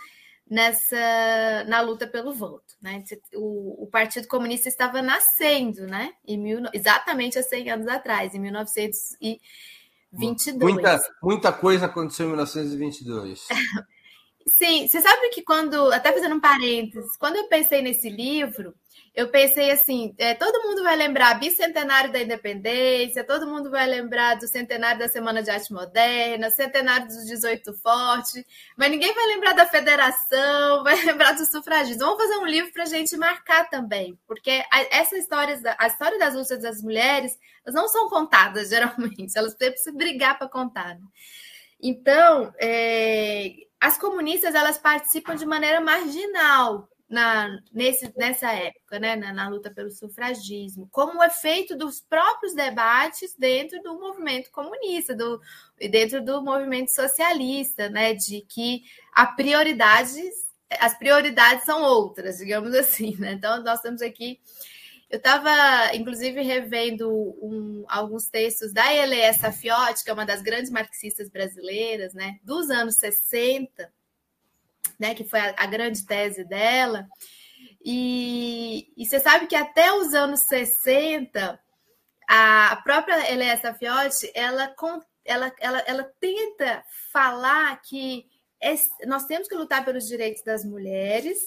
nessa 0.50 1.66
na 1.68 1.82
luta 1.82 2.08
pelo 2.08 2.34
voto. 2.34 2.74
Né? 2.82 3.04
O, 3.36 3.84
o 3.84 3.88
Partido 3.88 4.28
Comunista 4.28 4.68
estava 4.68 5.02
nascendo, 5.02 5.86
né? 5.86 6.14
Em 6.26 6.38
mil, 6.38 6.62
exatamente 6.74 7.38
há 7.38 7.44
100 7.44 7.72
anos 7.72 7.88
atrás, 7.88 8.34
em 8.34 8.40
1922. 8.40 10.74
Muita, 10.74 11.00
muita 11.22 11.54
coisa 11.54 11.86
aconteceu 11.86 12.26
em 12.26 12.30
1922. 12.30 13.48
Sim, 14.48 14.88
você 14.88 15.00
sabe 15.00 15.30
que 15.30 15.44
quando, 15.44 15.92
até 15.92 16.12
fazendo 16.12 16.36
um 16.36 16.40
parênteses, 16.40 17.16
quando 17.18 17.36
eu 17.36 17.48
pensei 17.48 17.84
nesse 17.84 18.10
livro, 18.10 18.74
eu 19.16 19.30
pensei 19.30 19.72
assim: 19.72 20.14
é, 20.18 20.34
todo 20.34 20.68
mundo 20.68 20.84
vai 20.84 20.96
lembrar 20.96 21.40
bicentenário 21.40 22.12
da 22.12 22.22
independência, 22.22 23.24
todo 23.24 23.48
mundo 23.48 23.70
vai 23.70 23.88
lembrar 23.88 24.36
do 24.36 24.48
centenário 24.48 25.00
da 25.00 25.08
Semana 25.08 25.42
de 25.42 25.50
Arte 25.50 25.74
Moderna, 25.74 26.50
centenário 26.52 27.08
dos 27.08 27.26
18 27.26 27.74
Forte, 27.76 28.46
mas 28.78 28.90
ninguém 28.90 29.14
vai 29.14 29.26
lembrar 29.28 29.54
da 29.54 29.66
federação, 29.66 30.84
vai 30.84 30.96
lembrar 31.04 31.34
dos 31.34 31.50
sufragistas. 31.50 32.00
Vamos 32.00 32.22
fazer 32.22 32.38
um 32.38 32.46
livro 32.46 32.72
para 32.72 32.84
a 32.84 32.88
gente 32.88 33.16
marcar 33.18 33.70
também, 33.70 34.18
porque 34.28 34.64
essa 34.92 35.18
história, 35.18 35.60
a 35.78 35.88
história 35.88 36.18
das 36.20 36.34
lutas 36.34 36.62
das 36.62 36.82
mulheres, 36.82 37.38
elas 37.66 37.76
não 37.76 37.88
são 37.88 38.10
contadas 38.10 38.70
geralmente, 38.70 39.38
elas 39.38 39.56
precisam 39.56 39.96
brigar 39.96 40.38
para 40.38 40.48
contar. 40.48 40.96
Né? 40.96 41.02
Então, 41.82 42.54
é, 42.60 43.54
as 43.80 43.98
comunistas 43.98 44.54
elas 44.54 44.78
participam 44.78 45.36
de 45.36 45.46
maneira 45.46 45.80
marginal 45.80 46.90
na, 47.10 47.60
nesse, 47.74 48.14
nessa 48.16 48.52
época, 48.54 49.00
né, 49.00 49.16
na, 49.16 49.34
na, 49.34 49.50
luta 49.50 49.72
pelo 49.72 49.90
sufragismo, 49.90 50.88
como 50.92 51.24
efeito 51.24 51.76
dos 51.76 52.00
próprios 52.00 52.54
debates 52.54 53.36
dentro 53.36 53.82
do 53.82 54.00
movimento 54.00 54.52
comunista, 54.52 55.16
do, 55.16 55.42
dentro 55.90 56.24
do 56.24 56.42
movimento 56.42 56.94
socialista, 56.94 57.90
né, 57.90 58.14
de 58.14 58.42
que 58.42 58.84
a 59.12 59.26
prioridade, 59.26 60.22
as 60.80 60.96
prioridades 60.98 61.66
são 61.66 61.82
outras, 61.82 62.38
digamos 62.38 62.76
assim. 62.76 63.16
Né? 63.18 63.32
Então, 63.34 63.64
nós 63.64 63.80
estamos 63.80 64.04
aqui. 64.04 64.40
Eu 65.10 65.18
estava, 65.18 65.96
inclusive, 65.96 66.44
revendo 66.44 67.10
um, 67.10 67.84
alguns 67.88 68.28
textos 68.28 68.72
da 68.72 68.94
Eléa 68.94 69.34
Safiotti, 69.34 70.04
que 70.04 70.12
é 70.12 70.14
uma 70.14 70.28
das 70.28 70.44
grandes 70.44 70.70
marxistas 70.70 71.28
brasileiras, 71.28 72.14
né, 72.14 72.38
dos 72.44 72.70
anos 72.70 72.98
60, 72.98 73.92
né, 74.98 75.14
que 75.14 75.24
foi 75.24 75.40
a, 75.40 75.56
a 75.58 75.66
grande 75.66 76.06
tese 76.06 76.44
dela. 76.44 77.08
E, 77.84 78.92
e, 78.98 79.06
você 79.06 79.20
sabe 79.20 79.48
que 79.48 79.56
até 79.56 79.92
os 79.94 80.14
anos 80.14 80.42
60, 80.42 81.60
a 82.28 82.82
própria 82.84 83.32
Eléa 83.32 83.58
Safiotti, 83.58 84.32
ela, 84.34 84.74
ela, 85.26 85.54
ela, 85.60 85.80
ela 85.80 86.14
tenta 86.20 86.84
falar 87.12 87.82
que 87.82 88.26
é, 88.62 88.76
nós 89.08 89.26
temos 89.26 89.48
que 89.48 89.56
lutar 89.56 89.86
pelos 89.86 90.08
direitos 90.08 90.44
das 90.44 90.66
mulheres, 90.66 91.38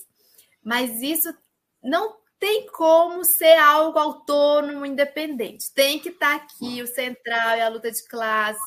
mas 0.62 1.02
isso 1.02 1.34
não 1.82 2.16
tem 2.38 2.66
como 2.66 3.24
ser 3.24 3.56
algo 3.58 3.98
autônomo, 3.98 4.84
independente. 4.84 5.72
Tem 5.72 6.00
que 6.00 6.08
estar 6.08 6.34
aqui 6.34 6.82
o 6.82 6.86
central 6.88 7.56
e 7.56 7.60
a 7.60 7.68
luta 7.68 7.90
de 7.90 8.04
classes, 8.08 8.60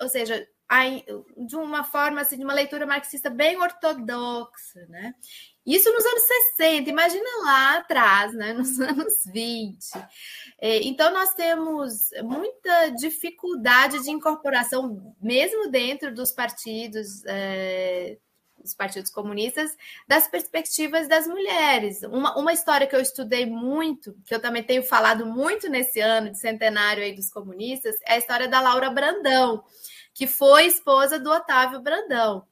ou 0.00 0.08
seja, 0.08 0.48
de 1.36 1.56
uma 1.56 1.84
forma 1.84 2.20
assim, 2.20 2.36
de 2.36 2.44
uma 2.44 2.54
leitura 2.54 2.86
marxista 2.86 3.28
bem 3.28 3.58
ortodoxa, 3.58 4.86
né? 4.88 5.14
Isso 5.64 5.92
nos 5.92 6.04
anos 6.04 6.22
60, 6.56 6.90
imagina 6.90 7.28
lá 7.44 7.76
atrás, 7.76 8.32
né? 8.34 8.52
nos 8.54 8.80
anos 8.80 9.24
20. 9.26 9.76
É, 10.60 10.78
então, 10.82 11.12
nós 11.12 11.34
temos 11.34 12.10
muita 12.22 12.90
dificuldade 12.90 14.02
de 14.02 14.10
incorporação, 14.10 15.14
mesmo 15.20 15.70
dentro 15.70 16.12
dos 16.12 16.32
partidos, 16.32 17.24
é, 17.26 18.18
dos 18.58 18.74
partidos 18.74 19.10
comunistas, 19.10 19.76
das 20.08 20.26
perspectivas 20.26 21.06
das 21.06 21.26
mulheres. 21.26 22.02
Uma, 22.02 22.36
uma 22.38 22.52
história 22.52 22.86
que 22.86 22.96
eu 22.96 23.00
estudei 23.00 23.46
muito, 23.46 24.16
que 24.24 24.34
eu 24.34 24.40
também 24.40 24.62
tenho 24.62 24.82
falado 24.82 25.26
muito 25.26 25.68
nesse 25.68 26.00
ano 26.00 26.30
de 26.30 26.38
centenário 26.38 27.02
aí 27.02 27.14
dos 27.14 27.30
comunistas, 27.30 27.94
é 28.06 28.14
a 28.14 28.18
história 28.18 28.48
da 28.48 28.60
Laura 28.60 28.90
Brandão 28.90 29.62
que 30.14 30.26
foi 30.26 30.66
esposa 30.66 31.18
do 31.18 31.30
Otávio 31.30 31.80
Brandão 31.80 32.46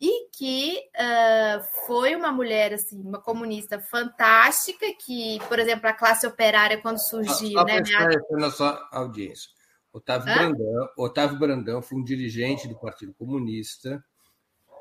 e 0.00 0.28
que 0.30 0.78
uh, 0.96 1.86
foi 1.86 2.14
uma 2.16 2.32
mulher 2.32 2.74
assim, 2.74 3.00
uma 3.00 3.20
comunista 3.20 3.80
fantástica 3.80 4.86
que, 5.04 5.38
por 5.48 5.58
exemplo, 5.58 5.88
a 5.88 5.92
classe 5.92 6.26
operária 6.26 6.80
quando 6.80 6.98
surgiu, 6.98 7.52
só, 7.52 7.64
né? 7.64 7.80
Minha... 7.80 8.20
Na 8.32 8.50
sua 8.50 8.88
audiência, 8.92 9.48
Otávio 9.92 10.34
Brandão, 10.34 10.88
Otávio 10.98 11.38
Brandão 11.38 11.82
foi 11.82 11.98
um 11.98 12.04
dirigente 12.04 12.66
do 12.66 12.78
Partido 12.78 13.14
Comunista, 13.14 14.04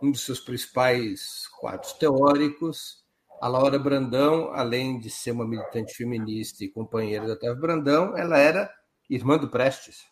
um 0.02 0.12
dos 0.12 0.22
seus 0.26 0.40
principais 0.40 1.48
quadros 1.60 1.94
teóricos. 1.94 3.04
A 3.42 3.48
Laura 3.48 3.78
Brandão, 3.78 4.52
além 4.54 5.00
de 5.00 5.10
ser 5.10 5.32
uma 5.32 5.48
militante 5.48 5.94
feminista 5.94 6.64
e 6.64 6.70
companheira 6.70 7.26
do 7.26 7.34
Otávio 7.34 7.62
Brandão, 7.62 8.18
ela 8.18 8.38
era 8.38 8.74
irmã 9.10 9.38
do 9.38 9.50
Prestes. 9.50 10.06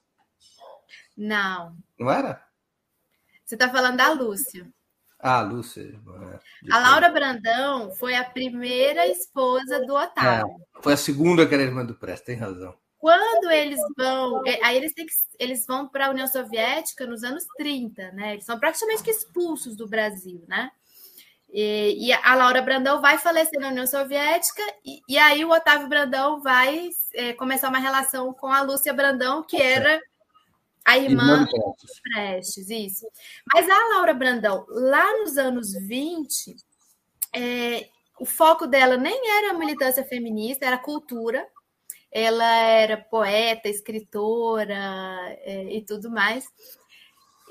Não. 1.17 1.75
Não 1.99 2.11
era? 2.11 2.43
Você 3.45 3.55
está 3.55 3.69
falando 3.69 3.97
da 3.97 4.11
Lúcia. 4.11 4.71
Ah, 5.19 5.41
Lúcia. 5.41 5.83
É, 5.83 6.73
a 6.73 6.79
Laura 6.79 7.09
Brandão 7.09 7.91
foi 7.95 8.15
a 8.15 8.23
primeira 8.23 9.05
esposa 9.07 9.85
do 9.85 9.93
Otávio. 9.93 10.47
É, 10.77 10.81
foi 10.81 10.93
a 10.93 10.97
segunda 10.97 11.45
que 11.45 11.53
era 11.53 11.63
irmã 11.63 11.85
do 11.85 11.93
Prestes, 11.93 12.25
tem 12.25 12.35
razão. 12.35 12.75
Quando 12.97 13.51
eles 13.51 13.79
vão, 13.97 14.41
é, 14.45 14.63
aí 14.63 14.77
eles, 14.77 14.93
têm 14.93 15.05
que, 15.05 15.13
eles 15.39 15.65
vão 15.65 15.87
para 15.87 16.07
a 16.07 16.09
União 16.09 16.27
Soviética 16.27 17.05
nos 17.05 17.23
anos 17.23 17.45
30, 17.57 18.11
né? 18.11 18.33
Eles 18.33 18.45
são 18.45 18.59
praticamente 18.59 19.09
expulsos 19.09 19.75
do 19.75 19.87
Brasil, 19.87 20.43
né? 20.47 20.71
E, 21.51 22.07
e 22.07 22.13
a 22.13 22.33
Laura 22.35 22.61
Brandão 22.61 23.01
vai 23.01 23.17
falecer 23.17 23.59
na 23.59 23.67
União 23.67 23.85
Soviética, 23.85 24.63
e, 24.85 25.01
e 25.09 25.17
aí 25.17 25.43
o 25.43 25.51
Otávio 25.51 25.89
Brandão 25.89 26.41
vai 26.41 26.89
é, 27.13 27.33
começar 27.33 27.69
uma 27.69 27.79
relação 27.79 28.33
com 28.33 28.47
a 28.47 28.61
Lúcia 28.61 28.93
Brandão, 28.93 29.43
que 29.43 29.61
era 29.61 29.99
a 30.85 30.97
irmã, 30.97 31.41
irmã 31.41 31.73
Prestes. 32.13 32.69
isso. 32.69 33.07
Mas 33.53 33.69
a 33.69 33.87
Laura 33.95 34.13
Brandão, 34.13 34.65
lá 34.69 35.19
nos 35.19 35.37
anos 35.37 35.73
20, 35.73 36.55
é, 37.35 37.87
o 38.19 38.25
foco 38.25 38.67
dela 38.67 38.97
nem 38.97 39.29
era 39.37 39.53
militância 39.53 40.03
feminista, 40.03 40.65
era 40.65 40.77
cultura. 40.77 41.45
Ela 42.11 42.45
era 42.45 42.97
poeta, 42.97 43.69
escritora 43.69 44.75
é, 45.43 45.75
e 45.75 45.81
tudo 45.81 46.09
mais. 46.09 46.45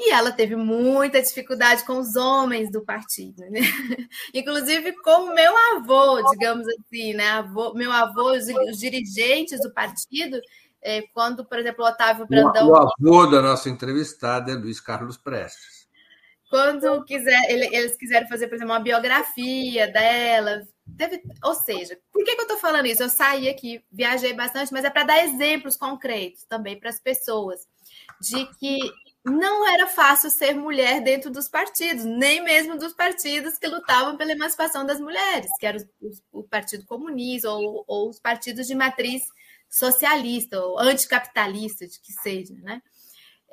E 0.02 0.12
ela 0.12 0.32
teve 0.32 0.56
muita 0.56 1.20
dificuldade 1.20 1.84
com 1.84 1.98
os 1.98 2.16
homens 2.16 2.70
do 2.70 2.82
partido, 2.82 3.42
né? 3.50 3.60
Inclusive 4.34 4.92
com 5.02 5.24
o 5.24 5.34
meu 5.34 5.52
avô, 5.76 6.22
digamos 6.30 6.66
assim, 6.68 7.12
né? 7.12 7.28
Avô, 7.28 7.74
meu 7.74 7.92
avô, 7.92 8.32
os 8.32 8.78
dirigentes 8.78 9.60
do 9.60 9.72
partido 9.72 10.40
é, 10.82 11.02
quando, 11.14 11.44
por 11.44 11.58
exemplo, 11.58 11.84
o 11.84 11.88
Otávio 11.88 12.26
Brandão. 12.26 12.68
O 12.68 12.76
avô 12.76 13.26
da 13.26 13.42
nossa 13.42 13.68
entrevistada 13.68 14.52
é 14.52 14.54
Luiz 14.54 14.80
Carlos 14.80 15.16
Prestes. 15.16 15.88
Quando 16.48 17.04
quiser, 17.04 17.40
eles 17.48 17.96
quiserem 17.96 18.28
fazer, 18.28 18.48
por 18.48 18.56
exemplo, 18.56 18.74
uma 18.74 18.80
biografia 18.80 19.86
dela, 19.86 20.66
Teve, 20.96 21.22
ou 21.42 21.54
seja, 21.54 21.98
por 22.12 22.24
que, 22.24 22.34
que 22.34 22.40
eu 22.40 22.44
estou 22.44 22.58
falando 22.58 22.86
isso? 22.86 23.02
Eu 23.02 23.08
saí 23.08 23.48
aqui, 23.48 23.82
viajei 23.90 24.32
bastante, 24.32 24.72
mas 24.72 24.84
é 24.84 24.90
para 24.90 25.04
dar 25.04 25.24
exemplos 25.24 25.76
concretos 25.76 26.44
também 26.44 26.78
para 26.78 26.90
as 26.90 27.00
pessoas 27.00 27.66
de 28.20 28.46
que 28.58 28.78
não 29.24 29.66
era 29.68 29.86
fácil 29.86 30.30
ser 30.30 30.54
mulher 30.54 31.02
dentro 31.02 31.30
dos 31.30 31.48
partidos, 31.48 32.04
nem 32.04 32.42
mesmo 32.42 32.78
dos 32.78 32.92
partidos 32.92 33.58
que 33.58 33.66
lutavam 33.66 34.16
pela 34.16 34.32
emancipação 34.32 34.84
das 34.84 35.00
mulheres, 35.00 35.50
que 35.58 35.66
era 35.66 35.78
o, 36.00 36.40
o 36.40 36.42
Partido 36.42 36.86
Comunista 36.86 37.50
ou, 37.50 37.84
ou 37.86 38.08
os 38.08 38.18
partidos 38.18 38.66
de 38.66 38.74
matriz 38.74 39.24
socialista 39.70 40.60
ou 40.60 40.78
anticapitalista, 40.78 41.86
de 41.86 42.00
que 42.00 42.12
seja, 42.12 42.54
né? 42.56 42.82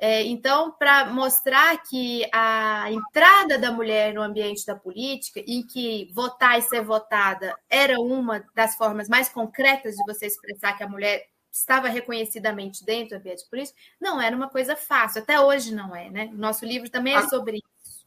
É, 0.00 0.22
então, 0.22 0.70
para 0.78 1.06
mostrar 1.06 1.76
que 1.82 2.24
a 2.32 2.86
entrada 2.90 3.58
da 3.58 3.72
mulher 3.72 4.14
no 4.14 4.22
ambiente 4.22 4.64
da 4.64 4.76
política 4.76 5.42
e 5.44 5.64
que 5.64 6.08
votar 6.14 6.56
e 6.56 6.62
ser 6.62 6.84
votada 6.84 7.52
era 7.68 7.98
uma 8.00 8.44
das 8.54 8.76
formas 8.76 9.08
mais 9.08 9.28
concretas 9.28 9.96
de 9.96 10.04
você 10.06 10.26
expressar 10.26 10.76
que 10.76 10.84
a 10.84 10.88
mulher 10.88 11.26
estava 11.50 11.88
reconhecidamente 11.88 12.84
dentro 12.84 13.16
do 13.16 13.20
ambiente 13.20 13.48
político, 13.50 13.76
não 14.00 14.20
era 14.20 14.36
uma 14.36 14.48
coisa 14.48 14.76
fácil. 14.76 15.22
Até 15.22 15.40
hoje 15.40 15.74
não 15.74 15.94
é, 15.96 16.08
né? 16.10 16.30
Nosso 16.32 16.64
livro 16.64 16.88
também 16.88 17.14
é 17.14 17.18
ah, 17.18 17.28
sobre 17.28 17.56
isso. 17.56 18.06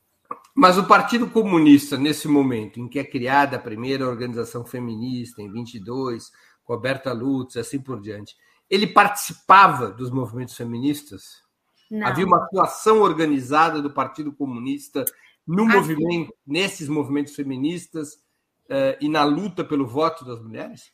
Mas 0.56 0.78
o 0.78 0.88
Partido 0.88 1.30
Comunista, 1.30 1.98
nesse 1.98 2.28
momento 2.28 2.80
em 2.80 2.88
que 2.88 3.00
é 3.00 3.04
criada 3.04 3.58
a 3.58 3.60
primeira 3.60 4.08
organização 4.08 4.66
feminista, 4.66 5.42
em 5.42 5.52
22, 5.52 6.32
Roberta 6.72 7.12
Lutz, 7.12 7.58
assim 7.58 7.80
por 7.80 8.00
diante. 8.00 8.36
Ele 8.70 8.88
participava 8.88 9.92
dos 9.92 10.10
movimentos 10.10 10.56
feministas? 10.56 11.42
Não. 11.90 12.08
Havia 12.08 12.26
uma 12.26 12.38
atuação 12.38 13.02
organizada 13.02 13.82
do 13.82 13.92
Partido 13.92 14.32
Comunista 14.32 15.04
no 15.46 15.66
movimento, 15.66 16.34
nesses 16.48 16.88
movimentos 16.88 17.36
feministas 17.36 18.14
uh, 18.14 18.96
e 19.02 19.10
na 19.10 19.24
luta 19.26 19.66
pelo 19.66 19.86
voto 19.86 20.24
das 20.24 20.42
mulheres? 20.42 20.94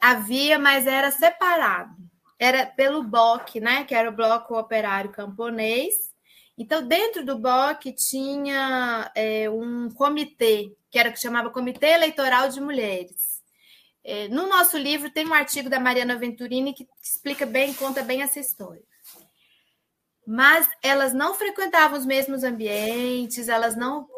Havia, 0.00 0.58
mas 0.58 0.86
era 0.86 1.12
separado. 1.12 1.94
Era 2.38 2.66
pelo 2.66 3.04
BOC, 3.04 3.60
né? 3.60 3.84
Que 3.84 3.94
era 3.94 4.08
o 4.08 4.14
Bloco 4.14 4.58
Operário 4.58 5.12
Camponês. 5.12 5.94
Então, 6.56 6.84
dentro 6.86 7.24
do 7.24 7.38
BOC 7.38 7.92
tinha 7.94 9.12
é, 9.14 9.48
um 9.48 9.88
comitê, 9.90 10.76
que 10.90 10.98
era 10.98 11.12
que 11.12 11.20
chamava 11.20 11.50
Comitê 11.50 11.86
Eleitoral 11.90 12.48
de 12.48 12.60
Mulheres. 12.60 13.27
É, 14.10 14.26
no 14.26 14.46
nosso 14.48 14.78
livro 14.78 15.10
tem 15.10 15.28
um 15.28 15.34
artigo 15.34 15.68
da 15.68 15.78
Mariana 15.78 16.16
Venturini 16.16 16.72
que 16.72 16.88
explica 16.98 17.44
bem, 17.44 17.74
conta 17.74 18.02
bem 18.02 18.22
essa 18.22 18.40
história. 18.40 18.82
Mas 20.26 20.66
elas 20.82 21.12
não 21.12 21.34
frequentavam 21.34 21.98
os 21.98 22.06
mesmos 22.06 22.42
ambientes, 22.42 23.50
elas 23.50 23.76
não. 23.76 24.08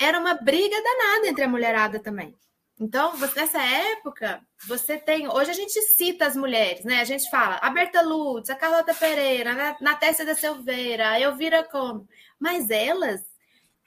Era, 0.00 0.18
uma 0.18 0.34
briga 0.34 0.74
danada 0.82 1.28
entre 1.28 1.44
a 1.44 1.48
mulherada 1.48 2.00
também. 2.00 2.34
Então, 2.80 3.16
nessa 3.36 3.62
época, 3.62 4.40
você 4.66 4.98
tem. 4.98 5.28
Hoje 5.28 5.52
a 5.52 5.54
gente 5.54 5.80
cita 5.80 6.26
as 6.26 6.34
mulheres, 6.36 6.84
né? 6.84 7.00
A 7.00 7.04
gente 7.04 7.30
fala 7.30 7.54
a 7.62 7.70
Berta 7.70 8.02
Lutz, 8.02 8.50
a 8.50 8.56
Carlota 8.56 8.94
Pereira, 8.94 9.52
a 9.52 9.76
Natécia 9.80 10.26
da 10.26 10.34
Silveira, 10.34 11.10
a 11.10 11.20
Elvira 11.20 11.62
Como. 11.62 12.08
Mas 12.36 12.68
elas, 12.68 13.22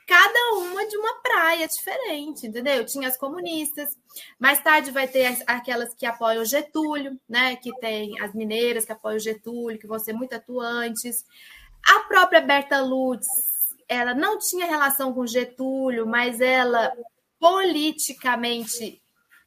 cada 0.09 0.53
uma 0.55 0.87
de 0.87 0.97
uma 0.97 1.21
praia 1.21 1.67
diferente, 1.67 2.47
entendeu? 2.47 2.83
Tinha 2.83 3.07
as 3.07 3.15
comunistas. 3.15 3.95
Mais 4.39 4.59
tarde 4.59 4.89
vai 4.89 5.07
ter 5.07 5.37
aquelas 5.45 5.93
que 5.93 6.03
apoiam 6.03 6.43
Getúlio, 6.43 7.15
né? 7.29 7.55
Que 7.57 7.71
tem 7.79 8.19
as 8.19 8.33
mineiras 8.33 8.85
que 8.85 8.91
apoiam 8.91 9.17
o 9.17 9.19
Getúlio, 9.19 9.77
que 9.77 9.85
vão 9.85 9.99
ser 9.99 10.13
muito 10.13 10.33
atuantes. 10.33 11.23
A 11.85 11.99
própria 12.07 12.41
Berta 12.41 12.81
Lutz, 12.81 13.27
ela 13.87 14.15
não 14.15 14.39
tinha 14.39 14.65
relação 14.65 15.13
com 15.13 15.27
Getúlio, 15.27 16.07
mas 16.07 16.41
ela 16.41 16.91
politicamente 17.39 18.99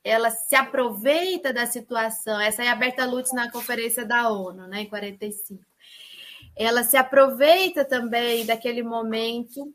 ela 0.05 0.31
se 0.31 0.55
aproveita 0.55 1.53
da 1.53 1.67
situação. 1.67 2.41
Essa 2.41 2.63
é 2.63 2.69
a 2.69 2.77
Berta 2.77 3.05
Lutz 3.05 3.33
na 3.33 3.51
conferência 3.51 4.07
da 4.07 4.31
ONU, 4.31 4.69
né, 4.69 4.83
em 4.83 4.89
45. 4.89 5.61
Ela 6.55 6.85
se 6.85 6.97
aproveita 6.97 7.85
também 7.85 8.47
daquele 8.47 8.83
momento 8.83 9.75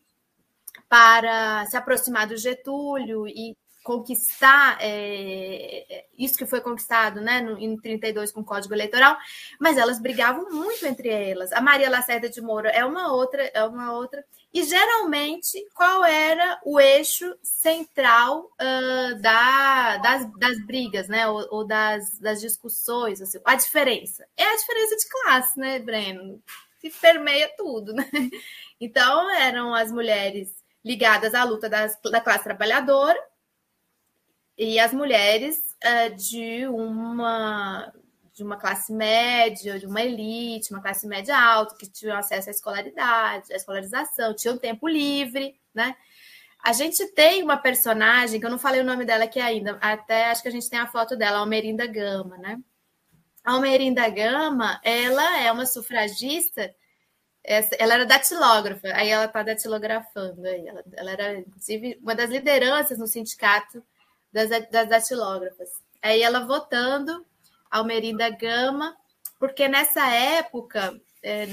para 0.89 1.65
se 1.65 1.77
aproximar 1.77 2.27
do 2.27 2.37
Getúlio 2.37 3.27
e 3.27 3.55
conquistar 3.87 4.77
é, 4.81 6.07
isso 6.17 6.37
que 6.37 6.45
foi 6.45 6.59
conquistado 6.59 7.21
né, 7.21 7.39
no, 7.39 7.57
em 7.57 7.77
32 7.77 8.33
com 8.33 8.41
o 8.41 8.45
Código 8.45 8.73
Eleitoral, 8.73 9.17
mas 9.61 9.77
elas 9.77 9.97
brigavam 9.97 10.49
muito 10.51 10.85
entre 10.85 11.07
elas. 11.07 11.53
A 11.53 11.61
Maria 11.61 11.89
Lacerda 11.89 12.29
de 12.29 12.41
Moura 12.41 12.69
é 12.69 12.83
uma 12.83 13.13
outra, 13.13 13.49
é 13.53 13.63
uma 13.63 13.93
outra. 13.93 14.25
E 14.53 14.61
geralmente, 14.63 15.65
qual 15.73 16.03
era 16.03 16.59
o 16.65 16.77
eixo 16.81 17.33
central 17.41 18.51
uh, 18.59 19.21
da, 19.21 19.95
das, 19.99 20.37
das 20.37 20.65
brigas, 20.65 21.07
né? 21.07 21.25
Ou, 21.29 21.47
ou 21.49 21.65
das, 21.65 22.19
das 22.19 22.41
discussões, 22.41 23.21
assim, 23.21 23.39
a 23.45 23.55
diferença. 23.55 24.27
É 24.35 24.43
a 24.43 24.57
diferença 24.57 24.97
de 24.97 25.09
classe, 25.09 25.57
né, 25.57 25.79
Breno? 25.79 26.43
Que 26.81 26.89
permeia 26.89 27.49
tudo, 27.55 27.93
né? 27.93 28.05
Então, 28.79 29.31
eram 29.31 29.73
as 29.73 29.91
mulheres 29.91 30.53
ligadas 30.87 31.33
à 31.33 31.43
luta 31.43 31.69
das, 31.69 31.99
da 32.01 32.21
classe 32.21 32.45
trabalhadora 32.45 33.19
e 34.57 34.79
as 34.79 34.93
mulheres 34.93 35.57
uh, 35.83 36.15
de 36.15 36.65
uma 36.67 37.93
de 38.33 38.43
uma 38.43 38.55
classe 38.55 38.93
média, 38.93 39.79
de 39.79 39.87
uma 39.87 39.99
elite, 39.99 40.71
uma 40.71 40.81
classe 40.81 41.07
média 41.07 41.35
alta, 41.35 41.75
que 41.75 41.89
tinham 41.89 42.15
acesso 42.15 42.49
à 42.49 42.51
escolaridade, 42.51 43.51
à 43.51 43.55
escolarização, 43.55 44.35
tinham 44.35 44.59
tempo 44.59 44.87
livre, 44.87 45.59
né? 45.73 45.95
A 46.63 46.71
gente 46.71 47.03
tem 47.13 47.41
uma 47.41 47.57
personagem, 47.57 48.39
que 48.39 48.45
eu 48.45 48.51
não 48.51 48.59
falei 48.59 48.81
o 48.81 48.85
nome 48.85 49.05
dela 49.05 49.23
aqui 49.23 49.39
ainda, 49.39 49.79
até 49.81 50.29
acho 50.29 50.43
que 50.43 50.49
a 50.49 50.51
gente 50.51 50.69
tem 50.69 50.77
a 50.77 50.85
foto 50.85 51.17
dela, 51.17 51.39
Almerinda 51.39 51.87
Gama, 51.87 52.37
né? 52.37 52.59
A 53.43 53.53
Almerinda 53.53 54.07
Gama, 54.07 54.79
ela 54.83 55.39
é 55.39 55.51
uma 55.51 55.65
sufragista, 55.65 56.71
ela 57.47 57.93
era 57.93 58.05
datilógrafa, 58.05 58.89
aí 58.93 59.09
ela 59.09 59.25
está 59.25 59.41
datilografando 59.41 60.45
aí, 60.45 60.67
ela, 60.67 60.83
ela, 60.93 61.11
era, 61.11 61.39
inclusive, 61.39 61.97
uma 62.01 62.13
das 62.13 62.29
lideranças 62.29 62.97
no 62.97 63.07
sindicato 63.07 63.81
das, 64.33 64.49
das 64.69 64.89
datilógrafas. 64.89 65.69
Aí 66.01 66.21
ela 66.21 66.45
votando 66.45 67.25
Almerinda 67.71 68.29
Gama, 68.29 68.95
porque 69.39 69.67
nessa 69.69 70.07
época 70.13 70.99
é, 71.23 71.47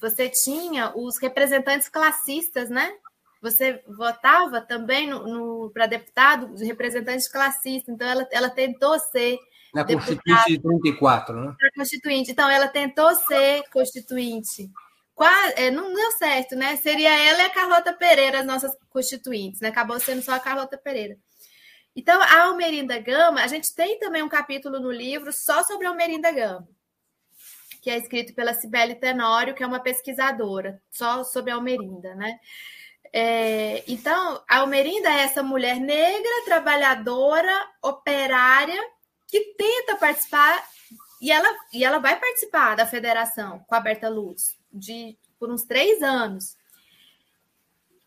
você 0.00 0.28
tinha 0.28 0.92
os 0.96 1.18
representantes 1.18 1.88
classistas, 1.88 2.68
né? 2.68 2.92
Você 3.40 3.82
votava 3.86 4.60
também 4.60 5.08
no, 5.08 5.26
no 5.26 5.70
para 5.70 5.86
deputado 5.86 6.54
de 6.54 6.64
representantes 6.64 7.28
classistas, 7.28 7.94
então 7.94 8.08
ela, 8.08 8.26
ela 8.32 8.50
tentou 8.50 8.98
ser. 8.98 9.38
Na 9.74 9.84
Constituinte 9.84 10.48
de 10.48 10.58
34, 10.58 11.40
né? 11.40 11.56
Na 11.60 11.70
Constituinte. 11.74 12.30
Então, 12.30 12.48
ela 12.48 12.68
tentou 12.68 13.14
ser 13.14 13.62
constituinte. 13.70 14.70
Quase, 15.14 15.54
é, 15.56 15.70
não 15.70 15.94
deu 15.94 16.12
certo, 16.12 16.54
né? 16.54 16.76
Seria 16.76 17.10
ela 17.10 17.42
e 17.42 17.46
a 17.46 17.50
Carlota 17.50 17.92
Pereira 17.92 18.40
as 18.40 18.46
nossas 18.46 18.72
constituintes, 18.90 19.60
né? 19.60 19.68
Acabou 19.68 19.98
sendo 19.98 20.22
só 20.22 20.32
a 20.32 20.40
Carlota 20.40 20.76
Pereira. 20.76 21.16
Então, 21.96 22.20
a 22.20 22.42
Almerinda 22.42 22.98
Gama, 22.98 23.42
a 23.42 23.46
gente 23.46 23.74
tem 23.74 23.98
também 23.98 24.22
um 24.22 24.28
capítulo 24.28 24.78
no 24.78 24.90
livro 24.90 25.32
só 25.32 25.64
sobre 25.64 25.86
a 25.86 25.88
Almerinda 25.88 26.30
Gama, 26.30 26.68
que 27.80 27.88
é 27.88 27.96
escrito 27.96 28.34
pela 28.34 28.52
Cibele 28.52 28.94
Tenório, 28.94 29.54
que 29.54 29.62
é 29.62 29.66
uma 29.66 29.80
pesquisadora, 29.80 30.82
só 30.90 31.24
sobre 31.24 31.50
a 31.50 31.54
Almerinda, 31.54 32.14
né? 32.14 32.38
É, 33.14 33.82
então, 33.88 34.42
a 34.46 34.58
Almerinda 34.58 35.08
é 35.08 35.22
essa 35.22 35.42
mulher 35.42 35.80
negra, 35.80 36.44
trabalhadora, 36.44 37.66
operária, 37.82 38.78
que 39.26 39.54
tenta 39.56 39.96
participar, 39.96 40.64
e 41.20 41.32
ela, 41.32 41.48
e 41.72 41.84
ela 41.84 41.98
vai 41.98 42.18
participar 42.18 42.76
da 42.76 42.86
federação 42.86 43.60
com 43.66 43.74
a 43.74 43.80
Berta 43.80 44.08
Lutz 44.08 44.56
de, 44.72 45.16
por 45.38 45.50
uns 45.50 45.64
três 45.64 46.02
anos. 46.02 46.56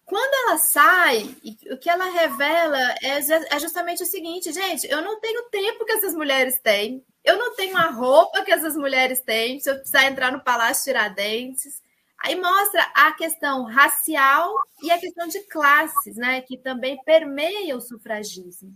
Quando 0.06 0.34
ela 0.34 0.58
sai, 0.58 1.36
o 1.72 1.78
que 1.78 1.90
ela 1.90 2.06
revela 2.06 2.80
é, 3.04 3.20
é 3.56 3.60
justamente 3.60 4.02
o 4.02 4.08
seguinte, 4.08 4.52
gente, 4.52 4.90
eu 4.90 5.02
não 5.04 5.20
tenho 5.20 5.50
tempo 5.50 5.86
que 5.86 5.92
essas 5.92 6.16
mulheres 6.16 6.60
têm, 6.60 7.06
eu 7.24 7.38
não 7.38 7.56
tenho 7.56 7.78
a 7.78 7.92
roupa 7.92 8.44
que 8.44 8.52
essas 8.52 8.76
mulheres 8.76 9.22
têm, 9.22 9.60
se 9.60 9.70
eu 9.70 9.76
precisar 9.76 10.06
entrar 10.06 10.32
no 10.32 10.44
Palácio 10.44 10.86
Tiradentes. 10.86 11.82
Aí 12.22 12.36
mostra 12.36 12.82
a 12.96 13.14
questão 13.14 13.64
racial 13.66 14.54
e 14.82 14.92
a 14.92 15.00
questão 15.00 15.28
de 15.28 15.40
classes, 15.42 16.16
né, 16.16 16.42
que 16.42 16.58
também 16.58 17.02
permeia 17.04 17.78
o 17.78 17.82
sufragismo. 17.82 18.74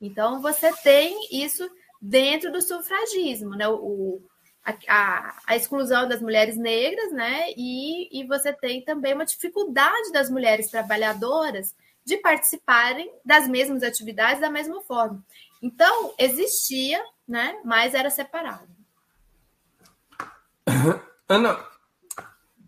Então, 0.00 0.42
você 0.42 0.72
tem 0.82 1.18
isso 1.32 1.68
dentro 2.06 2.52
do 2.52 2.60
sufragismo, 2.60 3.50
né? 3.50 3.66
O, 3.66 4.20
a, 4.62 5.34
a, 5.46 5.56
exclusão 5.56 6.06
das 6.06 6.20
mulheres 6.20 6.56
negras, 6.56 7.12
né? 7.12 7.46
E, 7.56 8.20
e 8.20 8.26
você 8.26 8.52
tem 8.52 8.84
também 8.84 9.14
uma 9.14 9.24
dificuldade 9.24 10.12
das 10.12 10.28
mulheres 10.28 10.70
trabalhadoras 10.70 11.74
de 12.04 12.18
participarem 12.18 13.10
das 13.24 13.48
mesmas 13.48 13.82
atividades 13.82 14.40
da 14.40 14.50
mesma 14.50 14.82
forma. 14.82 15.24
Então, 15.62 16.14
existia, 16.18 17.02
né? 17.26 17.58
Mas 17.64 17.94
era 17.94 18.10
separado. 18.10 18.68
Ana, 21.26 21.58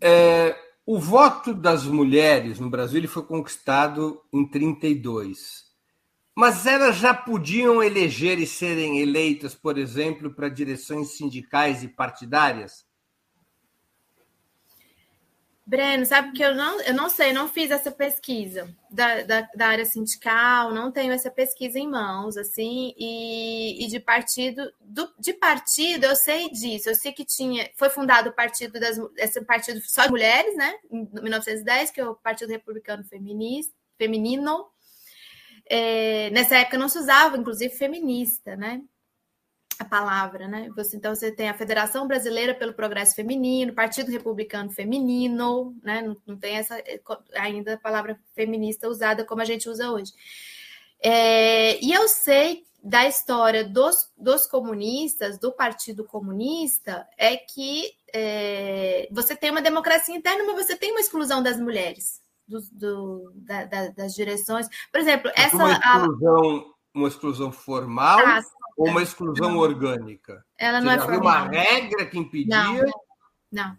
é, 0.01 0.57
o 0.83 0.97
voto 0.97 1.53
das 1.53 1.83
mulheres 1.83 2.59
no 2.59 2.71
Brasil 2.71 2.97
ele 2.97 3.07
foi 3.07 3.23
conquistado 3.23 4.19
em 4.33 4.49
32. 4.49 5.66
Mas 6.37 6.67
elas 6.67 6.97
já 6.97 7.15
podiam 7.15 7.81
eleger 7.81 8.37
e 8.37 8.45
serem 8.45 8.99
eleitas, 8.99 9.55
por 9.55 9.75
exemplo, 9.75 10.31
para 10.31 10.47
direções 10.47 11.17
sindicais 11.17 11.81
e 11.81 11.87
partidárias? 11.87 12.85
Breno, 15.65 16.05
sabe 16.05 16.33
que 16.33 16.43
eu 16.43 16.53
não, 16.53 16.79
eu 16.81 16.93
não 16.93 17.09
sei, 17.09 17.33
não 17.33 17.49
fiz 17.49 17.71
essa 17.71 17.89
pesquisa 17.89 18.71
da, 18.87 19.23
da, 19.23 19.41
da, 19.55 19.67
área 19.67 19.83
sindical, 19.83 20.71
não 20.71 20.91
tenho 20.91 21.11
essa 21.11 21.31
pesquisa 21.31 21.79
em 21.79 21.89
mãos, 21.89 22.37
assim, 22.37 22.93
e, 22.95 23.83
e 23.83 23.87
de 23.87 23.99
partido, 23.99 24.71
do, 24.79 25.11
de 25.17 25.33
partido 25.33 26.05
eu 26.05 26.15
sei 26.15 26.51
disso, 26.51 26.87
eu 26.87 26.93
sei 26.95 27.13
que 27.13 27.25
tinha, 27.25 27.67
foi 27.75 27.89
fundado 27.89 28.29
o 28.29 28.33
partido 28.33 28.79
das, 28.79 28.99
esse 29.17 29.41
partido 29.41 29.81
só 29.81 30.03
de 30.03 30.11
mulheres, 30.11 30.55
né, 30.55 30.75
em 30.91 31.09
1910, 31.13 31.89
que 31.89 31.99
é 31.99 32.07
o 32.07 32.13
Partido 32.13 32.49
Republicano 32.49 33.03
Feminista, 33.03 33.73
Feminino, 33.97 34.67
é, 35.69 36.29
nessa 36.31 36.57
época 36.57 36.77
não 36.77 36.89
se 36.89 36.97
usava, 36.97 37.37
inclusive, 37.37 37.73
feminista, 37.75 38.55
né? 38.55 38.81
A 39.79 39.85
palavra, 39.85 40.47
né? 40.47 40.69
Você, 40.75 40.97
então 40.97 41.13
você 41.13 41.31
tem 41.31 41.49
a 41.49 41.53
Federação 41.53 42.07
Brasileira 42.07 42.55
pelo 42.55 42.73
Progresso 42.73 43.15
Feminino, 43.15 43.73
Partido 43.73 44.11
Republicano 44.11 44.71
Feminino, 44.71 45.75
né? 45.83 46.01
Não, 46.01 46.17
não 46.25 46.37
tem 46.37 46.57
essa 46.57 46.79
é, 46.79 46.99
ainda 47.35 47.75
a 47.75 47.77
palavra 47.77 48.19
feminista 48.33 48.89
usada 48.89 49.23
como 49.23 49.41
a 49.41 49.45
gente 49.45 49.69
usa 49.69 49.91
hoje. 49.91 50.11
É, 50.99 51.79
e 51.83 51.93
eu 51.93 52.07
sei 52.07 52.65
da 52.83 53.07
história 53.07 53.63
dos, 53.63 54.11
dos 54.17 54.47
comunistas, 54.47 55.37
do 55.37 55.51
Partido 55.51 56.05
Comunista, 56.05 57.07
é 57.17 57.35
que 57.35 57.91
é, 58.13 59.07
você 59.11 59.35
tem 59.35 59.51
uma 59.51 59.61
democracia 59.61 60.15
interna, 60.15 60.43
mas 60.45 60.65
você 60.65 60.75
tem 60.75 60.91
uma 60.91 61.01
exclusão 61.01 61.43
das 61.43 61.59
mulheres 61.59 62.21
do, 62.47 62.59
do 62.71 63.31
da, 63.35 63.65
da, 63.65 63.87
das 63.89 64.15
direções. 64.15 64.67
Por 64.91 64.99
exemplo, 65.01 65.31
essa. 65.35 65.55
Uma 65.55 65.71
exclusão, 65.71 66.73
uma 66.93 67.07
exclusão 67.07 67.51
formal 67.51 68.19
ah, 68.19 68.41
ou 68.77 68.87
uma 68.89 69.01
exclusão 69.01 69.51
não. 69.51 69.57
orgânica? 69.57 70.45
Ela 70.57 70.81
não 70.81 70.91
Você 70.91 70.97
é 70.97 71.01
formal. 71.01 71.21
uma 71.21 71.47
regra 71.49 72.05
que 72.05 72.17
impedia? 72.17 72.55
Não, 72.55 72.81
não. 73.51 73.77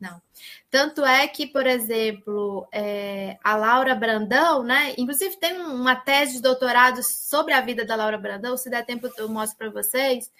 Não. 0.00 0.22
Tanto 0.70 1.04
é 1.04 1.26
que, 1.26 1.44
por 1.44 1.66
exemplo, 1.66 2.68
é, 2.70 3.36
a 3.42 3.56
Laura 3.56 3.96
Brandão, 3.96 4.62
né? 4.62 4.94
Inclusive 4.96 5.36
tem 5.38 5.60
uma 5.60 5.96
tese 5.96 6.34
de 6.34 6.42
doutorado 6.42 7.02
sobre 7.02 7.52
a 7.52 7.60
vida 7.60 7.84
da 7.84 7.96
Laura 7.96 8.16
Brandão, 8.16 8.56
se 8.56 8.70
der 8.70 8.86
tempo 8.86 9.10
eu 9.16 9.28
mostro 9.28 9.58
para 9.58 9.70
vocês. 9.70 10.30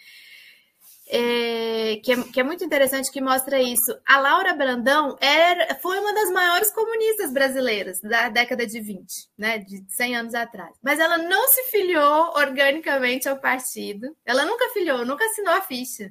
É, 1.10 1.96
que, 2.04 2.12
é, 2.12 2.22
que, 2.22 2.40
é, 2.40 2.42
muito 2.42 2.62
interessante, 2.62 3.10
que 3.10 3.20
mostra 3.20 3.60
isso. 3.62 3.98
A 4.06 4.18
Laura 4.18 4.52
Brandão 4.54 5.16
era, 5.20 5.74
foi 5.76 5.98
uma 5.98 6.12
das 6.12 6.30
maiores 6.30 6.70
comunistas 6.72 7.32
brasileiras 7.32 8.00
da 8.00 8.28
década 8.28 8.66
de 8.66 8.78
20, 8.78 9.06
né, 9.36 9.58
de 9.58 9.84
100 9.88 10.16
anos 10.16 10.34
atrás. 10.34 10.76
Mas 10.82 11.00
ela 11.00 11.16
não 11.16 11.48
se 11.48 11.62
filiou 11.64 12.32
organicamente 12.36 13.28
ao 13.28 13.38
partido. 13.38 14.14
Ela 14.24 14.44
nunca 14.44 14.68
filiou, 14.70 15.06
nunca 15.06 15.24
assinou 15.24 15.54
a 15.54 15.62
ficha, 15.62 16.10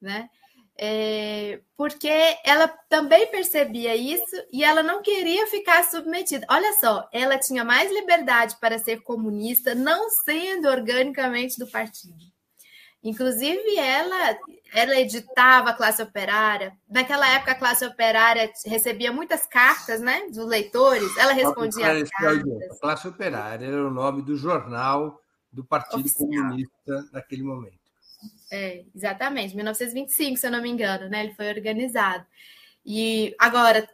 né? 0.00 0.28
É, 0.76 1.60
porque 1.76 2.10
ela 2.44 2.66
também 2.88 3.30
percebia 3.30 3.94
isso 3.94 4.34
e 4.52 4.64
ela 4.64 4.82
não 4.82 5.02
queria 5.02 5.46
ficar 5.46 5.84
submetida. 5.84 6.44
Olha 6.50 6.72
só, 6.80 7.08
ela 7.12 7.38
tinha 7.38 7.64
mais 7.64 7.92
liberdade 7.92 8.56
para 8.60 8.78
ser 8.78 9.02
comunista, 9.02 9.72
não 9.74 10.08
sendo 10.24 10.68
organicamente 10.68 11.58
do 11.58 11.66
partido. 11.68 12.33
Inclusive, 13.04 13.76
ela, 13.76 14.38
ela 14.72 14.98
editava 14.98 15.70
a 15.70 15.74
classe 15.74 16.02
operária. 16.02 16.74
Naquela 16.88 17.28
época, 17.28 17.52
a 17.52 17.54
classe 17.54 17.84
operária 17.84 18.50
recebia 18.64 19.12
muitas 19.12 19.46
cartas 19.46 20.00
né, 20.00 20.22
dos 20.32 20.46
leitores, 20.46 21.14
ela 21.18 21.34
respondia 21.34 21.92
as 21.92 22.08
cartas. 22.08 22.70
A 22.70 22.80
classe 22.80 23.06
operária 23.06 23.66
era 23.66 23.86
o 23.86 23.90
nome 23.90 24.22
do 24.22 24.34
jornal 24.36 25.20
do 25.52 25.62
Partido 25.62 26.00
Oficial. 26.00 26.28
Comunista 26.28 27.04
naquele 27.12 27.42
momento. 27.42 27.78
É, 28.50 28.84
exatamente, 28.94 29.54
1925, 29.54 30.38
se 30.38 30.46
eu 30.46 30.50
não 30.50 30.62
me 30.62 30.70
engano, 30.70 31.06
né? 31.10 31.24
Ele 31.24 31.34
foi 31.34 31.48
organizado. 31.48 32.24
E 32.86 33.34
agora, 33.38 33.86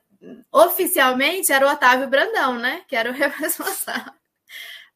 oficialmente, 0.52 1.50
era 1.50 1.66
o 1.66 1.72
Otávio 1.72 2.08
Brandão, 2.08 2.58
né? 2.60 2.84
Que 2.86 2.94
era 2.94 3.10
o 3.10 3.12
responsável 3.42 4.19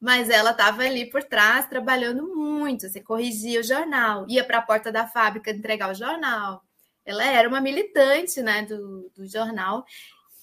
mas 0.04 0.28
ela 0.28 0.50
estava 0.50 0.82
ali 0.82 1.08
por 1.08 1.24
trás 1.24 1.66
trabalhando 1.66 2.28
muito. 2.36 2.86
Você 2.86 3.00
corrigia 3.00 3.60
o 3.60 3.64
jornal, 3.64 4.26
ia 4.28 4.44
para 4.44 4.58
a 4.58 4.62
porta 4.62 4.92
da 4.92 5.06
fábrica 5.06 5.50
entregar 5.50 5.90
o 5.90 5.94
jornal. 5.94 6.62
Ela 7.06 7.24
era 7.24 7.48
uma 7.48 7.58
militante 7.58 8.42
né, 8.42 8.66
do, 8.66 9.10
do 9.16 9.26
jornal, 9.26 9.82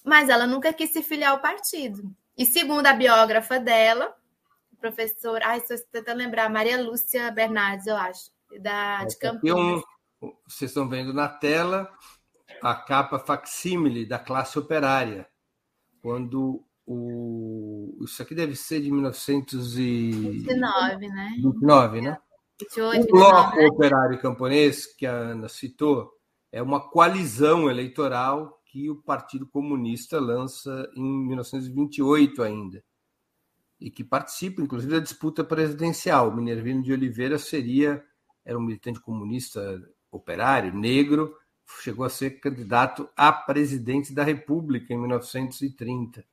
mas 0.04 0.30
ela 0.30 0.48
nunca 0.48 0.74
quis 0.74 0.92
se 0.92 1.04
filiar 1.04 1.34
ao 1.34 1.42
partido. 1.42 2.12
E 2.36 2.44
segundo 2.44 2.88
a 2.88 2.94
biógrafa 2.94 3.60
dela, 3.60 4.12
professora, 4.80 5.50
ai, 5.50 5.60
estou 5.60 5.78
tentando 5.92 6.18
lembrar, 6.18 6.50
Maria 6.50 6.82
Lúcia 6.82 7.30
Bernardes, 7.30 7.86
eu 7.86 7.96
acho, 7.96 8.32
da, 8.60 9.06
de 9.06 9.16
Campinas. 9.20 9.84
Um, 10.24 10.34
vocês 10.48 10.72
estão 10.72 10.90
vendo 10.90 11.14
na 11.14 11.30
tela 11.30 11.88
a 12.64 12.74
capa 12.74 13.20
facsímile 13.20 14.08
da 14.08 14.18
classe 14.18 14.58
operária, 14.58 15.30
quando 16.02 16.66
o, 16.86 17.98
isso 18.04 18.22
aqui 18.22 18.36
deve 18.36 18.56
ser 18.56 18.82
de 18.82 18.92
1929, 18.92 21.08
né? 21.08 21.32
29, 21.36 22.02
né? 22.02 22.18
28, 22.60 23.04
o 23.04 23.08
Bloco 23.08 23.58
né? 23.58 23.68
Operário 23.68 24.22
Camponês, 24.22 24.86
que 24.86 25.06
a 25.06 25.14
Ana 25.14 25.48
citou, 25.48 26.12
é 26.52 26.62
uma 26.62 26.80
coalizão 26.80 27.70
eleitoral 27.70 28.62
que 28.66 28.90
o 28.90 28.96
Partido 28.96 29.48
Comunista 29.48 30.20
lança 30.20 30.90
em 30.96 31.28
1928 31.28 32.44
ainda, 32.44 32.84
e 33.80 33.90
que 33.90 34.04
participa, 34.04 34.62
inclusive, 34.62 34.94
da 34.94 35.00
disputa 35.00 35.44
presidencial. 35.44 36.34
Minervino 36.34 36.82
de 36.82 36.94
Oliveira 36.94 37.38
seria, 37.38 38.04
era 38.46 38.58
um 38.58 38.62
militante 38.62 39.00
comunista 39.00 39.82
operário, 40.12 40.74
negro, 40.74 41.36
chegou 41.82 42.06
a 42.06 42.10
ser 42.10 42.40
candidato 42.40 43.10
a 43.16 43.32
presidente 43.32 44.14
da 44.14 44.24
República 44.24 44.94
em 44.94 45.00
1930. 45.00 46.24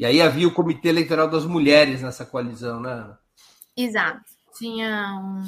E 0.00 0.06
aí 0.06 0.22
havia 0.22 0.48
o 0.48 0.54
Comitê 0.54 0.88
Eleitoral 0.88 1.28
das 1.28 1.44
Mulheres 1.44 2.00
nessa 2.00 2.24
coalizão, 2.24 2.80
né? 2.80 3.14
Exato. 3.76 4.24
Tinha 4.56 5.20
um, 5.22 5.44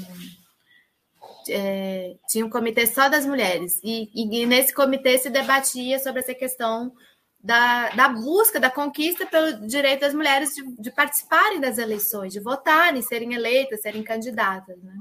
é, 1.48 2.16
tinha 2.28 2.44
um 2.44 2.50
comitê 2.50 2.86
só 2.86 3.08
das 3.08 3.24
mulheres. 3.24 3.80
E, 3.82 4.10
e, 4.14 4.44
nesse 4.44 4.74
comitê 4.74 5.16
se 5.16 5.30
debatia 5.30 5.98
sobre 5.98 6.20
essa 6.20 6.34
questão 6.34 6.92
da, 7.40 7.88
da 7.92 8.10
busca, 8.10 8.60
da 8.60 8.68
conquista 8.68 9.24
pelo 9.24 9.66
direito 9.66 10.00
das 10.00 10.12
mulheres 10.12 10.50
de, 10.50 10.82
de 10.82 10.90
participarem 10.90 11.58
das 11.58 11.78
eleições, 11.78 12.34
de 12.34 12.38
votarem, 12.38 13.00
serem 13.00 13.32
eleitas, 13.32 13.80
serem 13.80 14.02
candidatas, 14.02 14.76
né? 14.82 14.94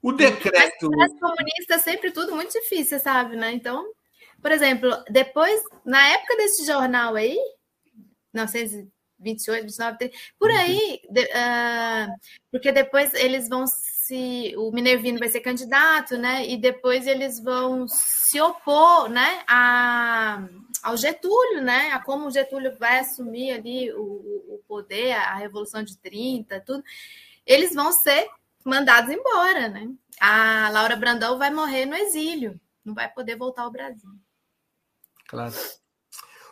O 0.00 0.10
decreto. 0.10 0.88
Mas 0.90 1.12
as 1.12 1.20
comunistas 1.20 1.82
sempre 1.82 2.12
tudo 2.12 2.34
muito 2.34 2.52
difícil, 2.52 2.98
sabe, 2.98 3.36
né? 3.36 3.52
Então, 3.52 3.84
por 4.40 4.50
exemplo, 4.52 4.88
depois, 5.10 5.60
na 5.84 6.08
época 6.14 6.34
desse 6.38 6.64
jornal 6.64 7.14
aí, 7.14 7.36
1928, 8.32 8.92
29, 9.64 9.98
30, 9.98 10.16
por 10.38 10.50
aí, 10.50 11.00
de, 11.10 11.24
uh, 11.24 12.12
porque 12.50 12.70
depois 12.70 13.12
eles 13.14 13.48
vão 13.48 13.66
se. 13.66 14.54
O 14.56 14.70
Minervino 14.70 15.18
vai 15.18 15.28
ser 15.28 15.40
candidato, 15.40 16.16
né? 16.16 16.46
E 16.48 16.56
depois 16.56 17.06
eles 17.06 17.40
vão 17.40 17.86
se 17.88 18.40
opor, 18.40 19.08
né? 19.08 19.42
A, 19.46 20.48
ao 20.82 20.96
Getúlio, 20.96 21.62
né? 21.62 21.90
A 21.92 22.02
como 22.02 22.26
o 22.26 22.30
Getúlio 22.30 22.76
vai 22.78 23.00
assumir 23.00 23.52
ali 23.52 23.92
o, 23.92 24.02
o 24.02 24.62
poder, 24.66 25.12
a 25.12 25.34
Revolução 25.34 25.82
de 25.82 25.96
30, 25.98 26.60
tudo. 26.60 26.82
Eles 27.44 27.74
vão 27.74 27.92
ser 27.92 28.28
mandados 28.64 29.10
embora, 29.10 29.68
né? 29.68 29.90
A 30.20 30.68
Laura 30.70 30.96
Brandão 30.96 31.38
vai 31.38 31.50
morrer 31.50 31.86
no 31.86 31.94
exílio, 31.94 32.60
não 32.84 32.94
vai 32.94 33.08
poder 33.08 33.36
voltar 33.36 33.62
ao 33.62 33.70
Brasil. 33.70 34.10
Claro. 35.26 35.54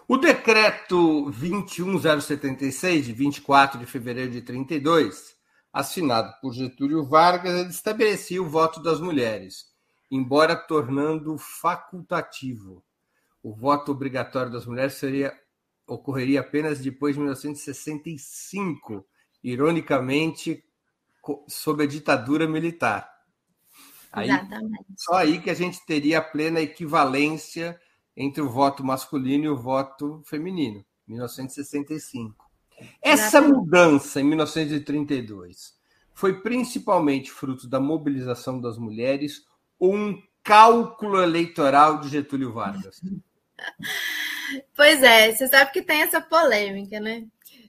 O 0.09 0.17
decreto 0.17 1.33
21076, 1.33 3.07
de 3.07 3.13
24 3.13 3.81
de 3.81 3.87
fevereiro 3.87 4.31
de 4.31 4.41
32, 4.41 5.35
assinado 5.73 6.33
por 6.41 6.53
Getúlio 6.53 7.05
Vargas, 7.05 7.69
estabelecia 7.69 8.41
o 8.41 8.49
voto 8.49 8.81
das 8.81 9.01
mulheres, 9.01 9.67
embora 10.09 10.55
tornando 10.55 11.37
facultativo. 11.37 12.85
O 13.43 13.53
voto 13.53 13.91
obrigatório 13.91 14.53
das 14.53 14.65
mulheres 14.65 14.95
seria, 14.95 15.37
ocorreria 15.89 16.39
apenas 16.39 16.79
depois 16.79 17.17
de 17.17 17.21
1965, 17.21 19.05
ironicamente, 19.43 20.65
sob 21.49 21.83
a 21.83 21.87
ditadura 21.87 22.47
militar. 22.47 23.11
Aí, 24.13 24.29
Exatamente. 24.29 24.87
Só 24.97 25.15
aí 25.15 25.41
que 25.41 25.51
a 25.51 25.55
gente 25.55 25.85
teria 25.85 26.19
a 26.19 26.23
plena 26.23 26.61
equivalência 26.61 27.77
entre 28.17 28.41
o 28.41 28.49
voto 28.49 28.85
masculino 28.85 29.45
e 29.45 29.49
o 29.49 29.57
voto 29.57 30.23
feminino, 30.25 30.85
1965. 31.07 32.47
Essa 33.03 33.41
mudança 33.41 34.21
em 34.21 34.25
1932 34.25 35.75
foi 36.15 36.41
principalmente 36.41 37.31
fruto 37.31 37.69
da 37.69 37.79
mobilização 37.79 38.61
das 38.61 38.79
mulheres 38.79 39.45
ou 39.79 39.95
um 39.95 40.23
cálculo 40.43 41.21
eleitoral 41.21 42.01
de 42.01 42.09
Getúlio 42.09 42.53
Vargas? 42.53 43.01
Pois 44.75 45.03
é, 45.03 45.35
você 45.35 45.49
sabe 45.49 45.73
que 45.73 45.83
tem 45.83 46.03
essa 46.03 46.21
polêmica, 46.21 47.01
né? 47.01 47.27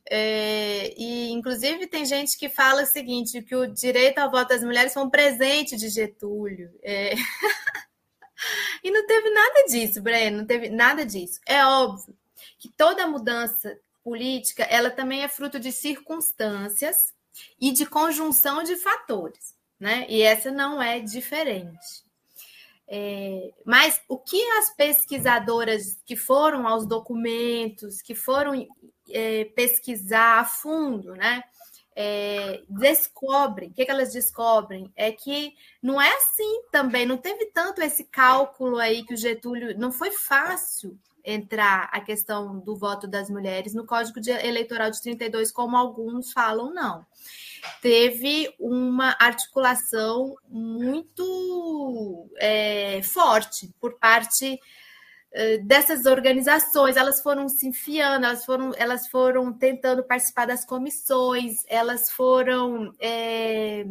É, 0.10 0.94
e 0.98 1.32
inclusive 1.32 1.88
tem 1.88 2.06
gente 2.06 2.38
que 2.38 2.48
fala 2.48 2.84
o 2.84 2.86
seguinte: 2.86 3.42
que 3.42 3.56
o 3.56 3.68
direito 3.68 4.20
ao 4.20 4.32
voto 4.32 4.50
das 4.50 4.64
mulheres 4.64 4.94
foi 4.94 5.04
um 5.04 5.10
presente 5.10 5.76
de 5.76 5.90
Getúlio. 5.90 6.70
É... 6.84 7.16
E 8.84 8.92
não 8.92 9.06
teve 9.06 9.30
nada 9.32 9.66
disso, 9.68 10.02
Breno, 10.02 10.38
não 10.38 10.46
teve 10.46 10.70
nada 10.70 11.06
disso. 11.06 11.40
É 11.46 11.66
óbvio 11.66 12.16
que 12.60 12.70
toda 12.70 13.08
mudança 13.08 13.78
política, 14.04 14.64
ela 14.64 14.90
também 14.90 15.24
é 15.24 15.28
fruto 15.28 15.60
de 15.60 15.72
circunstâncias 15.72 17.14
e 17.60 17.72
de 17.72 17.86
conjunção 17.86 18.64
de 18.64 18.76
fatores, 18.78 19.56
né? 19.80 20.06
E 20.08 20.22
essa 20.22 20.50
não 20.52 20.82
é 20.82 21.00
diferente. 21.00 22.06
É, 22.88 23.52
mas 23.66 24.00
o 24.08 24.18
que 24.18 24.42
as 24.52 24.74
pesquisadoras 24.74 26.00
que 26.06 26.16
foram 26.16 26.66
aos 26.66 26.86
documentos, 26.86 28.02
que 28.02 28.16
foram 28.16 28.66
é, 29.10 29.46
pesquisar 29.46 30.40
a 30.40 30.46
fundo, 30.46 31.14
né? 31.16 31.44
É, 32.00 32.62
descobrem, 32.70 33.70
o 33.70 33.74
que, 33.74 33.84
que 33.84 33.90
elas 33.90 34.14
descobrem? 34.14 34.94
É 34.96 35.12
que 35.12 35.56
não 35.82 36.00
é 36.00 36.16
assim 36.16 36.62
também, 36.72 37.08
não 37.08 37.18
teve 37.18 37.48
tanto 37.48 37.82
esse 37.82 38.04
cálculo 38.04 38.78
aí 38.78 39.04
que 39.04 39.16
o 39.16 39.18
Getúlio. 39.18 39.76
Não 39.80 39.92
foi 39.92 40.12
fácil 40.12 40.96
entrar 41.26 41.90
a 41.92 42.00
questão 42.00 42.60
do 42.60 42.76
voto 42.76 43.08
das 43.08 43.32
mulheres 43.32 43.74
no 43.74 43.84
Código 43.84 44.20
Eleitoral 44.20 44.92
de 44.92 45.02
32, 45.02 45.52
como 45.52 45.76
alguns 45.76 46.32
falam, 46.32 46.72
não. 46.72 47.04
Teve 47.82 48.54
uma 48.60 49.16
articulação 49.20 50.36
muito 50.48 52.30
é, 52.38 53.02
forte 53.02 53.74
por 53.82 53.98
parte 53.98 54.60
dessas 55.64 56.06
organizações, 56.06 56.98
elas 56.98 57.22
foram 57.22 57.48
se 57.48 57.68
enfiando, 57.68 58.26
elas 58.26 58.46
foram, 58.46 58.72
elas 58.76 59.08
foram 59.08 59.54
tentando 59.54 60.04
participar 60.04 60.46
das 60.46 60.66
comissões, 60.66 61.58
elas 61.68 62.10
foram 62.10 62.94
é, 63.00 63.86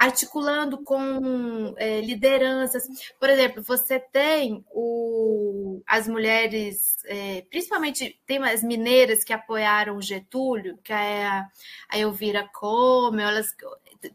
articulando 0.00 0.82
com 0.82 1.74
é, 1.76 2.00
lideranças. 2.00 2.84
Por 3.18 3.28
exemplo, 3.28 3.62
você 3.62 4.00
tem 4.00 4.64
o, 4.70 5.82
as 5.86 6.08
mulheres, 6.08 6.96
é, 7.04 7.42
principalmente 7.50 8.18
tem 8.26 8.42
as 8.42 8.62
mineiras 8.62 9.22
que 9.22 9.34
apoiaram 9.34 9.98
o 9.98 10.02
Getúlio, 10.02 10.78
que 10.82 10.92
é 10.94 11.26
a, 11.26 11.46
a 11.90 11.98
Elvira 11.98 12.48
Como, 12.50 13.20
elas 13.20 13.54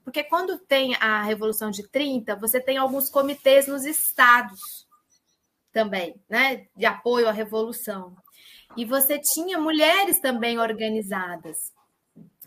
porque 0.03 0.23
quando 0.23 0.57
tem 0.57 0.95
a 0.95 1.21
Revolução 1.21 1.69
de 1.69 1.87
30, 1.87 2.35
você 2.37 2.59
tem 2.59 2.77
alguns 2.77 3.07
comitês 3.07 3.67
nos 3.67 3.85
estados 3.85 4.84
também, 5.75 6.15
né, 6.29 6.67
de 6.73 6.85
apoio 6.85 7.27
à 7.27 7.33
revolução. 7.33 8.15
E 8.77 8.85
você 8.85 9.19
tinha 9.19 9.59
mulheres 9.59 10.21
também 10.21 10.57
organizadas. 10.57 11.73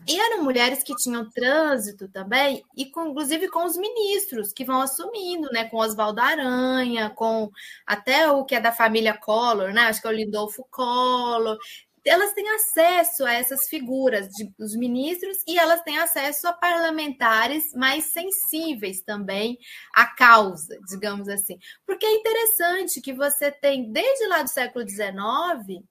E 0.07 0.19
eram 0.19 0.43
mulheres 0.43 0.81
que 0.81 0.95
tinham 0.95 1.29
trânsito 1.29 2.07
também, 2.07 2.63
e 2.75 2.89
com, 2.89 3.07
inclusive 3.07 3.47
com 3.49 3.65
os 3.65 3.77
ministros 3.77 4.51
que 4.51 4.65
vão 4.65 4.81
assumindo, 4.81 5.47
né? 5.51 5.65
Com 5.65 5.77
Oswaldo 5.77 6.21
Aranha, 6.21 7.11
com 7.11 7.51
até 7.85 8.31
o 8.31 8.45
que 8.45 8.55
é 8.55 8.61
da 8.61 8.71
família 8.71 9.15
Collor, 9.15 9.71
né? 9.73 9.81
Acho 9.81 10.01
que 10.01 10.07
é 10.07 10.11
o 10.11 10.13
Lindolfo 10.13 10.65
Collor. 10.71 11.57
Elas 12.05 12.33
têm 12.33 12.49
acesso 12.49 13.25
a 13.25 13.33
essas 13.33 13.67
figuras 13.67 14.27
de, 14.29 14.51
dos 14.57 14.75
ministros 14.75 15.37
e 15.47 15.57
elas 15.57 15.81
têm 15.83 15.99
acesso 15.99 16.47
a 16.47 16.53
parlamentares 16.53 17.73
mais 17.73 18.05
sensíveis 18.05 19.01
também 19.01 19.57
à 19.93 20.05
causa, 20.07 20.77
digamos 20.87 21.27
assim. 21.27 21.57
Porque 21.85 22.05
é 22.05 22.15
interessante 22.15 23.01
que 23.01 23.13
você 23.13 23.51
tem, 23.51 23.91
desde 23.91 24.27
lá 24.27 24.43
do 24.43 24.49
século 24.49 24.87
XIX, 24.87 25.83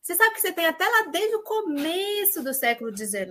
você 0.00 0.14
sabe 0.14 0.34
que 0.34 0.40
você 0.40 0.52
tem 0.52 0.66
até 0.66 0.86
lá 0.86 1.08
desde 1.10 1.34
o 1.36 1.42
começo 1.42 2.42
do 2.42 2.52
século 2.52 2.94
XIX, 2.94 3.30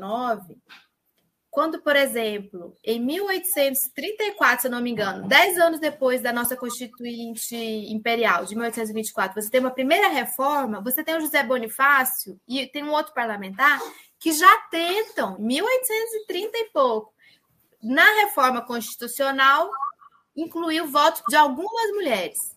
quando, 1.54 1.80
por 1.84 1.95
exemplo, 1.95 2.76
em 2.84 2.99
1834, 2.99 4.62
se 4.62 4.68
eu 4.68 4.72
não 4.72 4.82
me 4.82 4.89
engano, 4.89 5.28
dez 5.28 5.56
anos 5.60 5.80
depois 5.80 6.20
da 6.20 6.34
nossa 6.34 6.58
Constituinte 6.58 7.56
Imperial, 7.56 8.43
de 8.43 8.56
1824, 8.56 9.39
você 9.39 9.51
tem 9.51 9.60
uma 9.60 9.70
primeira 9.70 10.08
reforma, 10.08 10.82
você 10.82 11.04
tem 11.04 11.16
o 11.16 11.22
José 11.22 11.43
Bonifácio 11.43 12.39
e 12.47 12.66
tem 12.66 12.84
um 12.84 12.89
outro 12.89 13.14
parlamentar 13.14 13.80
que 14.18 14.32
já 14.32 14.51
tentam, 14.72 15.38
1830 15.38 16.58
e 16.58 16.70
pouco, 16.74 17.14
na 17.84 18.22
reforma 18.22 18.66
constitucional, 18.66 19.70
incluir 20.36 20.82
o 20.82 20.88
voto 20.88 21.22
de 21.30 21.36
algumas 21.36 21.91
mulheres 21.91 22.53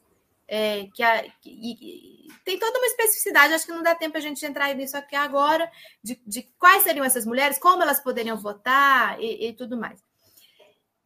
é, 0.49 0.87
que, 0.95 1.03
a, 1.03 1.25
que, 1.41 2.29
tem 2.45 2.59
toda 2.59 2.79
uma 2.79 2.87
especificidade, 2.87 3.55
acho 3.55 3.67
que 3.67 3.73
não 3.73 3.83
dá 3.83 3.95
tempo 3.95 4.17
a 4.17 4.21
gente 4.21 4.45
entrar 4.45 4.73
nisso 4.75 4.97
aqui 4.97 5.17
agora, 5.17 5.71
de, 6.03 6.21
de 6.27 6.43
quais 6.59 6.83
seriam 6.83 7.05
essas 7.05 7.27
mulheres, 7.27 7.59
como 7.59 7.83
elas 7.83 8.01
poderiam 8.01 8.37
votar 8.37 9.21
e, 9.21 9.49
e 9.49 9.53
tudo 9.53 9.77
mais. 9.77 10.01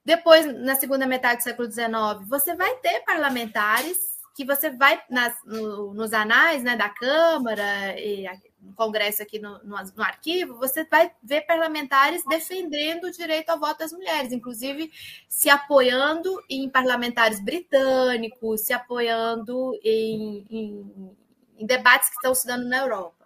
Depois, 0.04 0.46
na 0.46 0.76
segunda 0.76 1.06
metade 1.06 1.38
do 1.38 1.44
século 1.44 1.70
XIX, 1.70 2.26
você 2.28 2.54
vai 2.54 2.74
ter 2.76 3.00
parlamentares 3.04 4.19
que 4.34 4.44
você 4.44 4.70
vai 4.70 5.00
nas, 5.10 5.36
no, 5.44 5.92
nos 5.94 6.12
anais 6.12 6.62
né, 6.62 6.76
da 6.76 6.88
Câmara 6.88 7.98
e 8.00 8.26
no 8.60 8.74
Congresso 8.74 9.22
aqui 9.22 9.38
no, 9.38 9.58
no, 9.64 9.76
no, 9.96 10.02
arquivo, 10.02 10.58
você 10.58 10.84
vai 10.84 11.10
ver 11.22 11.42
parlamentares 11.42 12.22
defendendo 12.28 13.04
o 13.04 13.10
direito 13.10 13.50
ao 13.50 13.58
voto 13.58 13.78
das 13.78 13.92
mulheres, 13.92 14.32
inclusive 14.32 14.92
se 15.28 15.48
apoiando 15.48 16.30
em 16.48 16.68
parlamentares 16.68 17.42
britânicos, 17.42 18.62
se 18.62 18.72
apoiando 18.72 19.72
em, 19.82 20.46
em, 20.50 21.16
em 21.58 21.66
debates 21.66 22.10
que 22.10 22.16
estão 22.16 22.34
se 22.34 22.46
dando 22.46 22.68
na 22.68 22.78
Europa. 22.78 23.20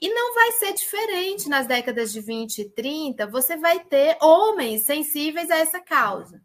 E 0.00 0.08
não 0.08 0.34
vai 0.34 0.52
ser 0.52 0.72
diferente 0.72 1.48
nas 1.48 1.66
décadas 1.66 2.10
de 2.10 2.22
20 2.22 2.58
e 2.58 2.70
30, 2.70 3.26
você 3.26 3.56
vai 3.58 3.80
ter 3.80 4.16
homens 4.22 4.84
sensíveis 4.84 5.50
a 5.50 5.58
essa 5.58 5.78
causa. 5.78 6.40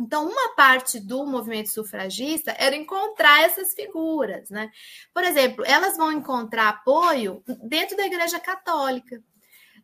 Então, 0.00 0.26
uma 0.26 0.54
parte 0.54 0.98
do 0.98 1.26
movimento 1.26 1.68
sufragista 1.68 2.54
era 2.58 2.74
encontrar 2.74 3.42
essas 3.42 3.74
figuras, 3.74 4.48
né? 4.48 4.70
Por 5.12 5.22
exemplo, 5.22 5.62
elas 5.66 5.94
vão 5.98 6.10
encontrar 6.10 6.70
apoio 6.70 7.42
dentro 7.62 7.98
da 7.98 8.06
Igreja 8.06 8.40
Católica. 8.40 9.22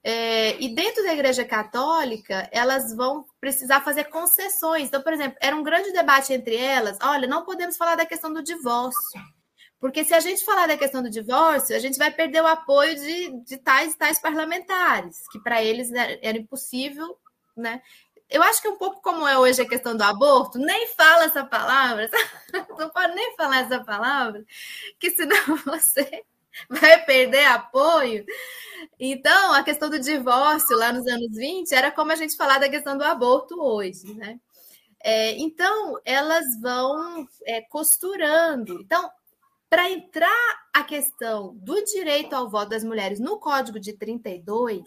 É, 0.03 0.59
e 0.63 0.75
dentro 0.75 1.03
da 1.03 1.13
Igreja 1.13 1.45
Católica, 1.45 2.49
elas 2.51 2.95
vão 2.95 3.27
precisar 3.39 3.83
fazer 3.83 4.05
concessões. 4.05 4.89
Então, 4.89 5.03
por 5.03 5.13
exemplo, 5.13 5.37
era 5.39 5.55
um 5.55 5.63
grande 5.63 5.93
debate 5.93 6.33
entre 6.33 6.57
elas: 6.57 6.97
olha, 7.03 7.29
não 7.29 7.45
podemos 7.45 7.77
falar 7.77 7.97
da 7.97 8.07
questão 8.07 8.33
do 8.33 8.43
divórcio. 8.43 9.21
Porque 9.79 10.03
se 10.03 10.15
a 10.15 10.21
gente 10.21 10.45
falar 10.45 10.67
da 10.67 10.79
questão 10.79 11.03
do 11.03 11.11
divórcio, 11.11 11.77
a 11.77 11.79
gente 11.79 11.99
vai 11.99 12.11
perder 12.11 12.43
o 12.43 12.47
apoio 12.47 12.95
de, 12.95 13.45
de 13.45 13.59
tais 13.59 13.95
tais 13.95 14.19
parlamentares, 14.19 15.29
que 15.31 15.39
para 15.41 15.63
eles 15.63 15.93
era, 15.93 16.19
era 16.23 16.39
impossível 16.39 17.19
né, 17.57 17.81
eu 18.29 18.43
acho 18.43 18.61
que 18.61 18.69
um 18.69 18.77
pouco 18.77 19.01
como 19.01 19.27
é 19.27 19.39
hoje 19.39 19.63
a 19.63 19.69
questão 19.69 19.97
do 19.97 20.03
aborto, 20.03 20.59
nem 20.59 20.89
fala 20.89 21.25
essa 21.25 21.45
palavra, 21.45 22.09
não 22.79 22.91
pode 22.91 23.15
nem 23.15 23.37
falar 23.37 23.61
essa 23.61 23.83
palavra, 23.83 24.45
que 24.99 25.11
senão 25.11 25.57
você 25.65 26.25
vai 26.69 27.05
perder 27.05 27.45
apoio. 27.47 28.25
Então, 28.99 29.53
a 29.53 29.63
questão 29.63 29.89
do 29.89 29.99
divórcio 29.99 30.77
lá 30.77 30.93
nos 30.93 31.07
anos 31.07 31.37
20 31.37 31.73
era 31.73 31.91
como 31.91 32.13
a 32.13 32.17
gente 32.17 32.37
falar 32.37 32.59
da 32.59 32.69
questão 32.69 32.97
do 32.97 33.05
aborto 33.05 33.61
hoje, 33.61 34.15
né? 34.15 34.41
É, 35.03 35.33
então, 35.39 36.01
elas 36.05 36.61
vão 36.61 37.27
é, 37.45 37.61
costurando. 37.63 38.81
Então, 38.81 39.09
para 39.69 39.91
entrar 39.91 40.67
a 40.73 40.83
questão 40.83 41.55
do 41.57 41.85
direito 41.85 42.35
ao 42.35 42.49
voto 42.49 42.71
das 42.71 42.83
mulheres 42.83 43.21
no 43.21 43.39
Código 43.39 43.79
de 43.79 43.93
32, 43.93 44.83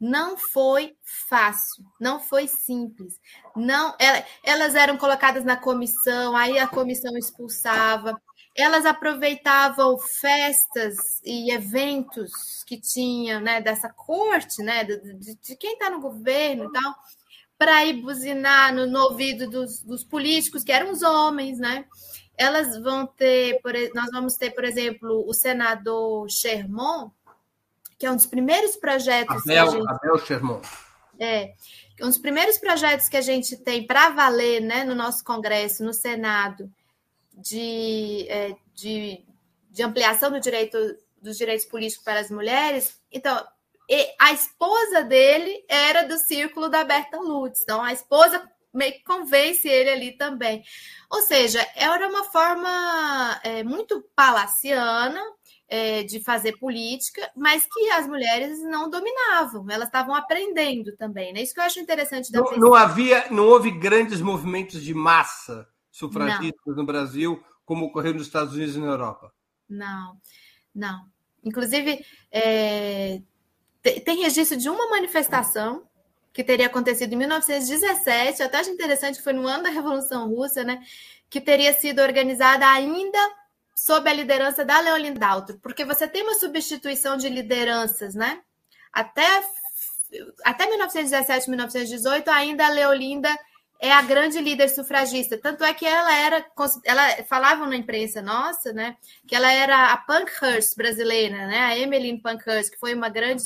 não 0.00 0.36
foi 0.36 0.96
fácil, 1.28 1.84
não 2.00 2.20
foi 2.20 2.48
simples. 2.48 3.18
Não, 3.56 3.94
elas 4.42 4.74
eram 4.74 4.96
colocadas 4.96 5.44
na 5.44 5.56
comissão, 5.56 6.36
aí 6.36 6.58
a 6.58 6.66
comissão 6.66 7.16
expulsava. 7.16 8.20
Elas 8.56 8.86
aproveitavam 8.86 9.98
festas 9.98 10.96
e 11.24 11.52
eventos 11.52 12.30
que 12.66 12.80
tinham, 12.80 13.40
né, 13.40 13.60
dessa 13.60 13.88
corte, 13.88 14.62
né, 14.62 14.84
de, 14.84 15.34
de 15.36 15.56
quem 15.56 15.74
está 15.74 15.90
no 15.90 16.00
governo 16.00 16.64
e 16.64 16.72
tal, 16.72 16.94
para 17.58 17.84
ir 17.84 18.02
buzinar 18.02 18.74
no, 18.74 18.86
no 18.86 19.00
ouvido 19.04 19.48
dos, 19.48 19.80
dos, 19.80 20.04
políticos, 20.04 20.62
que 20.62 20.72
eram 20.72 20.92
os 20.92 21.02
homens, 21.02 21.58
né? 21.58 21.84
Elas 22.36 22.78
vão 22.80 23.06
ter, 23.06 23.60
por, 23.62 23.72
nós 23.94 24.10
vamos 24.12 24.34
ter, 24.34 24.50
por 24.50 24.64
exemplo, 24.64 25.24
o 25.26 25.32
senador 25.32 26.28
Sherman, 26.28 27.10
que 27.98 28.06
é 28.06 28.10
um 28.10 28.16
dos 28.16 28.26
primeiros 28.26 28.76
projetos. 28.76 29.42
Abel, 29.42 29.70
gente... 29.70 29.88
Abel 29.88 30.18
Sherman. 30.18 30.60
É, 31.18 31.54
um 32.00 32.08
dos 32.08 32.18
primeiros 32.18 32.58
projetos 32.58 33.08
que 33.08 33.16
a 33.16 33.20
gente 33.20 33.56
tem 33.56 33.86
para 33.86 34.10
valer 34.10 34.60
né, 34.60 34.84
no 34.84 34.94
nosso 34.94 35.22
Congresso, 35.24 35.84
no 35.84 35.92
Senado, 35.92 36.70
de, 37.32 38.26
é, 38.28 38.56
de, 38.74 39.24
de 39.70 39.82
ampliação 39.82 40.30
do 40.30 40.40
direito, 40.40 40.76
dos 41.20 41.36
direitos 41.36 41.66
políticos 41.66 42.04
para 42.04 42.20
as 42.20 42.30
mulheres. 42.30 43.00
Então, 43.12 43.44
a 44.18 44.32
esposa 44.32 45.02
dele 45.02 45.64
era 45.68 46.02
do 46.02 46.18
círculo 46.18 46.68
da 46.68 46.84
Berta 46.84 47.18
Lutz. 47.18 47.62
Então, 47.62 47.82
a 47.82 47.92
esposa 47.92 48.42
meio 48.72 48.92
que 48.92 49.04
convence 49.04 49.68
ele 49.68 49.90
ali 49.90 50.12
também. 50.12 50.64
Ou 51.10 51.22
seja, 51.22 51.64
era 51.76 52.08
uma 52.08 52.24
forma 52.24 53.40
é, 53.44 53.62
muito 53.62 54.02
palaciana, 54.16 55.20
é, 55.74 56.04
de 56.04 56.20
fazer 56.20 56.56
política, 56.56 57.28
mas 57.34 57.66
que 57.66 57.90
as 57.90 58.06
mulheres 58.06 58.62
não 58.62 58.88
dominavam, 58.88 59.68
elas 59.68 59.88
estavam 59.88 60.14
aprendendo 60.14 60.96
também. 60.96 61.32
Né? 61.32 61.42
Isso 61.42 61.52
que 61.52 61.58
eu 61.58 61.64
acho 61.64 61.80
interessante 61.80 62.30
da 62.30 62.40
não, 62.40 62.56
não 62.56 62.74
havia, 62.74 63.26
não 63.28 63.48
houve 63.48 63.72
grandes 63.72 64.20
movimentos 64.20 64.80
de 64.80 64.94
massa 64.94 65.68
sufragistas 65.90 66.76
no 66.76 66.86
Brasil, 66.86 67.42
como 67.64 67.86
ocorreu 67.86 68.14
nos 68.14 68.28
Estados 68.28 68.54
Unidos 68.54 68.76
e 68.76 68.78
na 68.78 68.86
Europa. 68.86 69.32
Não, 69.68 70.16
não. 70.72 71.06
Inclusive, 71.42 72.04
é, 72.30 73.20
tem 73.82 74.22
registro 74.22 74.56
de 74.56 74.68
uma 74.68 74.88
manifestação 74.90 75.88
que 76.32 76.44
teria 76.44 76.66
acontecido 76.66 77.12
em 77.14 77.16
1917, 77.16 78.44
até 78.44 78.58
acho 78.58 78.70
interessante, 78.70 79.20
foi 79.20 79.32
no 79.32 79.46
ano 79.48 79.64
da 79.64 79.70
Revolução 79.70 80.28
Russa, 80.28 80.62
né? 80.62 80.80
Que 81.28 81.40
teria 81.40 81.72
sido 81.72 82.00
organizada 82.00 82.64
ainda 82.64 83.18
sob 83.74 84.08
a 84.08 84.12
liderança 84.12 84.64
da 84.64 84.80
Leolinda 84.80 85.18
Daltro, 85.18 85.58
porque 85.58 85.84
você 85.84 86.06
tem 86.06 86.22
uma 86.22 86.34
substituição 86.34 87.16
de 87.16 87.28
lideranças, 87.28 88.14
né? 88.14 88.40
Até, 88.92 89.42
até 90.44 90.66
1917, 90.66 91.48
1918, 91.50 92.28
ainda 92.30 92.66
a 92.66 92.70
Leolinda 92.70 93.36
é 93.84 93.92
a 93.92 94.00
grande 94.00 94.40
líder 94.40 94.70
sufragista. 94.70 95.36
Tanto 95.36 95.62
é 95.62 95.74
que 95.74 95.84
ela 95.84 96.16
era, 96.16 96.46
ela 96.84 97.22
falavam 97.24 97.68
na 97.68 97.76
imprensa 97.76 98.22
nossa, 98.22 98.72
né, 98.72 98.96
que 99.28 99.34
ela 99.36 99.52
era 99.52 99.92
a 99.92 99.96
Pankhurst 99.98 100.74
brasileira, 100.74 101.46
né, 101.46 101.58
a 101.58 101.78
Emmeline 101.78 102.18
Pankhurst, 102.18 102.70
que 102.70 102.78
foi 102.78 102.94
uma 102.94 103.10
grande, 103.10 103.42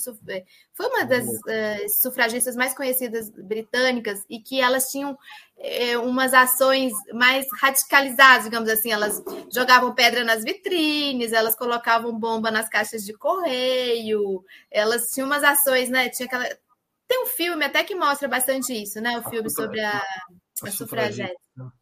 foi 0.74 0.86
uma 0.86 1.04
das 1.04 1.26
uh, 1.26 2.00
sufragistas 2.00 2.54
mais 2.54 2.72
conhecidas 2.72 3.28
britânicas 3.30 4.24
e 4.30 4.38
que 4.38 4.60
elas 4.60 4.84
tinham 4.92 5.18
é, 5.58 5.98
umas 5.98 6.32
ações 6.32 6.92
mais 7.12 7.44
radicalizadas, 7.60 8.44
digamos 8.44 8.68
assim. 8.68 8.92
Elas 8.92 9.20
jogavam 9.52 9.92
pedra 9.92 10.22
nas 10.22 10.44
vitrines, 10.44 11.32
elas 11.32 11.56
colocavam 11.56 12.16
bomba 12.16 12.48
nas 12.48 12.68
caixas 12.68 13.04
de 13.04 13.12
correio, 13.12 14.44
elas 14.70 15.10
tinham 15.10 15.26
umas 15.26 15.42
ações, 15.42 15.88
né? 15.88 16.08
Tinha 16.10 16.26
aquela. 16.26 16.48
Tem 17.08 17.24
um 17.24 17.26
filme 17.26 17.64
até 17.64 17.82
que 17.82 17.94
mostra 17.94 18.28
bastante 18.28 18.72
isso, 18.72 19.00
né? 19.00 19.18
O 19.18 19.28
filme 19.30 19.50
sobre 19.50 19.80
a, 19.80 19.98
a. 19.98 20.70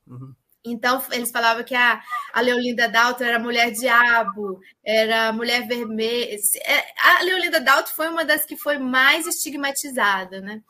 Uhum. 0.07 0.35
Então, 0.65 1.03
eles 1.13 1.31
falavam 1.31 1.63
que 1.65 1.75
a, 1.75 2.03
a 2.33 2.41
Leolinda 2.41 2.89
Dalton 2.89 3.25
era 3.25 3.39
mulher 3.39 3.71
diabo, 3.71 4.61
era 4.85 5.33
mulher 5.33 5.67
vermelha. 5.67 6.37
É, 6.65 6.85
a 7.01 7.23
Leolinda 7.23 7.61
Dalton 7.61 7.93
foi 7.93 8.09
uma 8.09 8.25
das 8.25 8.45
que 8.45 8.57
foi 8.57 8.79
mais 8.79 9.27
estigmatizada, 9.27 10.41
né? 10.41 10.63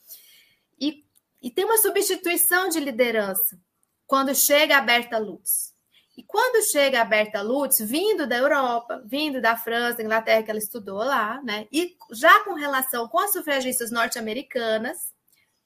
e 1.47 1.51
tem 1.51 1.65
uma 1.65 1.79
substituição 1.79 2.69
de 2.69 2.81
liderança 2.81 3.57
quando 4.05 4.35
chega 4.35 4.77
a 4.77 4.81
Berta 4.81 5.17
Lutz. 5.17 5.73
E 6.17 6.23
quando 6.23 6.65
chega 6.71 7.03
a 7.03 7.05
Berta 7.05 7.43
Lutz, 7.43 7.79
vindo 7.81 8.27
da 8.27 8.37
Europa, 8.37 9.03
vindo 9.05 9.41
da 9.41 9.57
França, 9.57 9.99
da 9.99 10.03
Inglaterra, 10.03 10.43
que 10.43 10.51
ela 10.51 10.59
estudou 10.59 10.99
lá, 10.99 11.43
né? 11.43 11.67
E 11.71 11.95
já 12.11 12.43
com 12.45 12.55
relação 12.55 13.07
com 13.07 13.19
as 13.19 13.33
sufragistas 13.33 13.91
norte-americanas, 13.91 14.97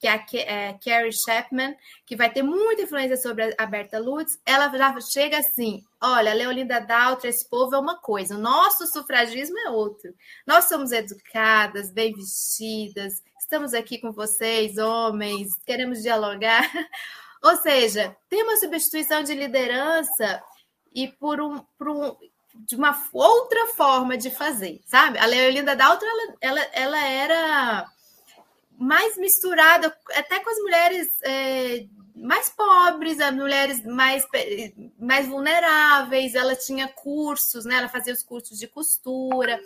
que 0.01 0.09
é 0.09 0.13
a 0.13 0.71
é, 0.71 0.79
Carrie 0.83 1.13
Chapman, 1.13 1.77
que 2.07 2.17
vai 2.17 2.33
ter 2.33 2.43
muita 2.43 2.83
influência 2.83 3.19
sobre 3.19 3.55
a 3.57 3.67
Berta 3.67 3.99
Lutz, 3.99 4.41
ela 4.47 4.69
já 4.77 4.99
chega 5.01 5.39
assim: 5.39 5.85
olha, 6.03 6.33
Leolinda 6.33 6.81
Daltra, 6.81 7.29
esse 7.29 7.49
povo 7.49 7.77
é 7.77 7.79
uma 7.79 8.01
coisa, 8.01 8.35
o 8.35 8.41
nosso 8.41 8.87
sufragismo 8.87 9.59
é 9.59 9.71
outro. 9.71 10.13
Nós 10.47 10.65
somos 10.65 10.91
educadas, 10.91 11.93
bem 11.93 12.15
vestidas, 12.15 13.23
estamos 13.39 13.75
aqui 13.75 13.99
com 13.99 14.11
vocês, 14.11 14.79
homens, 14.79 15.49
queremos 15.67 16.01
dialogar. 16.01 16.69
Ou 17.43 17.57
seja, 17.57 18.15
tem 18.29 18.43
uma 18.43 18.57
substituição 18.57 19.23
de 19.23 19.35
liderança 19.35 20.43
e 20.95 21.09
por 21.09 21.41
um, 21.41 21.59
por 21.79 21.89
um 21.89 22.17
de 22.55 22.77
uma 22.77 22.97
outra 23.13 23.69
forma 23.69 24.17
de 24.17 24.31
fazer, 24.31 24.81
sabe? 24.85 25.19
A 25.19 25.25
Leolinda 25.25 25.75
Daltra, 25.75 26.07
ela, 26.09 26.37
ela, 26.41 26.61
ela 26.73 27.07
era 27.07 27.87
mais 28.79 29.17
misturada 29.17 29.97
até 30.15 30.41
com 30.41 30.51
as 30.51 30.59
mulheres 30.59 31.09
é, 31.23 31.87
mais 32.15 32.51
pobres, 32.51 33.21
as 33.21 33.35
mulheres 33.35 33.85
mais, 33.87 34.27
mais 34.99 35.27
vulneráveis. 35.27 36.35
Ela 36.35 36.55
tinha 36.55 36.89
cursos, 36.89 37.65
né? 37.65 37.77
Ela 37.77 37.89
fazia 37.89 38.13
os 38.13 38.23
cursos 38.23 38.59
de 38.59 38.67
costura. 38.67 39.59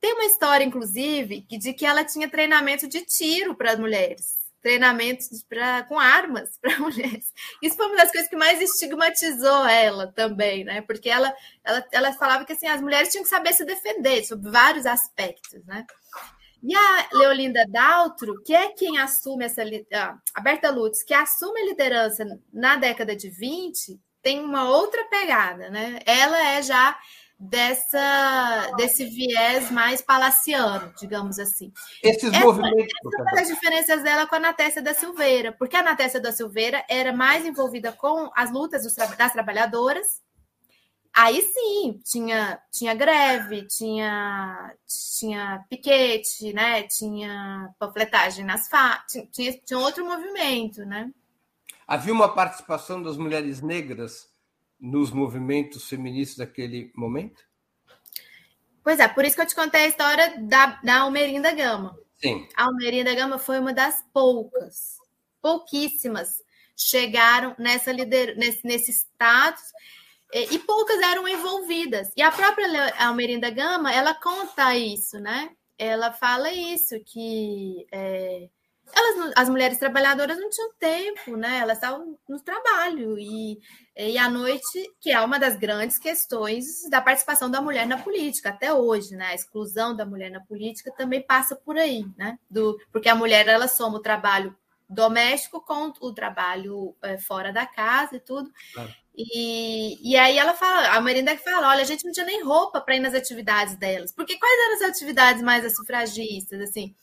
Tem 0.00 0.14
uma 0.14 0.24
história, 0.24 0.64
inclusive, 0.64 1.42
de 1.42 1.72
que 1.72 1.86
ela 1.86 2.04
tinha 2.04 2.28
treinamento 2.28 2.88
de 2.88 3.04
tiro 3.04 3.54
para 3.54 3.72
as 3.72 3.78
mulheres 3.78 4.43
treinamentos 4.64 5.42
pra, 5.42 5.82
com 5.82 5.98
armas 6.00 6.56
para 6.58 6.78
mulheres. 6.78 7.34
Isso 7.62 7.76
foi 7.76 7.86
uma 7.86 7.98
das 7.98 8.10
coisas 8.10 8.30
que 8.30 8.34
mais 8.34 8.62
estigmatizou 8.62 9.66
ela 9.66 10.06
também, 10.06 10.64
né? 10.64 10.80
Porque 10.80 11.10
ela, 11.10 11.32
ela, 11.62 11.86
ela 11.92 12.12
falava 12.14 12.46
que 12.46 12.54
assim, 12.54 12.66
as 12.66 12.80
mulheres 12.80 13.10
tinham 13.10 13.22
que 13.22 13.28
saber 13.28 13.52
se 13.52 13.64
defender 13.66 14.24
sobre 14.24 14.50
vários 14.50 14.86
aspectos, 14.86 15.62
né? 15.66 15.86
E 16.62 16.74
a 16.74 17.08
Leolinda 17.12 17.66
Daltro, 17.68 18.42
que 18.42 18.54
é 18.54 18.70
quem 18.70 18.96
assume 18.96 19.44
essa. 19.44 19.62
A 20.34 20.40
Berta 20.40 20.70
Lutz, 20.70 21.02
que 21.02 21.12
assume 21.12 21.60
a 21.60 21.66
liderança 21.66 22.24
na 22.50 22.76
década 22.76 23.14
de 23.14 23.28
20, 23.28 24.00
tem 24.22 24.40
uma 24.42 24.70
outra 24.70 25.04
pegada, 25.04 25.68
né? 25.68 26.00
Ela 26.06 26.42
é 26.52 26.62
já 26.62 26.98
dessa 27.38 28.72
desse 28.76 29.04
viés 29.06 29.70
mais 29.70 30.00
palaciano, 30.00 30.92
digamos 30.98 31.38
assim. 31.38 31.72
Esses 32.02 32.32
essa, 32.32 32.44
movimentos. 32.44 32.86
Essa 33.06 33.16
é 33.16 33.22
uma 33.22 33.32
das 33.32 33.48
diferenças 33.48 34.02
dela 34.02 34.26
com 34.26 34.36
a 34.36 34.40
Natécia 34.40 34.80
da 34.80 34.94
Silveira, 34.94 35.52
porque 35.52 35.76
a 35.76 35.82
Natécia 35.82 36.20
da 36.20 36.32
Silveira 36.32 36.84
era 36.88 37.12
mais 37.12 37.44
envolvida 37.44 37.92
com 37.92 38.30
as 38.34 38.50
lutas 38.50 38.82
das 39.18 39.32
trabalhadoras. 39.32 40.22
Aí 41.16 41.42
sim, 41.42 42.00
tinha, 42.04 42.60
tinha 42.72 42.92
greve, 42.92 43.68
tinha, 43.68 44.74
tinha 45.16 45.64
piquete, 45.70 46.52
né? 46.52 46.82
tinha 46.88 47.72
panfletagem 47.78 48.44
nas 48.44 48.68
faixas, 48.68 49.24
tinha, 49.30 49.52
tinha 49.52 49.78
outro 49.78 50.04
movimento, 50.04 50.84
né? 50.84 51.12
Havia 51.86 52.12
uma 52.12 52.34
participação 52.34 53.00
das 53.00 53.16
mulheres 53.16 53.60
negras 53.60 54.33
nos 54.84 55.10
movimentos 55.10 55.88
feministas 55.88 56.36
daquele 56.36 56.92
momento? 56.94 57.42
Pois 58.82 59.00
é, 59.00 59.08
por 59.08 59.24
isso 59.24 59.34
que 59.34 59.40
eu 59.40 59.46
te 59.46 59.54
contei 59.54 59.84
a 59.84 59.88
história 59.88 60.38
da, 60.42 60.66
da 60.82 61.00
Almerinda 61.00 61.52
Gama. 61.54 61.98
Sim. 62.20 62.46
A 62.54 62.64
Almerinda 62.64 63.14
Gama 63.14 63.38
foi 63.38 63.58
uma 63.58 63.72
das 63.72 64.04
poucas, 64.12 64.98
pouquíssimas, 65.40 66.42
chegaram 66.76 67.54
nessa 67.58 67.90
lider... 67.92 68.36
nesse, 68.36 68.60
nesse 68.66 68.92
status 68.92 69.62
e, 70.34 70.54
e 70.54 70.58
poucas 70.58 71.00
eram 71.00 71.26
envolvidas. 71.26 72.12
E 72.14 72.20
a 72.20 72.30
própria 72.30 72.94
Almerinda 72.98 73.48
Gama, 73.48 73.90
ela 73.90 74.14
conta 74.14 74.76
isso, 74.76 75.18
né? 75.18 75.50
Ela 75.78 76.12
fala 76.12 76.52
isso, 76.52 76.94
que 77.06 77.86
é, 77.90 78.50
elas, 78.92 79.32
as 79.36 79.48
mulheres 79.48 79.78
trabalhadoras 79.78 80.38
não 80.38 80.50
tinham 80.50 80.72
tempo, 80.78 81.36
né? 81.36 81.58
Elas 81.58 81.78
estavam 81.78 82.18
no 82.28 82.40
trabalho 82.40 83.18
e, 83.18 83.58
e 83.96 84.18
à 84.18 84.28
noite, 84.28 84.90
que 85.00 85.10
é 85.10 85.20
uma 85.20 85.38
das 85.38 85.56
grandes 85.56 85.98
questões 85.98 86.88
da 86.90 87.00
participação 87.00 87.50
da 87.50 87.60
mulher 87.60 87.86
na 87.86 87.98
política 87.98 88.50
até 88.50 88.72
hoje, 88.72 89.14
né? 89.16 89.28
A 89.28 89.34
exclusão 89.34 89.96
da 89.96 90.04
mulher 90.04 90.30
na 90.30 90.40
política 90.40 90.92
também 90.92 91.22
passa 91.22 91.56
por 91.56 91.76
aí, 91.76 92.04
né? 92.16 92.38
Do, 92.50 92.78
porque 92.92 93.08
a 93.08 93.14
mulher 93.14 93.46
ela 93.48 93.68
soma 93.68 93.98
o 93.98 94.02
trabalho 94.02 94.56
doméstico 94.88 95.60
com 95.60 95.92
o 96.00 96.12
trabalho 96.12 96.94
é, 97.02 97.18
fora 97.18 97.52
da 97.52 97.66
casa 97.66 98.16
e 98.16 98.20
tudo. 98.20 98.50
Claro. 98.72 98.94
E, 99.16 100.10
e 100.10 100.16
aí 100.16 100.36
ela 100.36 100.54
fala, 100.54 100.88
a 100.88 101.00
Marinda 101.00 101.36
fala, 101.38 101.68
olha, 101.68 101.82
a 101.82 101.86
gente 101.86 102.04
não 102.04 102.12
tinha 102.12 102.26
nem 102.26 102.42
roupa 102.42 102.80
para 102.80 102.96
ir 102.96 103.00
nas 103.00 103.14
atividades 103.14 103.76
delas. 103.76 104.12
Porque 104.12 104.36
quais 104.38 104.60
eram 104.60 104.74
as 104.74 104.96
atividades 104.96 105.42
mais 105.42 105.76
sufragistas, 105.76 106.60
assim? 106.60 106.94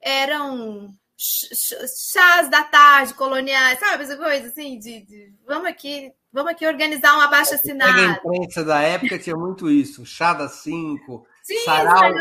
Eram 0.00 0.94
chás 1.16 2.48
da 2.50 2.64
tarde 2.64 3.14
coloniais, 3.14 3.78
sabe 3.78 4.02
essa 4.02 4.16
coisa 4.16 4.48
assim 4.48 4.78
de, 4.78 5.00
de 5.04 5.34
vamos 5.46 5.68
aqui, 5.68 6.12
vamos 6.32 6.50
aqui 6.50 6.66
organizar 6.66 7.16
um 7.16 7.20
abaixo 7.20 7.54
assinado. 7.54 8.00
A 8.00 8.12
imprensa 8.12 8.64
da 8.64 8.80
época 8.80 9.18
tinha 9.18 9.36
muito 9.36 9.70
isso, 9.70 10.04
chá 10.04 10.34
das 10.34 10.56
cinco, 10.56 11.26
Sim, 11.42 11.64
sarau, 11.64 12.12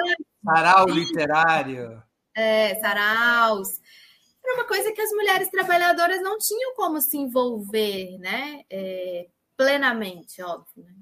sarau 0.44 0.88
literário. 0.89 2.04
É, 2.36 2.76
saraus. 2.76 3.82
Era 4.44 4.56
uma 4.56 4.68
coisa 4.68 4.91
que 4.91 5.02
as 5.02 5.12
mulheres 5.12 5.50
trabalhadoras 5.50 6.22
não 6.22 6.38
tinham 6.38 6.76
como 6.76 7.00
se 7.00 7.18
envolver, 7.18 8.18
né? 8.20 8.64
É, 8.70 9.28
plenamente, 9.56 10.41
óbvio. 10.41 10.84
Né? 10.84 10.94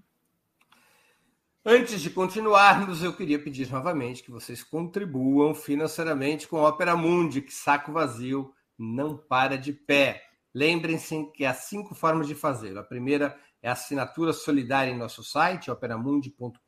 Antes 1.63 2.01
de 2.01 2.09
continuarmos, 2.09 3.03
eu 3.03 3.13
queria 3.13 3.37
pedir 3.37 3.69
novamente 3.69 4.23
que 4.23 4.31
vocês 4.31 4.63
contribuam 4.63 5.53
financeiramente 5.53 6.47
com 6.47 6.57
a 6.57 6.67
Opera 6.67 6.97
Mundi, 6.97 7.39
que 7.39 7.53
saco 7.53 7.91
vazio 7.91 8.51
não 8.75 9.15
para 9.15 9.59
de 9.59 9.71
pé. 9.71 10.23
Lembrem-se 10.55 11.23
que 11.35 11.45
há 11.45 11.53
cinco 11.53 11.93
formas 11.93 12.27
de 12.27 12.33
fazer. 12.33 12.75
A 12.79 12.83
primeira 12.83 13.37
é 13.61 13.69
a 13.69 13.73
assinatura 13.73 14.33
solidária 14.33 14.89
em 14.89 14.97
nosso 14.97 15.23
site, 15.23 15.69
operamundi.com.br 15.69 16.65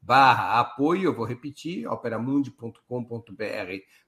barra 0.00 0.58
apoio. 0.58 1.04
Eu 1.04 1.14
vou 1.14 1.26
repetir, 1.26 1.86
operamundi.com.br 1.86 2.82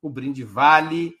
O 0.00 0.08
brinde 0.08 0.44
vale 0.44 1.14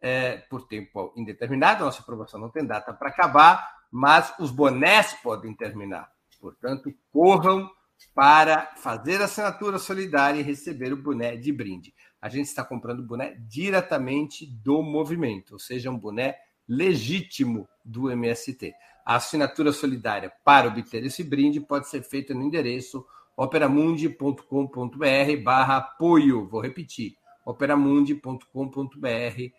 é, 0.00 0.36
por 0.36 0.66
tempo 0.66 1.12
indeterminado, 1.16 1.84
nossa 1.84 2.02
aprovação 2.02 2.38
não 2.38 2.50
tem 2.50 2.64
data 2.64 2.92
para 2.92 3.08
acabar, 3.08 3.78
mas 3.90 4.32
os 4.38 4.50
bonés 4.50 5.14
podem 5.22 5.54
terminar. 5.54 6.10
Portanto, 6.40 6.92
corram 7.10 7.68
para 8.14 8.74
fazer 8.76 9.20
a 9.20 9.24
assinatura 9.24 9.78
solidária 9.78 10.38
e 10.38 10.44
receber 10.44 10.92
o 10.92 11.02
boné 11.02 11.36
de 11.36 11.52
brinde. 11.52 11.92
A 12.20 12.28
gente 12.28 12.46
está 12.46 12.64
comprando 12.64 13.02
boné 13.02 13.36
diretamente 13.48 14.46
do 14.46 14.82
movimento, 14.82 15.54
ou 15.54 15.58
seja, 15.58 15.90
um 15.90 15.98
boné 15.98 16.36
legítimo 16.68 17.68
do 17.84 18.10
MST. 18.10 18.74
A 19.04 19.16
assinatura 19.16 19.72
solidária 19.72 20.32
para 20.44 20.68
obter 20.68 21.04
esse 21.04 21.24
brinde 21.24 21.60
pode 21.60 21.88
ser 21.88 22.02
feita 22.02 22.34
no 22.34 22.42
endereço 22.42 23.06
operamundi.com.br 23.36 25.42
barra 25.42 25.76
apoio. 25.76 26.46
Vou 26.46 26.60
repetir, 26.60 27.16
operamundi.com.br 27.44 29.54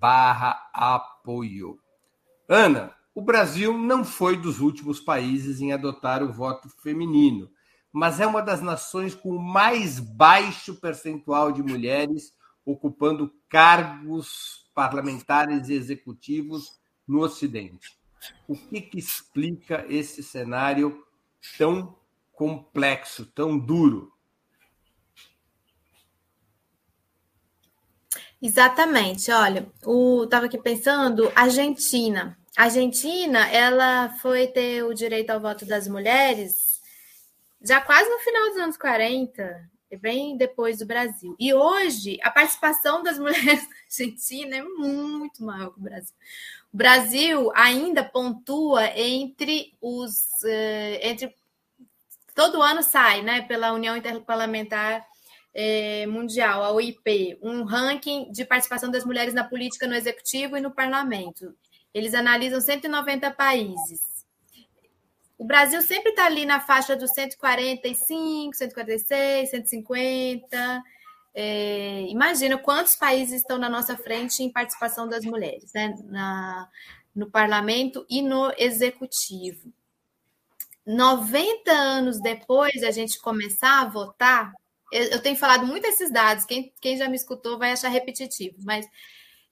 barra 0.00 0.70
apoio. 0.72 1.78
Ana, 2.48 2.94
o 3.14 3.20
Brasil 3.20 3.76
não 3.76 4.04
foi 4.04 4.36
dos 4.36 4.60
últimos 4.60 4.98
países 4.98 5.60
em 5.60 5.72
adotar 5.72 6.22
o 6.22 6.32
voto 6.32 6.68
feminino, 6.68 7.50
mas 7.92 8.20
é 8.20 8.26
uma 8.26 8.40
das 8.40 8.62
nações 8.62 9.14
com 9.14 9.30
o 9.30 9.42
mais 9.42 10.00
baixo 10.00 10.80
percentual 10.80 11.52
de 11.52 11.62
mulheres 11.62 12.32
ocupando 12.64 13.32
cargos 13.48 14.67
parlamentares 14.78 15.68
e 15.68 15.74
executivos 15.74 16.78
no 17.04 17.18
Ocidente. 17.18 17.98
O 18.46 18.54
que, 18.54 18.80
que 18.80 18.96
explica 18.96 19.84
esse 19.88 20.22
cenário 20.22 21.04
tão 21.58 21.98
complexo, 22.32 23.26
tão 23.26 23.58
duro? 23.58 24.12
Exatamente. 28.40 29.32
Olha, 29.32 29.68
o 29.84 30.22
estava 30.22 30.46
aqui 30.46 30.58
pensando, 30.58 31.32
Argentina. 31.34 32.38
A 32.56 32.62
Argentina, 32.64 33.48
ela 33.48 34.10
foi 34.20 34.46
ter 34.46 34.84
o 34.84 34.94
direito 34.94 35.30
ao 35.30 35.40
voto 35.40 35.66
das 35.66 35.88
mulheres 35.88 36.80
já 37.60 37.80
quase 37.80 38.08
no 38.08 38.20
final 38.20 38.48
dos 38.50 38.58
anos 38.58 38.76
40, 38.76 39.70
bem 39.96 40.36
depois 40.36 40.78
do 40.78 40.86
Brasil. 40.86 41.34
E 41.38 41.54
hoje, 41.54 42.18
a 42.22 42.30
participação 42.30 43.02
das 43.02 43.18
mulheres 43.20 43.66
na 43.68 43.76
Argentina 43.84 44.56
é 44.56 44.62
muito 44.62 45.42
maior 45.42 45.70
que 45.72 45.80
o 45.80 45.82
Brasil. 45.82 46.14
O 46.72 46.76
Brasil 46.76 47.50
ainda 47.54 48.04
pontua 48.04 48.86
entre 48.98 49.74
os 49.80 50.44
eh, 50.44 51.00
entre 51.02 51.34
todo 52.34 52.62
ano 52.62 52.82
sai, 52.82 53.22
né, 53.22 53.42
pela 53.42 53.72
União 53.72 53.96
Interparlamentar 53.96 55.04
é, 55.52 56.06
Mundial, 56.06 56.62
a 56.62 56.70
OIP, 56.70 57.36
um 57.42 57.64
ranking 57.64 58.30
de 58.30 58.44
participação 58.44 58.90
das 58.92 59.04
mulheres 59.04 59.34
na 59.34 59.42
política, 59.42 59.88
no 59.88 59.94
executivo 59.94 60.56
e 60.56 60.60
no 60.60 60.70
parlamento. 60.70 61.52
Eles 61.92 62.14
analisam 62.14 62.60
190 62.60 63.30
países. 63.32 64.17
O 65.38 65.44
Brasil 65.44 65.80
sempre 65.82 66.10
está 66.10 66.26
ali 66.26 66.44
na 66.44 66.58
faixa 66.58 66.96
dos 66.96 67.12
145, 67.12 68.56
146, 68.56 69.50
150. 69.50 70.82
É, 71.32 72.02
imagina 72.08 72.58
quantos 72.58 72.96
países 72.96 73.40
estão 73.40 73.56
na 73.56 73.68
nossa 73.68 73.96
frente 73.96 74.42
em 74.42 74.50
participação 74.50 75.08
das 75.08 75.24
mulheres, 75.24 75.72
né? 75.72 75.94
Na, 76.06 76.68
no 77.14 77.30
parlamento 77.30 78.04
e 78.10 78.20
no 78.20 78.52
executivo. 78.58 79.72
90 80.84 81.70
anos 81.70 82.20
depois 82.20 82.72
de 82.72 82.86
a 82.86 82.90
gente 82.90 83.20
começar 83.20 83.82
a 83.82 83.88
votar, 83.88 84.52
eu, 84.90 85.04
eu, 85.04 85.22
tenho 85.22 85.36
falado 85.36 85.66
muito 85.66 85.84
esses 85.84 86.10
dados, 86.10 86.46
quem, 86.46 86.72
quem 86.80 86.96
já 86.96 87.08
me 87.08 87.16
escutou 87.16 87.58
vai 87.58 87.72
achar 87.72 87.90
repetitivo, 87.90 88.56
mas 88.64 88.86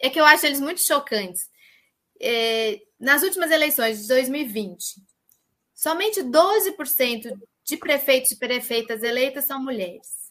é 0.01 0.09
que 0.09 0.19
eu 0.19 0.25
acho 0.25 0.47
eles 0.47 0.61
muito 0.61 0.85
chocantes. 0.85 1.51
É, 2.19 2.81
nas 2.99 3.23
últimas 3.23 3.51
eleições 3.51 4.01
de 4.01 4.09
2020, 4.09 5.03
somente 5.77 6.23
12% 6.23 7.39
de 7.63 7.77
prefeitos 7.77 8.31
e 8.31 8.37
prefeitas 8.37 9.03
eleitas 9.03 9.45
são 9.45 9.63
mulheres. 9.63 10.27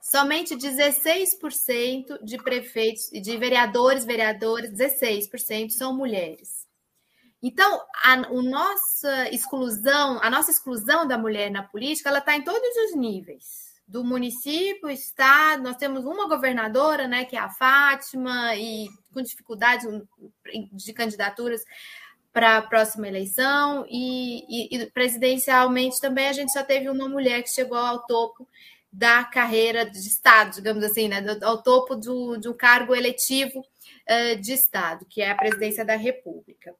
Somente 0.00 0.56
16% 0.56 2.22
de 2.22 2.36
prefeitos 2.36 3.12
e 3.12 3.20
de 3.20 3.36
vereadores, 3.36 4.04
vereadoras, 4.04 4.70
16% 4.70 5.70
são 5.70 5.94
mulheres. 5.94 6.66
Então, 7.42 7.80
a, 8.04 8.16
nossa 8.16 9.28
exclusão, 9.30 10.20
a 10.22 10.30
nossa 10.30 10.50
exclusão 10.50 11.08
da 11.08 11.18
mulher 11.18 11.50
na 11.50 11.62
política, 11.62 12.08
ela 12.08 12.18
está 12.18 12.36
em 12.36 12.44
todos 12.44 12.76
os 12.86 12.96
níveis. 12.96 13.72
Do 13.86 14.04
município, 14.04 14.88
estado, 14.88 15.62
nós 15.62 15.76
temos 15.76 16.04
uma 16.04 16.28
governadora, 16.28 17.08
né, 17.08 17.24
que 17.24 17.36
é 17.36 17.40
a 17.40 17.50
Fátima, 17.50 18.54
e 18.54 18.88
com 19.12 19.22
dificuldades 19.22 19.86
de 20.72 20.92
candidaturas 20.92 21.62
para 22.32 22.56
a 22.56 22.62
próxima 22.62 23.06
eleição, 23.06 23.84
e, 23.88 24.44
e, 24.48 24.76
e, 24.76 24.86
presidencialmente 24.90 26.00
também 26.00 26.28
a 26.28 26.32
gente 26.32 26.50
só 26.50 26.62
teve 26.62 26.88
uma 26.88 27.08
mulher 27.08 27.42
que 27.42 27.50
chegou 27.50 27.76
ao 27.76 28.06
topo 28.06 28.48
da 28.90 29.24
carreira 29.24 29.88
de 29.88 29.98
Estado, 29.98 30.54
digamos 30.54 30.82
assim, 30.84 31.08
né, 31.08 31.24
ao 31.42 31.62
topo 31.62 31.94
do, 31.94 32.38
do 32.38 32.54
cargo 32.54 32.94
eletivo 32.94 33.60
uh, 33.60 34.40
de 34.40 34.52
Estado, 34.52 35.06
que 35.08 35.22
é 35.22 35.30
a 35.30 35.36
presidência 35.36 35.84
da 35.84 35.96
República. 35.96 36.74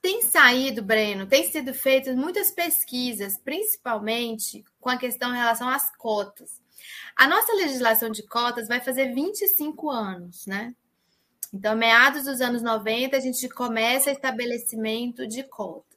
Tem 0.00 0.22
saído, 0.22 0.82
Breno, 0.82 1.26
tem 1.26 1.48
sido 1.48 1.72
feitas 1.72 2.16
muitas 2.16 2.50
pesquisas, 2.50 3.38
principalmente 3.38 4.64
com 4.80 4.90
a 4.90 4.96
questão 4.96 5.32
em 5.32 5.38
relação 5.38 5.68
às 5.68 5.94
cotas. 5.96 6.60
A 7.16 7.28
nossa 7.28 7.52
legislação 7.54 8.10
de 8.10 8.26
cotas 8.26 8.66
vai 8.66 8.80
fazer 8.80 9.14
25 9.14 9.90
anos, 9.90 10.46
né? 10.46 10.74
Então, 11.52 11.76
meados 11.76 12.24
dos 12.24 12.40
anos 12.40 12.62
90, 12.62 13.16
a 13.16 13.20
gente 13.20 13.48
começa 13.48 14.10
estabelecimento 14.10 15.26
de 15.26 15.42
cotas. 15.42 15.92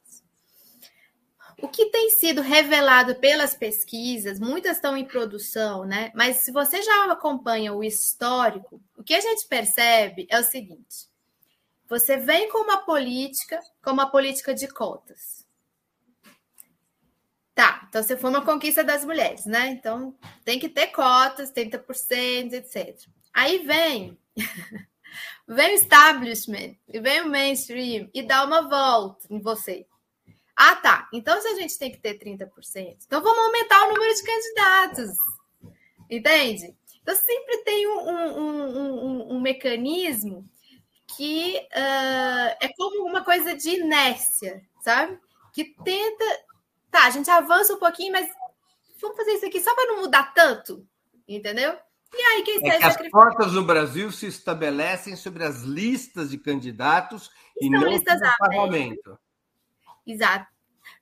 O 1.62 1.68
que 1.68 1.86
tem 1.86 2.10
sido 2.10 2.42
revelado 2.42 3.14
pelas 3.14 3.54
pesquisas, 3.54 4.38
muitas 4.38 4.76
estão 4.76 4.94
em 4.94 5.06
produção, 5.06 5.86
né? 5.86 6.12
Mas 6.14 6.38
se 6.38 6.52
você 6.52 6.82
já 6.82 7.10
acompanha 7.10 7.72
o 7.72 7.82
histórico, 7.82 8.82
o 8.94 9.02
que 9.02 9.14
a 9.14 9.20
gente 9.20 9.48
percebe 9.48 10.26
é 10.28 10.38
o 10.38 10.44
seguinte: 10.44 11.08
você 11.88 12.18
vem 12.18 12.50
com 12.50 12.58
uma 12.58 12.84
política, 12.84 13.58
com 13.82 13.92
uma 13.92 14.10
política 14.10 14.52
de 14.52 14.68
cotas. 14.68 15.46
Tá, 17.54 17.86
então 17.88 18.02
você 18.02 18.18
foi 18.18 18.28
uma 18.28 18.44
conquista 18.44 18.84
das 18.84 19.02
mulheres, 19.02 19.46
né? 19.46 19.68
Então 19.68 20.14
tem 20.44 20.58
que 20.58 20.68
ter 20.68 20.88
cotas, 20.88 21.50
30%, 21.50 22.52
etc. 22.52 23.00
Aí 23.32 23.64
vem, 23.64 24.18
vem 25.46 25.72
o 25.72 25.74
establishment, 25.74 26.76
e 26.88 27.00
vem 27.00 27.22
o 27.22 27.28
mainstream 27.28 28.10
e 28.12 28.22
dá 28.22 28.44
uma 28.44 28.68
volta 28.68 29.26
em 29.30 29.40
você. 29.40 29.86
Ah, 30.54 30.76
tá. 30.76 31.08
Então 31.12 31.40
se 31.40 31.48
a 31.48 31.54
gente 31.54 31.78
tem 31.78 31.90
que 31.90 31.98
ter 31.98 32.18
30%, 32.18 32.96
então 33.06 33.22
vamos 33.22 33.44
aumentar 33.44 33.84
o 33.84 33.92
número 33.92 34.14
de 34.14 34.22
candidatos. 34.22 35.16
Entende? 36.10 36.74
Então 37.02 37.14
sempre 37.14 37.58
tem 37.58 37.86
um, 37.86 38.08
um, 38.08 38.78
um, 38.78 39.36
um 39.36 39.40
mecanismo 39.40 40.48
que 41.16 41.56
uh, 41.56 42.56
é 42.60 42.68
como 42.76 43.06
uma 43.06 43.22
coisa 43.24 43.54
de 43.54 43.70
inércia, 43.70 44.62
sabe? 44.80 45.18
Que 45.52 45.64
tenta. 45.84 46.24
Tá, 46.90 47.06
a 47.06 47.10
gente 47.10 47.30
avança 47.30 47.74
um 47.74 47.78
pouquinho, 47.78 48.12
mas 48.12 48.28
vamos 49.00 49.16
fazer 49.16 49.32
isso 49.32 49.46
aqui 49.46 49.60
só 49.60 49.74
para 49.74 49.86
não 49.86 50.00
mudar 50.00 50.32
tanto, 50.34 50.86
entendeu? 51.28 51.76
E 52.16 52.22
aí, 52.22 52.42
quem 52.42 52.70
é 52.70 52.78
que 52.78 52.84
as 52.84 53.10
portas 53.10 53.52
no 53.52 53.62
Brasil 53.62 54.10
se 54.10 54.26
estabelecem 54.26 55.14
sobre 55.16 55.44
as 55.44 55.62
listas 55.62 56.30
de 56.30 56.38
candidatos 56.38 57.30
e, 57.60 57.66
e 57.66 57.70
não 57.70 57.86
listas 57.86 58.18
no 58.18 58.32
parlamento. 58.38 59.18
Exato. 60.06 60.46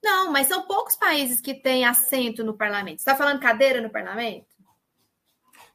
Não, 0.02 0.32
mas 0.32 0.48
são 0.48 0.66
poucos 0.66 0.96
países 0.96 1.40
que 1.40 1.54
têm 1.54 1.84
assento 1.84 2.42
no 2.42 2.56
parlamento. 2.56 2.98
Você 2.98 3.10
está 3.10 3.14
falando 3.14 3.40
cadeira 3.40 3.80
no 3.80 3.90
parlamento? 3.90 4.46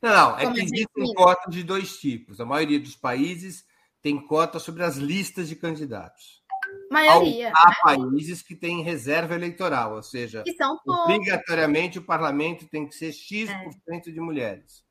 Não, 0.01 0.09
não. 0.09 0.37
É 0.37 0.43
Como 0.43 0.55
que 0.55 0.61
existem 0.61 1.13
cotas 1.13 1.53
de 1.53 1.63
dois 1.63 1.97
tipos. 1.97 2.41
A 2.41 2.45
maioria 2.45 2.79
dos 2.79 2.95
países 2.95 3.65
tem 4.01 4.19
cota 4.19 4.59
sobre 4.59 4.83
as 4.83 4.97
listas 4.97 5.47
de 5.47 5.55
candidatos. 5.55 6.43
Maioria. 6.91 7.51
Há 7.55 7.73
países 7.83 8.41
que 8.41 8.55
têm 8.55 8.83
reserva 8.83 9.35
eleitoral, 9.35 9.95
ou 9.95 10.03
seja, 10.03 10.43
obrigatoriamente 10.85 11.97
o 11.97 12.03
parlamento 12.03 12.67
tem 12.67 12.87
que 12.87 12.95
ser 12.95 13.13
X% 13.13 14.09
é. 14.09 14.11
de 14.11 14.19
mulheres. 14.19 14.83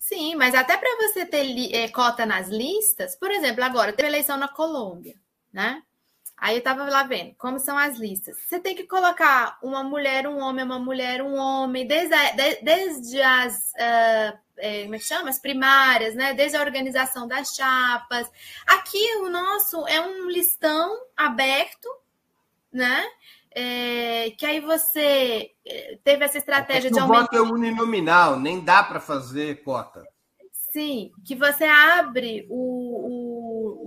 Sim, 0.00 0.34
mas 0.34 0.54
até 0.54 0.78
para 0.78 0.96
você 0.96 1.26
ter 1.26 1.74
é, 1.74 1.86
cota 1.90 2.24
nas 2.24 2.48
listas, 2.48 3.14
por 3.14 3.30
exemplo, 3.30 3.62
agora 3.62 3.92
teve 3.92 4.08
eleição 4.08 4.38
na 4.38 4.48
Colômbia, 4.48 5.14
né? 5.52 5.82
Aí 6.38 6.54
eu 6.54 6.60
estava 6.60 6.84
lá 6.88 7.02
vendo 7.02 7.34
como 7.36 7.58
são 7.60 7.76
as 7.76 7.98
listas. 7.98 8.34
Você 8.40 8.58
tem 8.58 8.74
que 8.74 8.84
colocar 8.84 9.58
uma 9.62 9.84
mulher, 9.84 10.26
um 10.26 10.38
homem, 10.40 10.64
uma 10.64 10.78
mulher, 10.78 11.20
um 11.20 11.36
homem, 11.36 11.86
desde, 11.86 12.14
a, 12.14 12.30
de, 12.32 12.62
desde 12.62 13.20
as 13.20 13.72
uh, 13.74 14.38
é, 14.56 14.82
como 14.84 14.94
é 14.94 14.98
que 14.98 15.04
chama? 15.04 15.28
As 15.28 15.38
primárias, 15.38 16.14
né? 16.14 16.32
Desde 16.32 16.56
a 16.56 16.62
organização 16.62 17.28
das 17.28 17.54
chapas. 17.54 18.26
Aqui 18.66 19.16
o 19.16 19.28
nosso 19.28 19.86
é 19.86 20.00
um 20.00 20.30
listão 20.30 20.98
aberto, 21.14 21.88
né? 22.72 23.04
É, 23.52 24.30
que 24.38 24.46
aí 24.46 24.60
você 24.60 25.50
é, 25.66 25.98
teve 26.04 26.24
essa 26.24 26.38
estratégia 26.38 26.88
é 26.88 26.90
de 26.90 26.98
aumentar. 26.98 27.18
O 27.18 27.22
voto 27.22 27.36
é 27.36 27.40
uninominal, 27.40 28.38
nem 28.38 28.60
dá 28.60 28.82
para 28.82 29.00
fazer 29.00 29.62
cota. 29.64 30.04
Sim, 30.72 31.10
que 31.24 31.34
você 31.34 31.64
abre 31.64 32.46
o, 32.48 32.56
o 32.56 33.30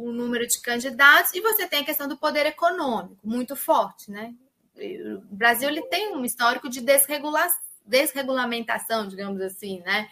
o, 0.03 0.11
número 0.11 0.45
de 0.47 0.59
candidatos 0.61 1.34
e 1.34 1.41
você 1.41 1.68
tem 1.68 1.82
a 1.82 1.86
questão 1.86 2.07
do 2.07 2.18
poder 2.18 2.45
econômico 2.45 3.18
muito 3.24 3.55
forte, 3.55 4.11
né? 4.11 4.34
O 4.76 5.36
Brasil 5.36 5.70
ele 5.70 5.84
tem 5.84 6.16
um 6.16 6.26
histórico 6.26 6.70
de 6.70 6.82
desregula 6.82 7.47
desregulamentação, 7.86 9.07
digamos 9.07 9.41
assim, 9.41 9.82
né? 9.82 10.09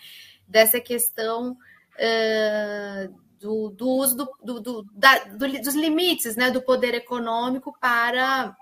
Dessa 0.47 0.80
questão 0.80 1.54
uh, 1.54 3.16
do, 3.39 3.70
do 3.70 3.88
uso 3.88 4.18
do, 4.18 4.30
do, 4.43 4.60
do, 4.60 4.84
da, 4.93 5.24
dos 5.26 5.74
limites 5.74 6.36
né, 6.36 6.52
do 6.52 6.62
poder 6.62 6.93
econômico 6.93 7.76
para 7.80 8.56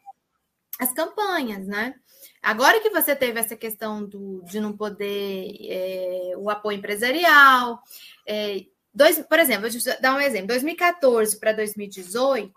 as 0.80 0.94
campanhas, 0.94 1.68
né? 1.68 1.94
Agora 2.42 2.80
que 2.80 2.90
você 2.90 3.14
teve 3.14 3.38
essa 3.38 3.56
questão 3.56 4.06
do, 4.06 4.42
de 4.46 4.62
não 4.62 4.76
poder 4.76 5.58
é, 5.68 6.34
o 6.38 6.50
apoio 6.50 6.78
empresarial, 6.78 7.84
é, 8.26 8.66
dois, 8.94 9.20
por 9.20 9.40
exemplo, 9.40 9.70
vou 9.70 10.02
dar 10.02 10.16
um 10.16 10.22
exemplo: 10.22 10.48
2014 10.48 11.38
para 11.38 11.52
2018, 11.52 12.54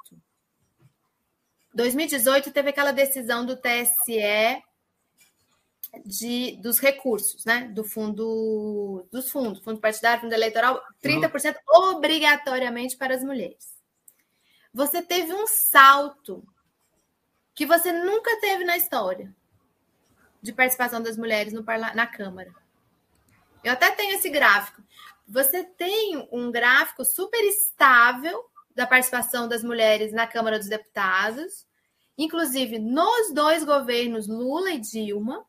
2018 1.75 2.53
teve 2.53 2.71
aquela 2.71 2.93
decisão 2.93 3.45
do 3.45 3.57
TSE 3.57 4.63
de, 6.05 6.57
dos 6.63 6.79
recursos, 6.79 7.45
né? 7.45 7.69
Do 7.75 7.83
fundo, 7.83 9.05
dos 9.11 9.31
fundos, 9.33 9.65
fundo 9.65 9.81
partidário, 9.81 10.23
fundo 10.23 10.33
eleitoral, 10.33 10.81
30% 11.03 11.57
uhum. 11.57 11.97
obrigatoriamente 11.97 12.97
para 12.97 13.17
as 13.17 13.25
mulheres. 13.25 13.73
Você 14.73 15.03
teve 15.03 15.35
um 15.35 15.47
salto 15.47 16.43
que 17.55 17.67
você 17.67 17.93
nunca 17.93 18.41
teve 18.41 18.65
na 18.65 18.77
história 18.77 19.35
de 20.41 20.53
participação 20.53 21.03
das 21.03 21.17
mulheres 21.17 21.53
no 21.53 21.63
na 21.63 22.07
Câmara. 22.07 22.53
Eu 23.63 23.73
até 23.73 23.91
tenho 23.93 24.15
esse 24.15 24.29
gráfico. 24.29 24.83
Você 25.29 25.63
tem 25.63 26.29
um 26.33 26.51
gráfico 26.51 27.05
super 27.05 27.43
estável 27.45 28.45
da 28.75 28.87
participação 28.87 29.47
das 29.47 29.63
mulheres 29.63 30.13
na 30.13 30.27
Câmara 30.27 30.59
dos 30.59 30.69
Deputados, 30.69 31.67
inclusive 32.19 32.79
nos 32.79 33.33
dois 33.33 33.65
governos 33.65 34.27
Lula 34.27 34.71
e 34.71 34.81
Dilma, 34.81 35.47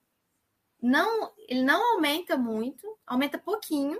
não, 0.82 1.32
ele 1.48 1.64
não 1.64 1.94
aumenta 1.94 2.38
muito, 2.38 2.98
aumenta 3.08 3.38
pouquinho. 3.38 3.98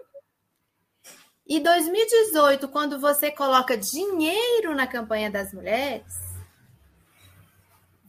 E 1.48 1.60
2018, 1.60 2.68
quando 2.68 3.00
você 3.00 3.32
coloca 3.32 3.78
dinheiro 3.78 4.76
na 4.76 4.86
campanha 4.86 5.32
das 5.32 5.54
mulheres, 5.54 6.33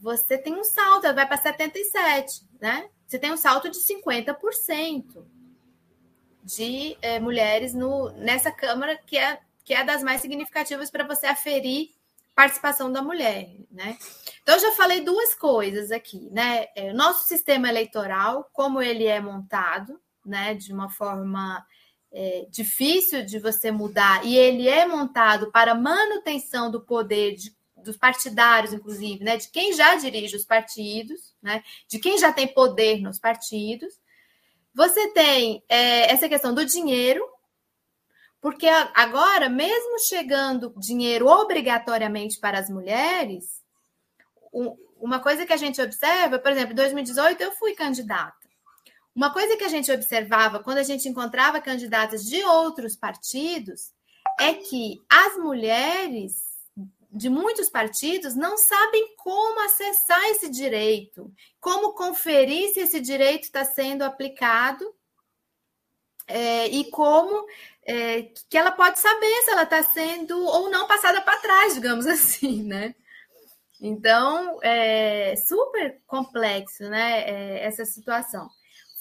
você 0.05 0.37
tem 0.37 0.53
um 0.53 0.63
salto, 0.63 1.11
vai 1.15 1.27
para 1.27 1.35
77, 1.35 2.47
né? 2.61 2.87
Você 3.07 3.17
tem 3.17 3.33
um 3.33 3.37
salto 3.37 3.71
de 3.71 3.79
50% 3.79 5.25
de 6.43 6.95
é, 7.01 7.19
mulheres 7.19 7.73
no, 7.73 8.11
nessa 8.11 8.51
Câmara, 8.51 8.95
que 8.95 9.17
é, 9.17 9.39
que 9.63 9.73
é 9.73 9.83
das 9.83 10.03
mais 10.03 10.21
significativas 10.21 10.91
para 10.91 11.07
você 11.07 11.25
aferir 11.25 11.89
participação 12.35 12.91
da 12.91 13.01
mulher, 13.01 13.49
né? 13.71 13.97
Então, 14.43 14.53
eu 14.53 14.61
já 14.61 14.71
falei 14.73 15.01
duas 15.01 15.33
coisas 15.33 15.89
aqui, 15.89 16.29
né? 16.29 16.67
É, 16.75 16.93
nosso 16.93 17.25
sistema 17.25 17.67
eleitoral, 17.67 18.47
como 18.53 18.83
ele 18.83 19.05
é 19.05 19.19
montado, 19.19 19.99
né, 20.23 20.53
de 20.53 20.71
uma 20.71 20.87
forma 20.87 21.65
é, 22.13 22.45
difícil 22.51 23.25
de 23.25 23.39
você 23.39 23.71
mudar, 23.71 24.23
e 24.23 24.37
ele 24.37 24.69
é 24.69 24.85
montado 24.85 25.51
para 25.51 25.73
manutenção 25.73 26.69
do 26.69 26.79
poder 26.81 27.33
de, 27.35 27.54
dos 27.85 27.97
partidários, 27.97 28.73
inclusive, 28.73 29.23
né, 29.23 29.37
de 29.37 29.49
quem 29.49 29.73
já 29.73 29.95
dirige 29.95 30.35
os 30.35 30.43
partidos, 30.43 31.33
né, 31.41 31.63
de 31.87 31.99
quem 31.99 32.17
já 32.17 32.33
tem 32.33 32.47
poder 32.47 33.01
nos 33.01 33.19
partidos. 33.19 33.93
Você 34.73 35.07
tem 35.13 35.63
é, 35.69 36.11
essa 36.11 36.27
questão 36.27 36.53
do 36.53 36.65
dinheiro, 36.65 37.23
porque 38.41 38.67
agora, 38.93 39.47
mesmo 39.47 39.99
chegando 39.99 40.73
dinheiro 40.77 41.27
obrigatoriamente 41.27 42.39
para 42.39 42.59
as 42.59 42.69
mulheres, 42.69 43.63
uma 44.99 45.19
coisa 45.19 45.45
que 45.45 45.53
a 45.53 45.57
gente 45.57 45.81
observa, 45.81 46.39
por 46.39 46.51
exemplo, 46.51 46.73
em 46.73 46.75
2018 46.75 47.41
eu 47.41 47.51
fui 47.53 47.73
candidata. 47.73 48.45
Uma 49.15 49.31
coisa 49.31 49.55
que 49.55 49.63
a 49.63 49.69
gente 49.69 49.91
observava 49.91 50.59
quando 50.59 50.79
a 50.79 50.83
gente 50.83 51.07
encontrava 51.07 51.61
candidatas 51.61 52.25
de 52.25 52.43
outros 52.43 52.95
partidos 52.95 53.93
é 54.39 54.53
que 54.53 55.01
as 55.09 55.37
mulheres 55.37 56.44
de 57.15 57.29
muitos 57.29 57.69
partidos 57.69 58.35
não 58.35 58.57
sabem 58.57 59.15
como 59.15 59.61
acessar 59.61 60.21
esse 60.25 60.49
direito, 60.49 61.33
como 61.61 61.93
conferir 61.93 62.73
se 62.73 62.81
esse 62.81 62.99
direito 62.99 63.43
está 63.43 63.63
sendo 63.63 64.03
aplicado 64.03 64.93
é, 66.27 66.67
e 66.67 66.91
como 66.91 67.47
é, 67.85 68.23
que 68.49 68.57
ela 68.57 68.71
pode 68.71 68.99
saber 68.99 69.41
se 69.43 69.51
ela 69.51 69.63
está 69.63 69.81
sendo 69.81 70.37
ou 70.37 70.69
não 70.69 70.87
passada 70.87 71.21
para 71.21 71.39
trás, 71.39 71.75
digamos 71.75 72.05
assim, 72.05 72.63
né? 72.63 72.93
Então, 73.79 74.59
é 74.61 75.35
super 75.37 76.01
complexo, 76.07 76.83
né, 76.89 77.21
é, 77.29 77.65
essa 77.65 77.85
situação. 77.85 78.49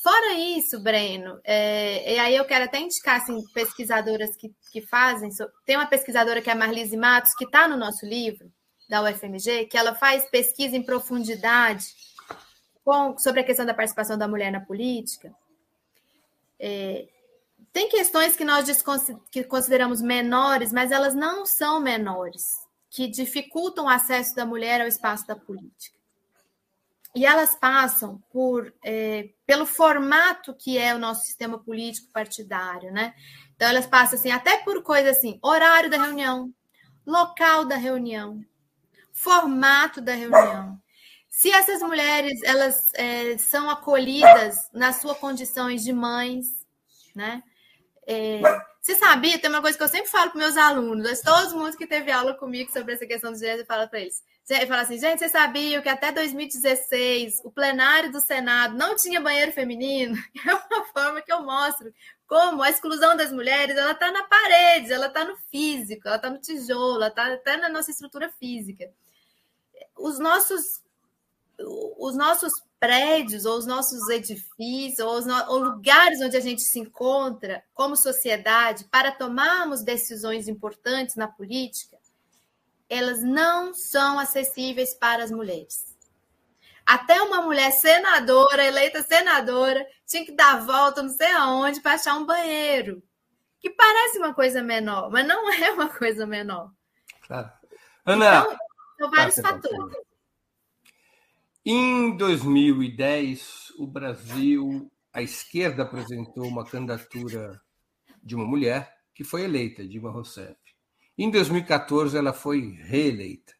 Fora 0.05 0.34
isso, 0.34 0.78
Breno, 0.80 1.40
é, 1.42 2.12
e 2.12 2.18
aí 2.18 2.36
eu 2.36 2.44
quero 2.44 2.66
até 2.66 2.78
indicar 2.78 3.22
assim, 3.22 3.42
pesquisadoras 3.55 4.36
que, 4.36 4.55
que 4.70 4.82
fazem. 4.82 5.30
Tem 5.64 5.78
uma 5.78 5.86
pesquisadora 5.86 6.42
que 6.42 6.50
é 6.50 6.52
a 6.52 6.57
Marlise 6.57 6.94
Matos, 6.94 7.34
que 7.34 7.46
está 7.46 7.66
no 7.66 7.74
nosso 7.74 8.05
livro, 8.05 8.52
da 8.86 9.02
UFMG, 9.02 9.64
que 9.64 9.78
ela 9.78 9.94
faz 9.94 10.28
pesquisa 10.28 10.76
em 10.76 10.82
profundidade 10.82 11.86
com, 12.84 13.16
sobre 13.16 13.40
a 13.40 13.44
questão 13.44 13.64
da 13.64 13.72
participação 13.72 14.18
da 14.18 14.28
mulher 14.28 14.52
na 14.52 14.61
política. 14.61 15.34
É, 16.61 17.09
tem 17.72 17.88
questões 17.88 18.36
que 18.36 18.44
nós 18.44 18.66
que 19.30 19.42
consideramos 19.44 20.02
menores, 20.02 20.70
mas 20.70 20.92
elas 20.92 21.14
não 21.14 21.46
são 21.46 21.80
menores, 21.80 22.42
que 22.90 23.09
dificultam 23.09 23.86
o 23.86 23.88
acesso 23.88 24.34
da 24.34 24.44
mulher 24.44 24.82
ao 24.82 24.86
espaço 24.86 25.26
da 25.26 25.34
política. 25.34 25.96
E 27.14 27.24
elas 27.24 27.57
passam 27.57 28.22
por 28.30 28.70
é, 28.84 29.30
pelo 29.47 29.66
formato 29.66 30.55
que 30.55 30.78
é 30.78 30.95
o 30.95 30.99
nosso 30.99 31.24
sistema 31.24 31.59
político 31.59 32.11
partidário, 32.12 32.92
né? 32.92 33.14
Então 33.55 33.68
elas 33.68 33.86
passam 33.86 34.18
assim 34.18 34.30
até 34.30 34.59
por 34.59 34.82
coisas 34.82 35.16
assim, 35.16 35.38
horário 35.42 35.90
da 35.90 35.99
reunião, 35.99 36.53
local 37.07 37.64
da 37.64 37.76
reunião, 37.76 38.45
formato 39.12 40.01
da 40.01 40.14
reunião. 40.14 40.80
Se 41.28 41.51
essas 41.51 41.82
mulheres 41.82 42.40
elas 42.45 42.92
é, 42.95 43.36
são 43.38 43.68
acolhidas 43.68 44.70
nas 44.72 44.97
suas 44.97 45.18
condições 45.18 45.82
de 45.82 45.92
mães, 45.92 46.64
né? 47.14 47.42
É, 48.07 48.40
você 48.80 48.95
sabia? 48.95 49.38
Tem 49.38 49.49
uma 49.49 49.62
coisa 49.62 49.76
que 49.76 49.82
eu 49.82 49.88
sempre 49.88 50.11
falo 50.11 50.30
para 50.30 50.38
meus 50.38 50.57
alunos, 50.57 51.20
todo 51.20 51.57
mundo 51.57 51.76
que 51.76 51.86
teve 51.86 52.11
aula 52.11 52.34
comigo 52.34 52.70
sobre 52.70 52.95
essa 52.95 53.07
questão 53.07 53.30
dos 53.32 53.40
gêneros, 53.40 53.61
eu 53.62 53.66
falo 53.66 53.88
para 53.88 54.01
eles. 54.01 54.22
Eu 54.47 54.66
falo 54.66 54.82
assim, 54.82 54.99
gente, 54.99 55.20
vocês 55.20 55.32
sabiam 55.32 55.80
que 55.80 55.88
até 55.88 56.12
2016 56.12 57.40
o 57.45 57.51
plenário 57.51 58.12
do 58.12 58.20
Senado 58.20 58.76
não 58.76 58.95
tinha 58.95 59.20
banheiro 59.20 59.53
feminino? 59.53 60.16
É 60.47 60.55
uma 60.55 60.84
forma 60.92 61.22
que 61.22 61.32
eu 61.32 61.42
mostro 61.42 61.92
como 62.26 62.62
a 62.62 62.68
exclusão 62.68 63.16
das 63.16 63.32
mulheres 63.32 63.76
ela 63.76 63.92
está 63.92 64.11
na 64.12 64.24
parede, 64.24 64.92
ela 64.92 65.07
está 65.07 65.24
no 65.24 65.36
físico, 65.51 66.07
ela 66.07 66.16
está 66.16 66.28
no 66.28 66.38
tijolo, 66.38 66.97
ela 66.97 67.09
está 67.09 67.32
até 67.32 67.57
na 67.57 67.68
nossa 67.68 67.90
estrutura 67.90 68.30
física. 68.32 68.90
Os 69.97 70.18
nossos, 70.18 70.82
os 71.99 72.14
nossos 72.14 72.53
prédios, 72.78 73.47
ou 73.47 73.57
os 73.57 73.66
nossos 73.66 74.09
edifícios, 74.11 74.99
ou, 74.99 75.16
os 75.16 75.26
no... 75.26 75.34
ou 75.51 75.59
lugares 75.59 76.20
onde 76.20 76.36
a 76.36 76.40
gente 76.40 76.61
se 76.61 76.78
encontra 76.78 77.64
como 77.72 77.97
sociedade 77.97 78.84
para 78.90 79.11
tomarmos 79.11 79.82
decisões 79.82 80.49
importantes 80.49 81.16
na 81.16 81.28
política, 81.28 81.97
elas 82.89 83.22
não 83.22 83.74
são 83.74 84.18
acessíveis 84.18 84.95
para 84.95 85.24
as 85.24 85.30
mulheres. 85.30 85.95
Até 86.87 87.20
uma 87.22 87.41
mulher 87.41 87.70
senadora, 87.72 88.64
eleita 88.64 89.03
senadora, 89.03 89.87
tinha 90.07 90.24
que 90.24 90.32
dar 90.32 90.64
volta 90.64 91.03
não 91.03 91.09
sei 91.09 91.32
aonde 91.32 91.80
para 91.80 91.95
achar 91.95 92.16
um 92.16 92.26
banheiro. 92.26 93.03
Que 93.59 93.70
parece 93.70 94.18
uma 94.18 94.35
coisa 94.35 94.62
menor, 94.62 95.11
mas 95.11 95.26
não 95.26 95.49
é 95.53 95.70
uma 95.70 95.89
coisa 95.89 96.26
menor. 96.26 96.70
Claro. 97.22 97.51
Ana. 98.05 98.41
Então, 98.41 98.59
são 98.99 99.11
vários 99.11 99.37
fatores. 99.37 99.97
Em 101.64 102.14
2010, 102.18 103.72
o 103.78 103.87
Brasil, 103.87 104.93
a 105.11 105.22
esquerda 105.22 105.85
apresentou 105.85 106.45
uma 106.45 106.66
candidatura 106.66 107.59
de 108.22 108.35
uma 108.35 108.45
mulher 108.45 108.95
que 109.14 109.24
foi 109.24 109.45
eleita, 109.45 109.87
Dilma 109.87 110.11
Rousseff. 110.11 110.57
Em 111.16 111.30
2014, 111.30 112.16
ela 112.16 112.32
foi 112.32 112.76
reeleita. 112.82 113.52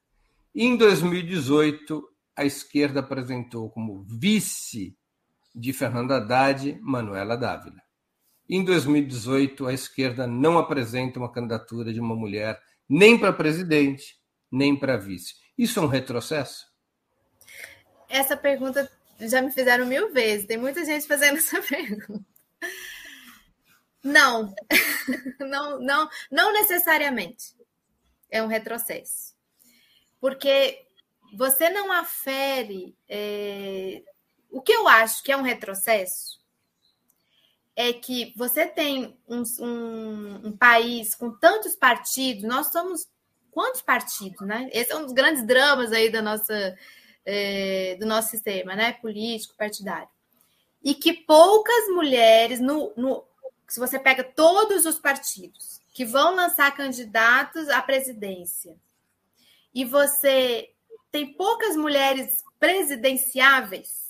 Em 0.55 0.77
2018, 0.77 2.03
a 2.37 2.45
esquerda 2.45 3.01
apresentou 3.01 3.71
como 3.71 4.03
vice 4.03 4.97
de 5.55 5.73
Fernanda 5.73 6.17
Haddad, 6.17 6.79
Manuela 6.81 7.37
Dávila. 7.37 7.81
Em 8.49 8.65
2018, 8.65 9.67
a 9.67 9.73
esquerda 9.73 10.27
não 10.27 10.59
apresenta 10.59 11.19
uma 11.19 11.33
candidatura 11.33 11.93
de 11.93 12.01
uma 12.01 12.15
mulher 12.15 12.61
nem 12.89 13.19
para 13.19 13.33
presidente, 13.33 14.17
nem 14.51 14.77
para 14.77 14.97
vice. 14.97 15.35
Isso 15.57 15.79
é 15.79 15.83
um 15.83 15.87
retrocesso? 15.87 16.75
essa 18.15 18.37
pergunta 18.37 18.89
já 19.21 19.43
me 19.43 19.51
fizeram 19.51 19.87
mil 19.87 20.13
vezes. 20.13 20.47
Tem 20.47 20.57
muita 20.57 20.85
gente 20.85 21.07
fazendo 21.07 21.39
essa 21.39 21.61
pergunta. 21.63 22.25
Não, 24.05 24.55
não, 25.41 25.81
não, 25.81 26.09
não 26.31 26.53
necessariamente 26.53 27.57
é 28.31 28.43
um 28.43 28.47
retrocesso, 28.47 29.35
porque 30.21 30.87
você 31.35 31.71
não 31.71 31.91
afere. 31.91 32.95
É... 33.09 34.03
O 34.51 34.61
que 34.61 34.73
eu 34.73 34.87
acho 34.87 35.23
que 35.23 35.33
é 35.33 35.37
um 35.37 35.43
retrocesso 35.43 36.39
é 37.75 37.93
que 37.93 38.33
você 38.37 38.67
tem 38.67 39.19
um, 39.27 39.43
um, 39.59 40.49
um, 40.49 40.57
país 40.57 41.15
com 41.15 41.33
tantos 41.33 41.75
partidos, 41.75 42.45
nós 42.45 42.71
somos 42.71 43.09
quantos 43.51 43.83
partidos, 43.83 44.47
né? 44.47 44.69
Esse 44.73 44.93
é 44.93 44.97
um 44.97 45.03
dos 45.03 45.13
grandes 45.13 45.45
dramas 45.45 45.91
aí 45.93 46.09
da 46.11 46.23
nossa, 46.23 46.77
é, 47.25 47.97
do 47.99 48.07
nosso 48.07 48.29
sistema, 48.29 48.77
né? 48.77 48.93
Político, 48.93 49.57
partidário. 49.57 50.09
E 50.85 50.95
que 50.95 51.13
poucas 51.13 51.89
mulheres, 51.89 52.61
no, 52.61 52.93
no, 52.97 53.25
se 53.69 53.81
você 53.81 53.99
pega 53.99 54.23
todos 54.23 54.85
os 54.87 54.99
partidos 54.99 55.81
que 55.93 56.05
vão 56.05 56.35
lançar 56.35 56.75
candidatos 56.75 57.69
à 57.69 57.81
presidência, 57.81 58.77
e 59.75 59.85
você 59.85 60.71
tem 61.11 61.33
poucas 61.35 61.77
mulheres 61.77 62.45
presidenciáveis, 62.59 64.05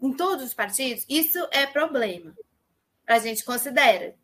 em 0.00 0.12
todos 0.12 0.46
os 0.46 0.54
partidos, 0.54 1.04
isso 1.08 1.38
é 1.50 1.66
problema. 1.66 2.34
A 3.06 3.18
gente 3.18 3.44
considera, 3.44 4.14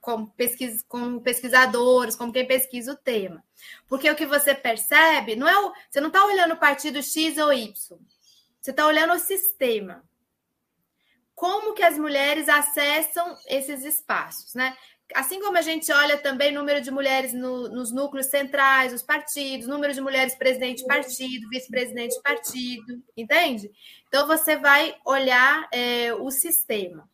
como, 0.00 0.28
pesquis, 0.28 0.82
como 0.88 1.20
pesquisadores, 1.20 2.16
como 2.16 2.32
quem 2.32 2.46
pesquisa 2.46 2.92
o 2.92 2.96
tema. 2.96 3.44
Porque 3.88 4.10
o 4.10 4.16
que 4.16 4.24
você 4.24 4.54
percebe, 4.54 5.36
não 5.36 5.46
é 5.46 5.58
o, 5.58 5.72
você 5.90 6.00
não 6.00 6.08
está 6.08 6.24
olhando 6.24 6.54
o 6.54 6.58
partido 6.58 7.02
X 7.02 7.36
ou 7.38 7.52
Y, 7.52 7.72
você 8.60 8.70
está 8.70 8.86
olhando 8.86 9.12
o 9.12 9.18
sistema. 9.18 10.02
Como 11.36 11.74
que 11.74 11.82
as 11.82 11.98
mulheres 11.98 12.48
acessam 12.48 13.36
esses 13.46 13.84
espaços, 13.84 14.54
né? 14.54 14.74
Assim 15.14 15.38
como 15.38 15.58
a 15.58 15.62
gente 15.62 15.92
olha 15.92 16.16
também 16.16 16.50
número 16.50 16.80
de 16.80 16.90
mulheres 16.90 17.32
no, 17.34 17.68
nos 17.68 17.92
núcleos 17.92 18.26
centrais, 18.26 18.92
os 18.92 19.02
partidos, 19.02 19.68
número 19.68 19.92
de 19.92 20.00
mulheres 20.00 20.34
presidente 20.34 20.78
de 20.78 20.86
partido, 20.86 21.48
vice-presidente 21.50 22.16
de 22.16 22.22
partido, 22.22 23.02
entende? 23.14 23.70
Então 24.08 24.26
você 24.26 24.56
vai 24.56 24.96
olhar 25.04 25.68
é, 25.70 26.12
o 26.14 26.30
sistema. 26.30 27.08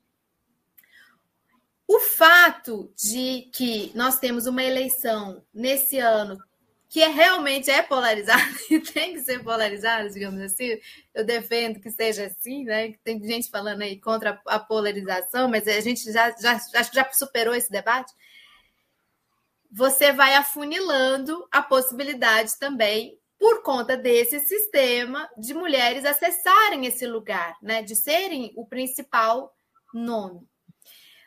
O 1.87 1.99
fato 1.99 2.91
de 2.97 3.51
que 3.53 3.91
nós 3.95 4.20
temos 4.20 4.47
uma 4.47 4.62
eleição 4.62 5.45
nesse 5.53 5.99
ano 5.99 6.39
que 6.93 7.03
é, 7.03 7.09
realmente 7.09 7.70
é 7.70 7.82
polarizada 7.82 8.43
e 8.70 8.78
tem 8.78 9.14
que 9.14 9.20
ser 9.20 9.43
polarizada, 9.43 10.11
digamos 10.11 10.38
assim. 10.43 10.78
Eu 11.14 11.24
defendo 11.24 11.80
que 11.80 11.90
seja 11.90 12.26
assim, 12.26 12.64
né? 12.64 12.93
Tem 13.03 13.18
gente 13.26 13.49
falando 13.49 13.80
aí 13.80 13.99
contra 13.99 14.38
a 14.47 14.59
polarização, 14.59 15.49
mas 15.49 15.66
a 15.66 15.80
gente 15.80 16.12
já, 16.12 16.30
já 16.32 16.53
acho 16.53 16.90
que 16.90 16.97
já 16.97 17.11
superou 17.11 17.55
esse 17.55 17.70
debate. 17.70 18.12
Você 19.70 20.12
vai 20.12 20.34
afunilando 20.34 21.49
a 21.51 21.62
possibilidade 21.62 22.59
também, 22.59 23.18
por 23.38 23.62
conta 23.62 23.97
desse 23.97 24.40
sistema, 24.40 25.26
de 25.38 25.55
mulheres 25.55 26.05
acessarem 26.05 26.84
esse 26.84 27.07
lugar, 27.07 27.57
né? 27.62 27.82
De 27.82 27.97
serem 27.97 28.53
o 28.55 28.66
principal 28.66 29.51
nome. 29.95 30.47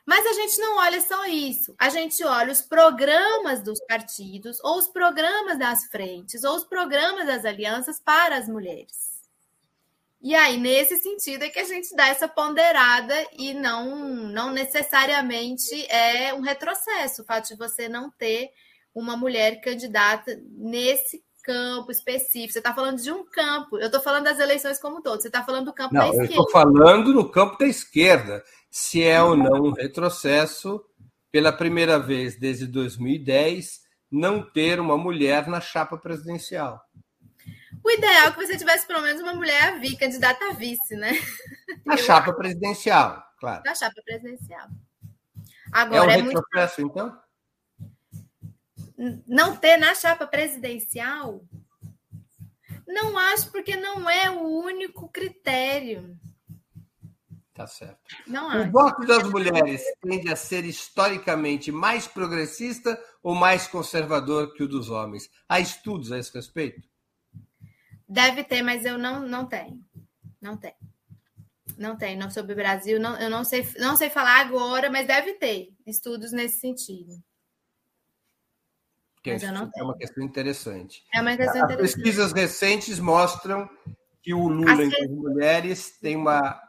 Mas 0.05 0.25
a 0.25 0.33
gente 0.33 0.59
não 0.59 0.77
olha 0.77 1.01
só 1.01 1.25
isso. 1.25 1.73
A 1.79 1.89
gente 1.89 2.23
olha 2.23 2.51
os 2.51 2.61
programas 2.61 3.63
dos 3.63 3.79
partidos, 3.87 4.59
ou 4.63 4.77
os 4.77 4.87
programas 4.87 5.57
das 5.57 5.85
frentes, 5.85 6.43
ou 6.43 6.55
os 6.55 6.63
programas 6.63 7.25
das 7.25 7.43
alianças 7.43 7.99
para 7.99 8.37
as 8.37 8.47
mulheres. 8.47 9.15
E 10.21 10.33
aí, 10.33 10.57
nesse 10.57 10.97
sentido, 10.97 11.43
é 11.43 11.49
que 11.49 11.59
a 11.59 11.65
gente 11.65 11.95
dá 11.95 12.07
essa 12.07 12.27
ponderada 12.27 13.13
e 13.37 13.53
não, 13.53 14.05
não 14.05 14.51
necessariamente 14.51 15.85
é 15.87 16.33
um 16.33 16.41
retrocesso 16.41 17.21
o 17.21 17.25
fato 17.25 17.49
de 17.49 17.55
você 17.55 17.87
não 17.87 18.09
ter 18.11 18.49
uma 18.93 19.17
mulher 19.17 19.61
candidata 19.61 20.39
nesse 20.49 21.23
campo 21.43 21.91
específico. 21.91 22.53
Você 22.53 22.57
está 22.57 22.73
falando 22.73 22.99
de 22.99 23.11
um 23.11 23.23
campo. 23.23 23.77
Eu 23.77 23.85
estou 23.85 24.01
falando 24.01 24.23
das 24.23 24.39
eleições 24.39 24.79
como 24.79 24.97
um 24.97 25.01
todo. 25.01 25.21
Você 25.21 25.27
está 25.27 25.43
falando 25.43 25.65
do 25.65 25.73
campo 25.73 25.93
não, 25.93 26.01
da 26.01 26.07
esquerda. 26.07 26.33
Eu 26.33 26.41
estou 26.41 26.49
falando 26.49 27.13
no 27.13 27.29
campo 27.29 27.57
da 27.59 27.67
esquerda 27.67 28.43
se 28.77 29.01
é 29.01 29.23
ou 29.23 29.37
não 29.37 29.67
um 29.67 29.71
retrocesso, 29.71 30.85
pela 31.31 31.53
primeira 31.53 31.97
vez 31.97 32.37
desde 32.37 32.67
2010, 32.67 33.79
não 34.11 34.41
ter 34.43 34.81
uma 34.81 34.97
mulher 34.97 35.47
na 35.47 35.61
chapa 35.61 35.97
presidencial. 35.97 36.83
O 37.81 37.89
ideal 37.89 38.27
é 38.27 38.31
que 38.31 38.45
você 38.45 38.57
tivesse 38.57 38.85
pelo 38.85 39.01
menos 39.01 39.21
uma 39.21 39.33
mulher 39.33 39.79
vi, 39.79 39.95
candidata 39.95 40.49
a 40.49 40.51
vice, 40.51 40.93
né? 40.97 41.13
Na 41.85 41.95
chapa 41.95 42.33
presidencial, 42.33 43.23
claro. 43.39 43.63
Na 43.65 43.73
chapa 43.73 44.01
presidencial. 44.03 44.67
Agora, 45.71 46.11
é 46.11 46.17
um 46.17 46.19
é 46.19 46.21
retrocesso, 46.23 46.81
muito... 46.81 46.99
então? 46.99 47.17
Não 49.25 49.55
ter 49.55 49.77
na 49.77 49.95
chapa 49.95 50.27
presidencial? 50.27 51.45
Não 52.85 53.17
acho, 53.17 53.49
porque 53.53 53.77
não 53.77 54.09
é 54.09 54.29
o 54.29 54.41
único 54.41 55.07
critério. 55.07 56.19
Tá 57.55 57.65
certo. 57.65 57.97
Não 58.27 58.67
o 58.67 58.69
voto 58.69 59.07
das 59.07 59.23
mulheres 59.29 59.81
tende 60.01 60.29
a 60.29 60.35
ser 60.35 60.65
historicamente 60.65 61.71
mais 61.71 62.05
progressista 62.05 63.01
ou 63.23 63.33
mais 63.33 63.65
conservador 63.65 64.53
que 64.53 64.61
o 64.61 64.67
dos 64.67 64.89
homens? 64.89 65.29
Há 65.47 65.61
estudos 65.61 66.11
a 66.11 66.19
esse 66.19 66.33
respeito? 66.33 66.85
Deve 68.09 68.43
ter, 68.43 68.61
mas 68.61 68.83
eu 68.83 68.97
não, 68.97 69.21
não 69.25 69.45
tenho. 69.45 69.81
Não 70.41 70.57
tem. 70.57 70.75
Não 71.77 71.97
tem. 71.97 72.17
Não 72.17 72.29
sobre 72.29 72.51
o 72.51 72.57
Brasil, 72.57 72.99
não, 72.99 73.17
eu 73.17 73.29
não 73.29 73.45
sei, 73.45 73.65
não 73.77 73.95
sei 73.95 74.09
falar 74.09 74.41
agora, 74.41 74.89
mas 74.89 75.07
deve 75.07 75.35
ter 75.35 75.73
estudos 75.87 76.33
nesse 76.33 76.59
sentido. 76.59 77.23
mas 79.25 79.43
eu 79.43 79.53
não 79.53 79.71
é 79.73 79.81
uma 79.81 79.97
questão 79.97 80.25
interessante. 80.25 81.05
É 81.13 81.21
uma 81.21 81.37
questão 81.37 81.63
As 81.63 81.71
interessante. 81.71 81.95
Pesquisas 81.95 82.33
recentes 82.33 82.99
mostram 82.99 83.69
que 84.21 84.33
o 84.33 84.45
Lula 84.45 84.83
entre 84.83 85.05
as 85.05 85.09
mulheres 85.09 85.97
tem 86.01 86.17
uma 86.17 86.65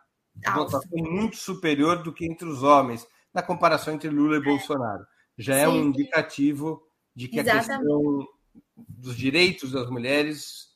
votação 0.55 0.91
muito 0.93 1.37
superior 1.37 2.03
do 2.03 2.12
que 2.12 2.26
entre 2.26 2.49
os 2.49 2.62
homens, 2.62 3.07
na 3.32 3.43
comparação 3.43 3.95
entre 3.95 4.09
Lula 4.09 4.37
e 4.37 4.43
Bolsonaro. 4.43 5.07
Já 5.37 5.55
Sim. 5.55 5.61
é 5.61 5.68
um 5.68 5.84
indicativo 5.84 6.82
de 7.14 7.28
que 7.28 7.41
Exatamente. 7.41 7.72
a 7.72 7.78
questão 7.78 8.28
dos 8.76 9.16
direitos 9.16 9.72
das 9.72 9.91
mulheres 9.91 10.68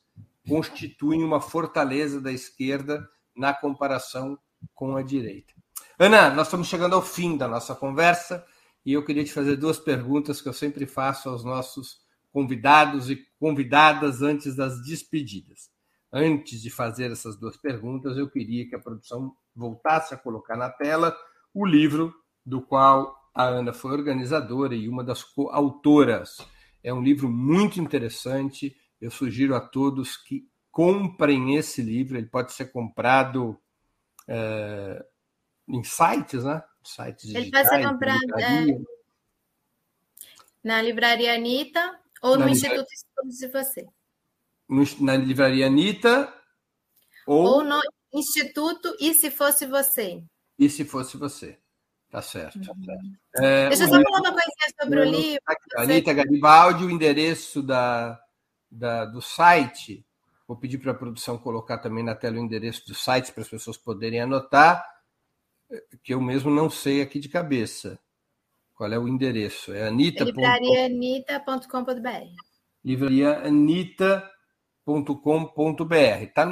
constitui 0.47 1.17
uma 1.17 1.39
fortaleza 1.39 2.19
da 2.19 2.31
esquerda 2.31 3.07
na 3.35 3.53
comparação 3.53 4.37
com 4.73 4.95
a 4.95 5.01
direita. 5.01 5.53
Ana, 5.97 6.29
nós 6.29 6.47
estamos 6.47 6.67
chegando 6.67 6.95
ao 6.95 7.01
fim 7.01 7.37
da 7.37 7.47
nossa 7.47 7.75
conversa 7.75 8.45
e 8.85 8.93
eu 8.93 9.05
queria 9.05 9.23
te 9.23 9.31
fazer 9.31 9.55
duas 9.55 9.79
perguntas 9.79 10.41
que 10.41 10.49
eu 10.49 10.53
sempre 10.53 10.85
faço 10.85 11.29
aos 11.29 11.43
nossos 11.43 12.01
convidados 12.31 13.09
e 13.09 13.27
convidadas 13.39 14.21
antes 14.21 14.55
das 14.55 14.81
despedidas. 14.83 15.70
Antes 16.13 16.61
de 16.61 16.69
fazer 16.69 17.11
essas 17.11 17.37
duas 17.37 17.55
perguntas, 17.55 18.17
eu 18.17 18.29
queria 18.29 18.67
que 18.67 18.75
a 18.75 18.79
produção 18.79 19.35
voltasse 19.55 20.13
a 20.13 20.17
colocar 20.17 20.57
na 20.57 20.69
tela 20.69 21.15
o 21.53 21.65
livro 21.65 22.13
do 22.45 22.61
qual 22.61 23.15
a 23.33 23.45
Ana 23.45 23.71
foi 23.71 23.91
organizadora 23.91 24.75
e 24.75 24.89
uma 24.89 25.03
das 25.03 25.25
autoras. 25.51 26.37
É 26.83 26.93
um 26.93 27.01
livro 27.01 27.29
muito 27.29 27.79
interessante. 27.79 28.75
Eu 28.99 29.09
sugiro 29.09 29.55
a 29.55 29.61
todos 29.61 30.17
que 30.17 30.47
comprem 30.69 31.55
esse 31.55 31.81
livro. 31.81 32.17
Ele 32.17 32.27
pode 32.27 32.51
ser 32.51 32.71
comprado 32.71 33.57
é, 34.27 35.05
em 35.67 35.83
sites, 35.83 36.43
né? 36.43 36.61
Sites 36.83 37.27
digitais. 37.27 37.43
Ele 37.43 37.51
pode 37.51 37.69
ser 37.69 37.87
comprado 37.87 38.39
é, 38.39 38.81
na 40.63 40.81
livraria 40.81 41.33
Anitta 41.33 41.99
ou 42.21 42.37
na 42.37 42.45
no 42.45 42.51
Instituto 42.51 42.87
Estudos 42.91 43.37
de 43.37 43.47
Você. 43.47 43.87
No, 44.71 44.83
na 45.01 45.17
livraria 45.17 45.67
Anitta 45.67 46.33
ou, 47.27 47.43
ou 47.43 47.63
no 47.63 47.81
Instituto 48.13 48.95
E 49.01 49.13
Se 49.13 49.29
Fosse 49.29 49.65
Você? 49.65 50.23
E 50.57 50.69
Se 50.69 50.85
Fosse 50.85 51.17
Você. 51.17 51.59
Tá 52.09 52.21
certo. 52.21 52.63
Certo. 52.63 52.79
É, 53.35 53.67
Deixa 53.67 53.83
eu 53.83 53.89
só 53.89 54.01
falar 54.01 54.19
uma 54.19 54.31
coisinha 54.31 54.73
sobre 54.81 54.99
o 54.99 55.03
livro. 55.03 55.41
Anitta 55.75 56.13
Garibaldi, 56.13 56.85
o 56.85 56.89
endereço 56.89 57.61
da, 57.61 58.17
da, 58.69 59.05
do 59.05 59.21
site. 59.21 60.05
Vou 60.47 60.55
pedir 60.55 60.77
para 60.77 60.91
a 60.91 60.95
produção 60.95 61.37
colocar 61.37 61.77
também 61.77 62.03
na 62.03 62.15
tela 62.15 62.37
o 62.37 62.41
endereço 62.41 62.87
do 62.87 62.95
site 62.95 63.33
para 63.33 63.43
as 63.43 63.49
pessoas 63.49 63.77
poderem 63.77 64.21
anotar, 64.21 64.85
que 66.01 66.13
eu 66.13 66.21
mesmo 66.21 66.49
não 66.49 66.69
sei 66.69 67.01
aqui 67.01 67.19
de 67.19 67.27
cabeça. 67.27 67.99
Qual 68.73 68.91
é 68.91 68.97
o 68.97 69.07
endereço? 69.07 69.73
É 69.73 69.87
anita. 69.87 70.23
Livrariaanita.com.br. 70.23 72.51
Livraria 72.83 73.45
Anita 73.45 74.30
com.br 75.03 75.95
Está 76.21 76.45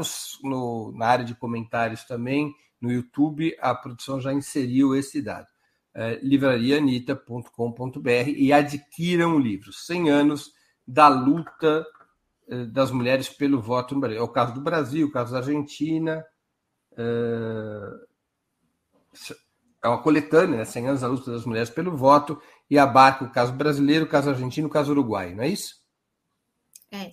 na 0.94 1.06
área 1.06 1.26
de 1.26 1.36
comentários 1.36 2.04
também, 2.04 2.54
no 2.80 2.92
YouTube, 2.92 3.56
a 3.60 3.74
produção 3.76 4.22
já 4.22 4.34
inseriu 4.34 4.96
esse 4.96 5.22
dado. 5.22 5.48
É, 5.94 6.20
livrarianita.com.br 6.22 8.30
e 8.38 8.54
adquiram 8.54 9.36
o 9.36 9.40
livro 9.40 9.74
100 9.74 10.10
anos 10.10 10.54
da 10.88 11.08
luta 11.08 11.86
é, 12.48 12.66
das 12.66 12.92
mulheres 12.92 13.28
pelo 13.28 13.62
voto 13.62 13.96
no 13.96 14.02
Brasil. 14.02 14.20
É 14.20 14.24
o 14.24 14.28
caso 14.28 14.54
do 14.54 14.62
Brasil, 14.62 15.08
o 15.08 15.12
caso 15.12 15.32
da 15.32 15.40
Argentina. 15.40 16.24
É, 16.96 18.10
é 19.84 19.88
uma 19.88 20.02
coletânea, 20.02 20.58
né? 20.58 20.66
100 20.66 20.88
anos 20.88 21.02
da 21.02 21.08
luta 21.08 21.32
das 21.32 21.46
mulheres 21.46 21.70
pelo 21.70 21.96
voto, 21.96 22.42
e 22.70 22.78
abarca 22.78 23.26
o 23.26 23.32
caso 23.32 23.54
brasileiro, 23.54 24.06
o 24.06 24.10
caso 24.10 24.30
argentino, 24.30 24.68
o 24.68 24.72
caso 24.72 24.92
uruguaio, 24.92 25.36
não 25.36 25.44
é 25.44 25.50
isso? 25.50 25.76
É. 26.92 27.12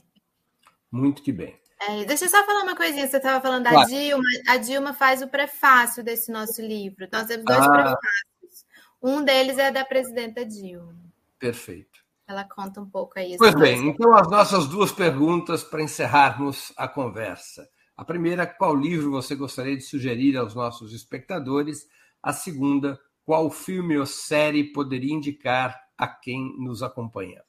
Muito 0.97 1.23
que 1.23 1.31
bem. 1.31 1.61
É, 1.79 2.05
deixa 2.05 2.25
eu 2.25 2.29
só 2.29 2.45
falar 2.47 2.63
uma 2.63 2.75
coisinha. 2.75 3.07
Você 3.07 3.19
estava 3.19 3.41
falando 3.41 3.65
da 3.65 3.71
claro. 3.71 3.89
Dilma. 3.89 4.25
A 4.49 4.57
Dilma 4.57 4.95
faz 4.95 5.21
o 5.21 5.29
prefácio 5.29 6.03
desse 6.03 6.33
nosso 6.33 6.63
livro. 6.63 7.07
Nós 7.13 7.27
temos 7.27 7.45
dois 7.45 7.61
ah. 7.61 7.71
prefácios. 7.71 8.65
Um 9.03 9.23
deles 9.23 9.59
é 9.59 9.71
da 9.71 9.85
presidenta 9.85 10.45
Dilma. 10.45 10.97
Perfeito. 11.39 12.01
Ela 12.27 12.45
conta 12.45 12.81
um 12.81 12.89
pouco 12.89 13.19
aí. 13.19 13.37
Pois 13.37 13.55
bem, 13.55 13.89
então 13.89 14.13
as 14.15 14.29
nossas 14.29 14.67
duas 14.67 14.91
perguntas 14.91 15.63
para 15.63 15.83
encerrarmos 15.83 16.73
a 16.77 16.89
conversa. 16.89 17.69
A 17.97 18.05
primeira, 18.05 18.47
qual 18.47 18.75
livro 18.75 19.11
você 19.11 19.35
gostaria 19.37 19.77
de 19.77 19.83
sugerir 19.83 20.37
aos 20.37 20.55
nossos 20.55 20.93
espectadores? 20.93 21.87
A 22.23 22.33
segunda, 22.33 22.99
qual 23.25 23.51
filme 23.51 23.97
ou 23.97 24.07
série 24.07 24.73
poderia 24.73 25.15
indicar 25.15 25.79
a 25.97 26.09
quem 26.09 26.57
nos 26.59 26.83
acompanha? 26.83 27.46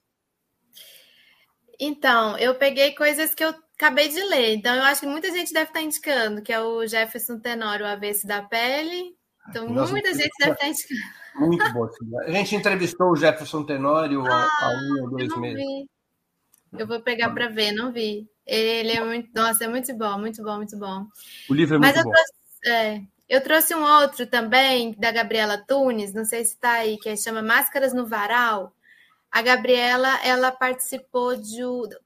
Então, 1.80 2.38
eu 2.38 2.56
peguei 2.56 2.94
coisas 2.96 3.36
que 3.36 3.44
eu 3.44 3.54
acabei 3.76 4.10
de 4.10 4.22
ler. 4.24 4.56
Então, 4.56 4.76
eu 4.76 4.84
acho 4.84 5.02
que 5.02 5.08
muita 5.08 5.30
gente 5.32 5.54
deve 5.54 5.70
estar 5.70 5.82
indicando, 5.82 6.42
que 6.42 6.52
é 6.52 6.60
o 6.60 6.86
Jefferson 6.88 7.40
Tenório, 7.40 7.86
O 7.86 7.90
Avesso 7.90 8.26
da 8.26 8.42
Pele. 8.42 9.16
Então, 9.50 9.70
Nossa, 9.70 9.92
muita 9.92 10.14
gente 10.14 10.32
deve 10.40 10.52
estar 10.52 10.68
indicando. 10.68 11.02
Muito 11.36 11.74
bom. 11.74 11.88
A 12.26 12.32
gente 12.32 12.56
entrevistou 12.56 13.12
o 13.12 13.16
Jefferson 13.16 13.64
Tenório 13.64 14.26
ah, 14.26 14.50
há 14.62 14.70
um 14.70 15.04
ou 15.04 15.10
dois 15.12 15.30
eu 15.30 15.40
meses. 15.40 15.64
Vi. 15.64 15.90
Eu 16.78 16.88
vou 16.88 17.00
pegar 17.02 17.30
para 17.30 17.48
ver, 17.48 17.72
não 17.72 17.92
vi. 17.92 18.28
Ele 18.46 18.92
é 18.92 19.04
muito. 19.04 19.30
Nossa, 19.34 19.66
é 19.66 19.68
muito 19.68 19.96
bom, 19.96 20.18
muito 20.18 20.44
bom, 20.44 20.58
muito 20.58 20.78
bom. 20.78 21.06
O 21.50 21.54
livro 21.54 21.76
é 21.76 21.80
muito 21.80 21.96
Mas 21.96 21.98
eu 21.98 22.04
bom. 22.04 22.12
Trouxe, 22.12 22.34
é, 22.68 23.02
eu 23.30 23.42
trouxe 23.42 23.76
um 23.76 23.84
outro 23.84 24.26
também, 24.26 24.96
da 24.98 25.12
Gabriela 25.12 25.58
Tunes, 25.58 26.14
não 26.14 26.26
sei 26.26 26.44
se 26.44 26.54
está 26.54 26.74
aí, 26.74 26.98
que 26.98 27.16
chama 27.18 27.42
Máscaras 27.42 27.94
no 27.94 28.06
Varal. 28.06 28.74
A 29.38 29.42
Gabriela, 29.44 30.20
ela 30.24 30.52
participou 30.52 31.36
de. 31.36 31.62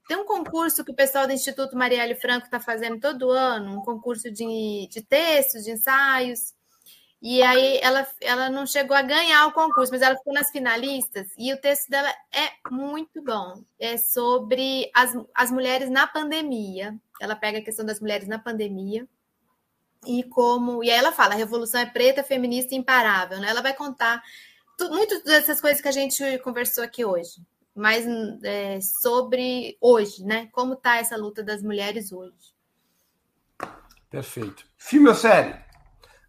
Tem 0.06 0.18
um 0.18 0.26
concurso 0.26 0.84
que 0.84 0.92
o 0.92 0.94
pessoal 0.94 1.26
do 1.26 1.32
Instituto 1.32 1.74
Marielle 1.74 2.14
Franco 2.14 2.44
está 2.44 2.60
fazendo 2.60 3.00
todo 3.00 3.30
ano, 3.30 3.78
um 3.78 3.80
concurso 3.80 4.30
de, 4.30 4.86
de 4.90 5.00
textos, 5.00 5.64
de 5.64 5.70
ensaios. 5.70 6.52
E 7.22 7.42
aí 7.42 7.78
ela, 7.80 8.06
ela 8.20 8.50
não 8.50 8.66
chegou 8.66 8.94
a 8.94 9.00
ganhar 9.00 9.46
o 9.46 9.52
concurso, 9.52 9.90
mas 9.90 10.02
ela 10.02 10.14
ficou 10.14 10.34
nas 10.34 10.50
finalistas. 10.50 11.28
E 11.38 11.50
o 11.54 11.56
texto 11.58 11.88
dela 11.88 12.10
é 12.30 12.50
muito 12.70 13.22
bom. 13.22 13.64
É 13.80 13.96
sobre 13.96 14.90
as, 14.94 15.16
as 15.34 15.50
mulheres 15.50 15.88
na 15.88 16.06
pandemia. 16.06 16.94
Ela 17.18 17.34
pega 17.34 17.60
a 17.60 17.64
questão 17.64 17.86
das 17.86 17.98
mulheres 17.98 18.28
na 18.28 18.38
pandemia. 18.38 19.08
E 20.06 20.22
como. 20.24 20.84
E 20.84 20.90
aí 20.90 20.98
ela 20.98 21.12
fala: 21.12 21.32
a 21.32 21.38
revolução 21.38 21.80
é 21.80 21.86
preta, 21.86 22.22
feminista 22.22 22.74
e 22.74 22.78
imparável. 22.78 23.40
Né? 23.40 23.48
Ela 23.48 23.62
vai 23.62 23.72
contar 23.72 24.22
muito 24.80 25.22
dessas 25.24 25.60
coisas 25.60 25.80
que 25.80 25.88
a 25.88 25.92
gente 25.92 26.38
conversou 26.38 26.84
aqui 26.84 27.04
hoje. 27.04 27.40
Mas 27.74 28.06
é, 28.42 28.80
sobre 28.80 29.76
hoje, 29.80 30.22
né? 30.24 30.48
Como 30.52 30.74
está 30.74 30.98
essa 30.98 31.16
luta 31.16 31.42
das 31.42 31.62
mulheres 31.62 32.12
hoje. 32.12 32.52
Perfeito. 34.10 34.64
Filme 34.76 35.08
ou 35.08 35.14
série? 35.14 35.54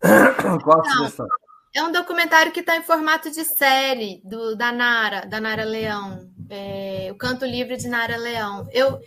Qual 0.64 0.80
a 0.80 0.90
sugestão? 0.90 1.28
É 1.76 1.84
um 1.84 1.92
documentário 1.92 2.52
que 2.52 2.60
está 2.60 2.78
em 2.78 2.84
formato 2.84 3.32
de 3.32 3.44
série 3.44 4.22
do, 4.24 4.56
da 4.56 4.72
Nara, 4.72 5.26
da 5.26 5.42
Nara 5.42 5.66
Leão. 5.66 6.32
É, 6.50 7.10
o 7.12 7.16
Canto 7.16 7.46
Livre 7.46 7.76
de 7.76 7.88
Nara 7.90 8.16
Leão. 8.16 8.70
Eu, 8.72 9.02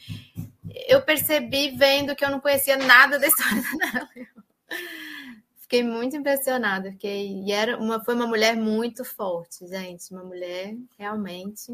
eu 0.89 1.01
percebi 1.03 1.71
vendo 1.71 2.15
que 2.17 2.25
eu 2.25 2.31
não 2.31 2.41
conhecia 2.41 2.77
nada 2.77 3.19
da 3.19 3.27
história 3.29 3.63
da 3.63 3.87
Nara 3.87 4.09
Leão. 4.15 4.29
Fiquei 5.69 5.83
muito 5.83 6.17
impressionada. 6.17 6.91
Fiquei, 6.93 7.43
e 7.43 7.53
era 7.53 7.77
uma, 7.77 8.03
foi 8.05 8.15
uma 8.15 8.27
mulher 8.27 8.57
muito 8.57 9.05
forte, 9.05 9.67
gente. 9.67 10.11
Uma 10.13 10.25
mulher 10.25 10.75
realmente 10.99 11.73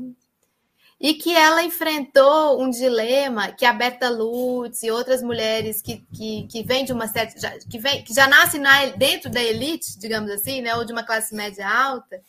e 1.03 1.15
que 1.15 1.35
ela 1.35 1.65
enfrentou 1.65 2.63
um 2.63 2.71
dilema 2.71 3.51
que 3.51 3.67
a 3.67 3.73
Berta 3.73 4.09
Lutz 4.09 4.85
e 4.85 4.91
outras 4.93 5.21
mulheres 5.21 5.83
que, 5.83 6.07
que, 6.15 6.47
que 6.47 6.63
vêm 6.63 6.85
de 6.85 6.93
uma 6.93 7.09
certa. 7.09 7.41
Já, 7.41 7.59
que, 7.59 7.77
vem, 7.77 8.05
que 8.05 8.15
já 8.15 8.29
nascem 8.29 8.61
na, 8.61 8.87
dentro 8.91 9.29
da 9.29 9.43
elite, 9.43 9.99
digamos 9.99 10.31
assim, 10.31 10.61
né, 10.63 10.77
ou 10.77 10.85
de 10.85 10.93
uma 10.93 11.03
classe 11.03 11.35
média 11.35 11.69
alta, 11.69 12.23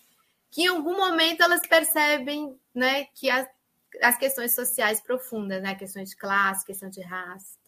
que 0.50 0.64
em 0.64 0.68
algum 0.68 0.98
momento 0.98 1.44
elas 1.44 1.62
percebem 1.68 2.58
né, 2.74 3.06
que 3.14 3.30
as, 3.30 3.48
as 4.02 4.18
questões 4.18 4.56
sociais 4.56 5.00
profundas, 5.00 5.62
né, 5.62 5.76
questões 5.76 6.10
de 6.10 6.16
classe, 6.16 6.66
questão 6.66 6.90
de 6.90 7.02
raça. 7.02 7.60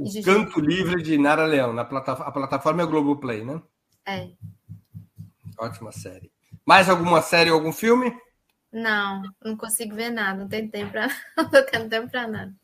O 0.00 0.04
de 0.04 0.22
Canto 0.22 0.58
Livre 0.60 1.02
de 1.02 1.18
Nara 1.18 1.44
Leão, 1.44 1.74
na 1.74 1.84
plataforma, 1.84 2.30
a 2.30 2.32
plataforma 2.32 2.82
é 2.82 2.86
Globoplay, 2.86 3.44
né? 3.44 3.60
É. 4.06 4.30
Ótima 5.58 5.92
série. 5.92 6.32
Mais 6.64 6.88
alguma 6.88 7.20
série 7.20 7.50
ou 7.50 7.58
algum 7.58 7.70
filme? 7.70 8.10
Não, 8.72 9.20
não 9.44 9.58
consigo 9.58 9.94
ver 9.94 10.08
nada, 10.08 10.38
não 10.38 10.48
tenho 10.48 10.70
tempo 10.70 10.92
para 10.92 11.08
não 11.36 11.66
tenho 11.66 11.88
tempo 11.90 12.10
para 12.10 12.26
nada. 12.26 12.54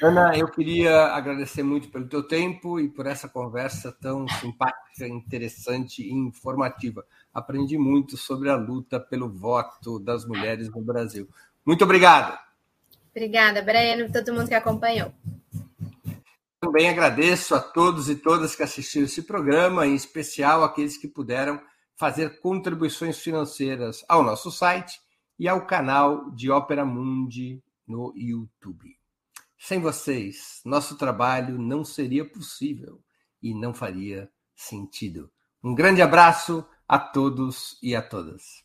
Ana, 0.00 0.38
eu 0.38 0.46
queria 0.48 1.06
agradecer 1.06 1.64
muito 1.64 1.88
pelo 1.88 2.06
teu 2.06 2.22
tempo 2.22 2.78
e 2.78 2.88
por 2.88 3.06
essa 3.06 3.28
conversa 3.28 3.90
tão 3.90 4.28
simpática, 4.28 5.08
interessante 5.08 6.02
e 6.02 6.12
informativa. 6.12 7.04
Aprendi 7.34 7.76
muito 7.76 8.16
sobre 8.16 8.48
a 8.48 8.54
luta 8.54 9.00
pelo 9.00 9.28
voto 9.28 9.98
das 9.98 10.24
mulheres 10.24 10.70
no 10.70 10.80
Brasil. 10.82 11.28
Muito 11.64 11.82
obrigado. 11.82 12.38
Obrigada, 13.10 13.60
Breno, 13.60 14.12
todo 14.12 14.32
mundo 14.32 14.46
que 14.46 14.54
acompanhou. 14.54 15.12
Também 16.66 16.88
agradeço 16.88 17.54
a 17.54 17.60
todos 17.60 18.10
e 18.10 18.16
todas 18.16 18.56
que 18.56 18.62
assistiram 18.64 19.06
esse 19.06 19.22
programa, 19.22 19.86
em 19.86 19.94
especial 19.94 20.64
aqueles 20.64 20.96
que 20.96 21.06
puderam 21.06 21.62
fazer 21.94 22.40
contribuições 22.40 23.20
financeiras 23.20 24.04
ao 24.08 24.24
nosso 24.24 24.50
site 24.50 25.00
e 25.38 25.46
ao 25.46 25.64
canal 25.64 26.28
de 26.32 26.50
Ópera 26.50 26.84
Mundi 26.84 27.62
no 27.86 28.12
YouTube. 28.16 28.98
Sem 29.56 29.78
vocês, 29.78 30.60
nosso 30.64 30.98
trabalho 30.98 31.56
não 31.56 31.84
seria 31.84 32.28
possível 32.28 33.00
e 33.40 33.54
não 33.54 33.72
faria 33.72 34.28
sentido. 34.52 35.30
Um 35.62 35.72
grande 35.72 36.02
abraço 36.02 36.66
a 36.88 36.98
todos 36.98 37.78
e 37.80 37.94
a 37.94 38.02
todas. 38.02 38.64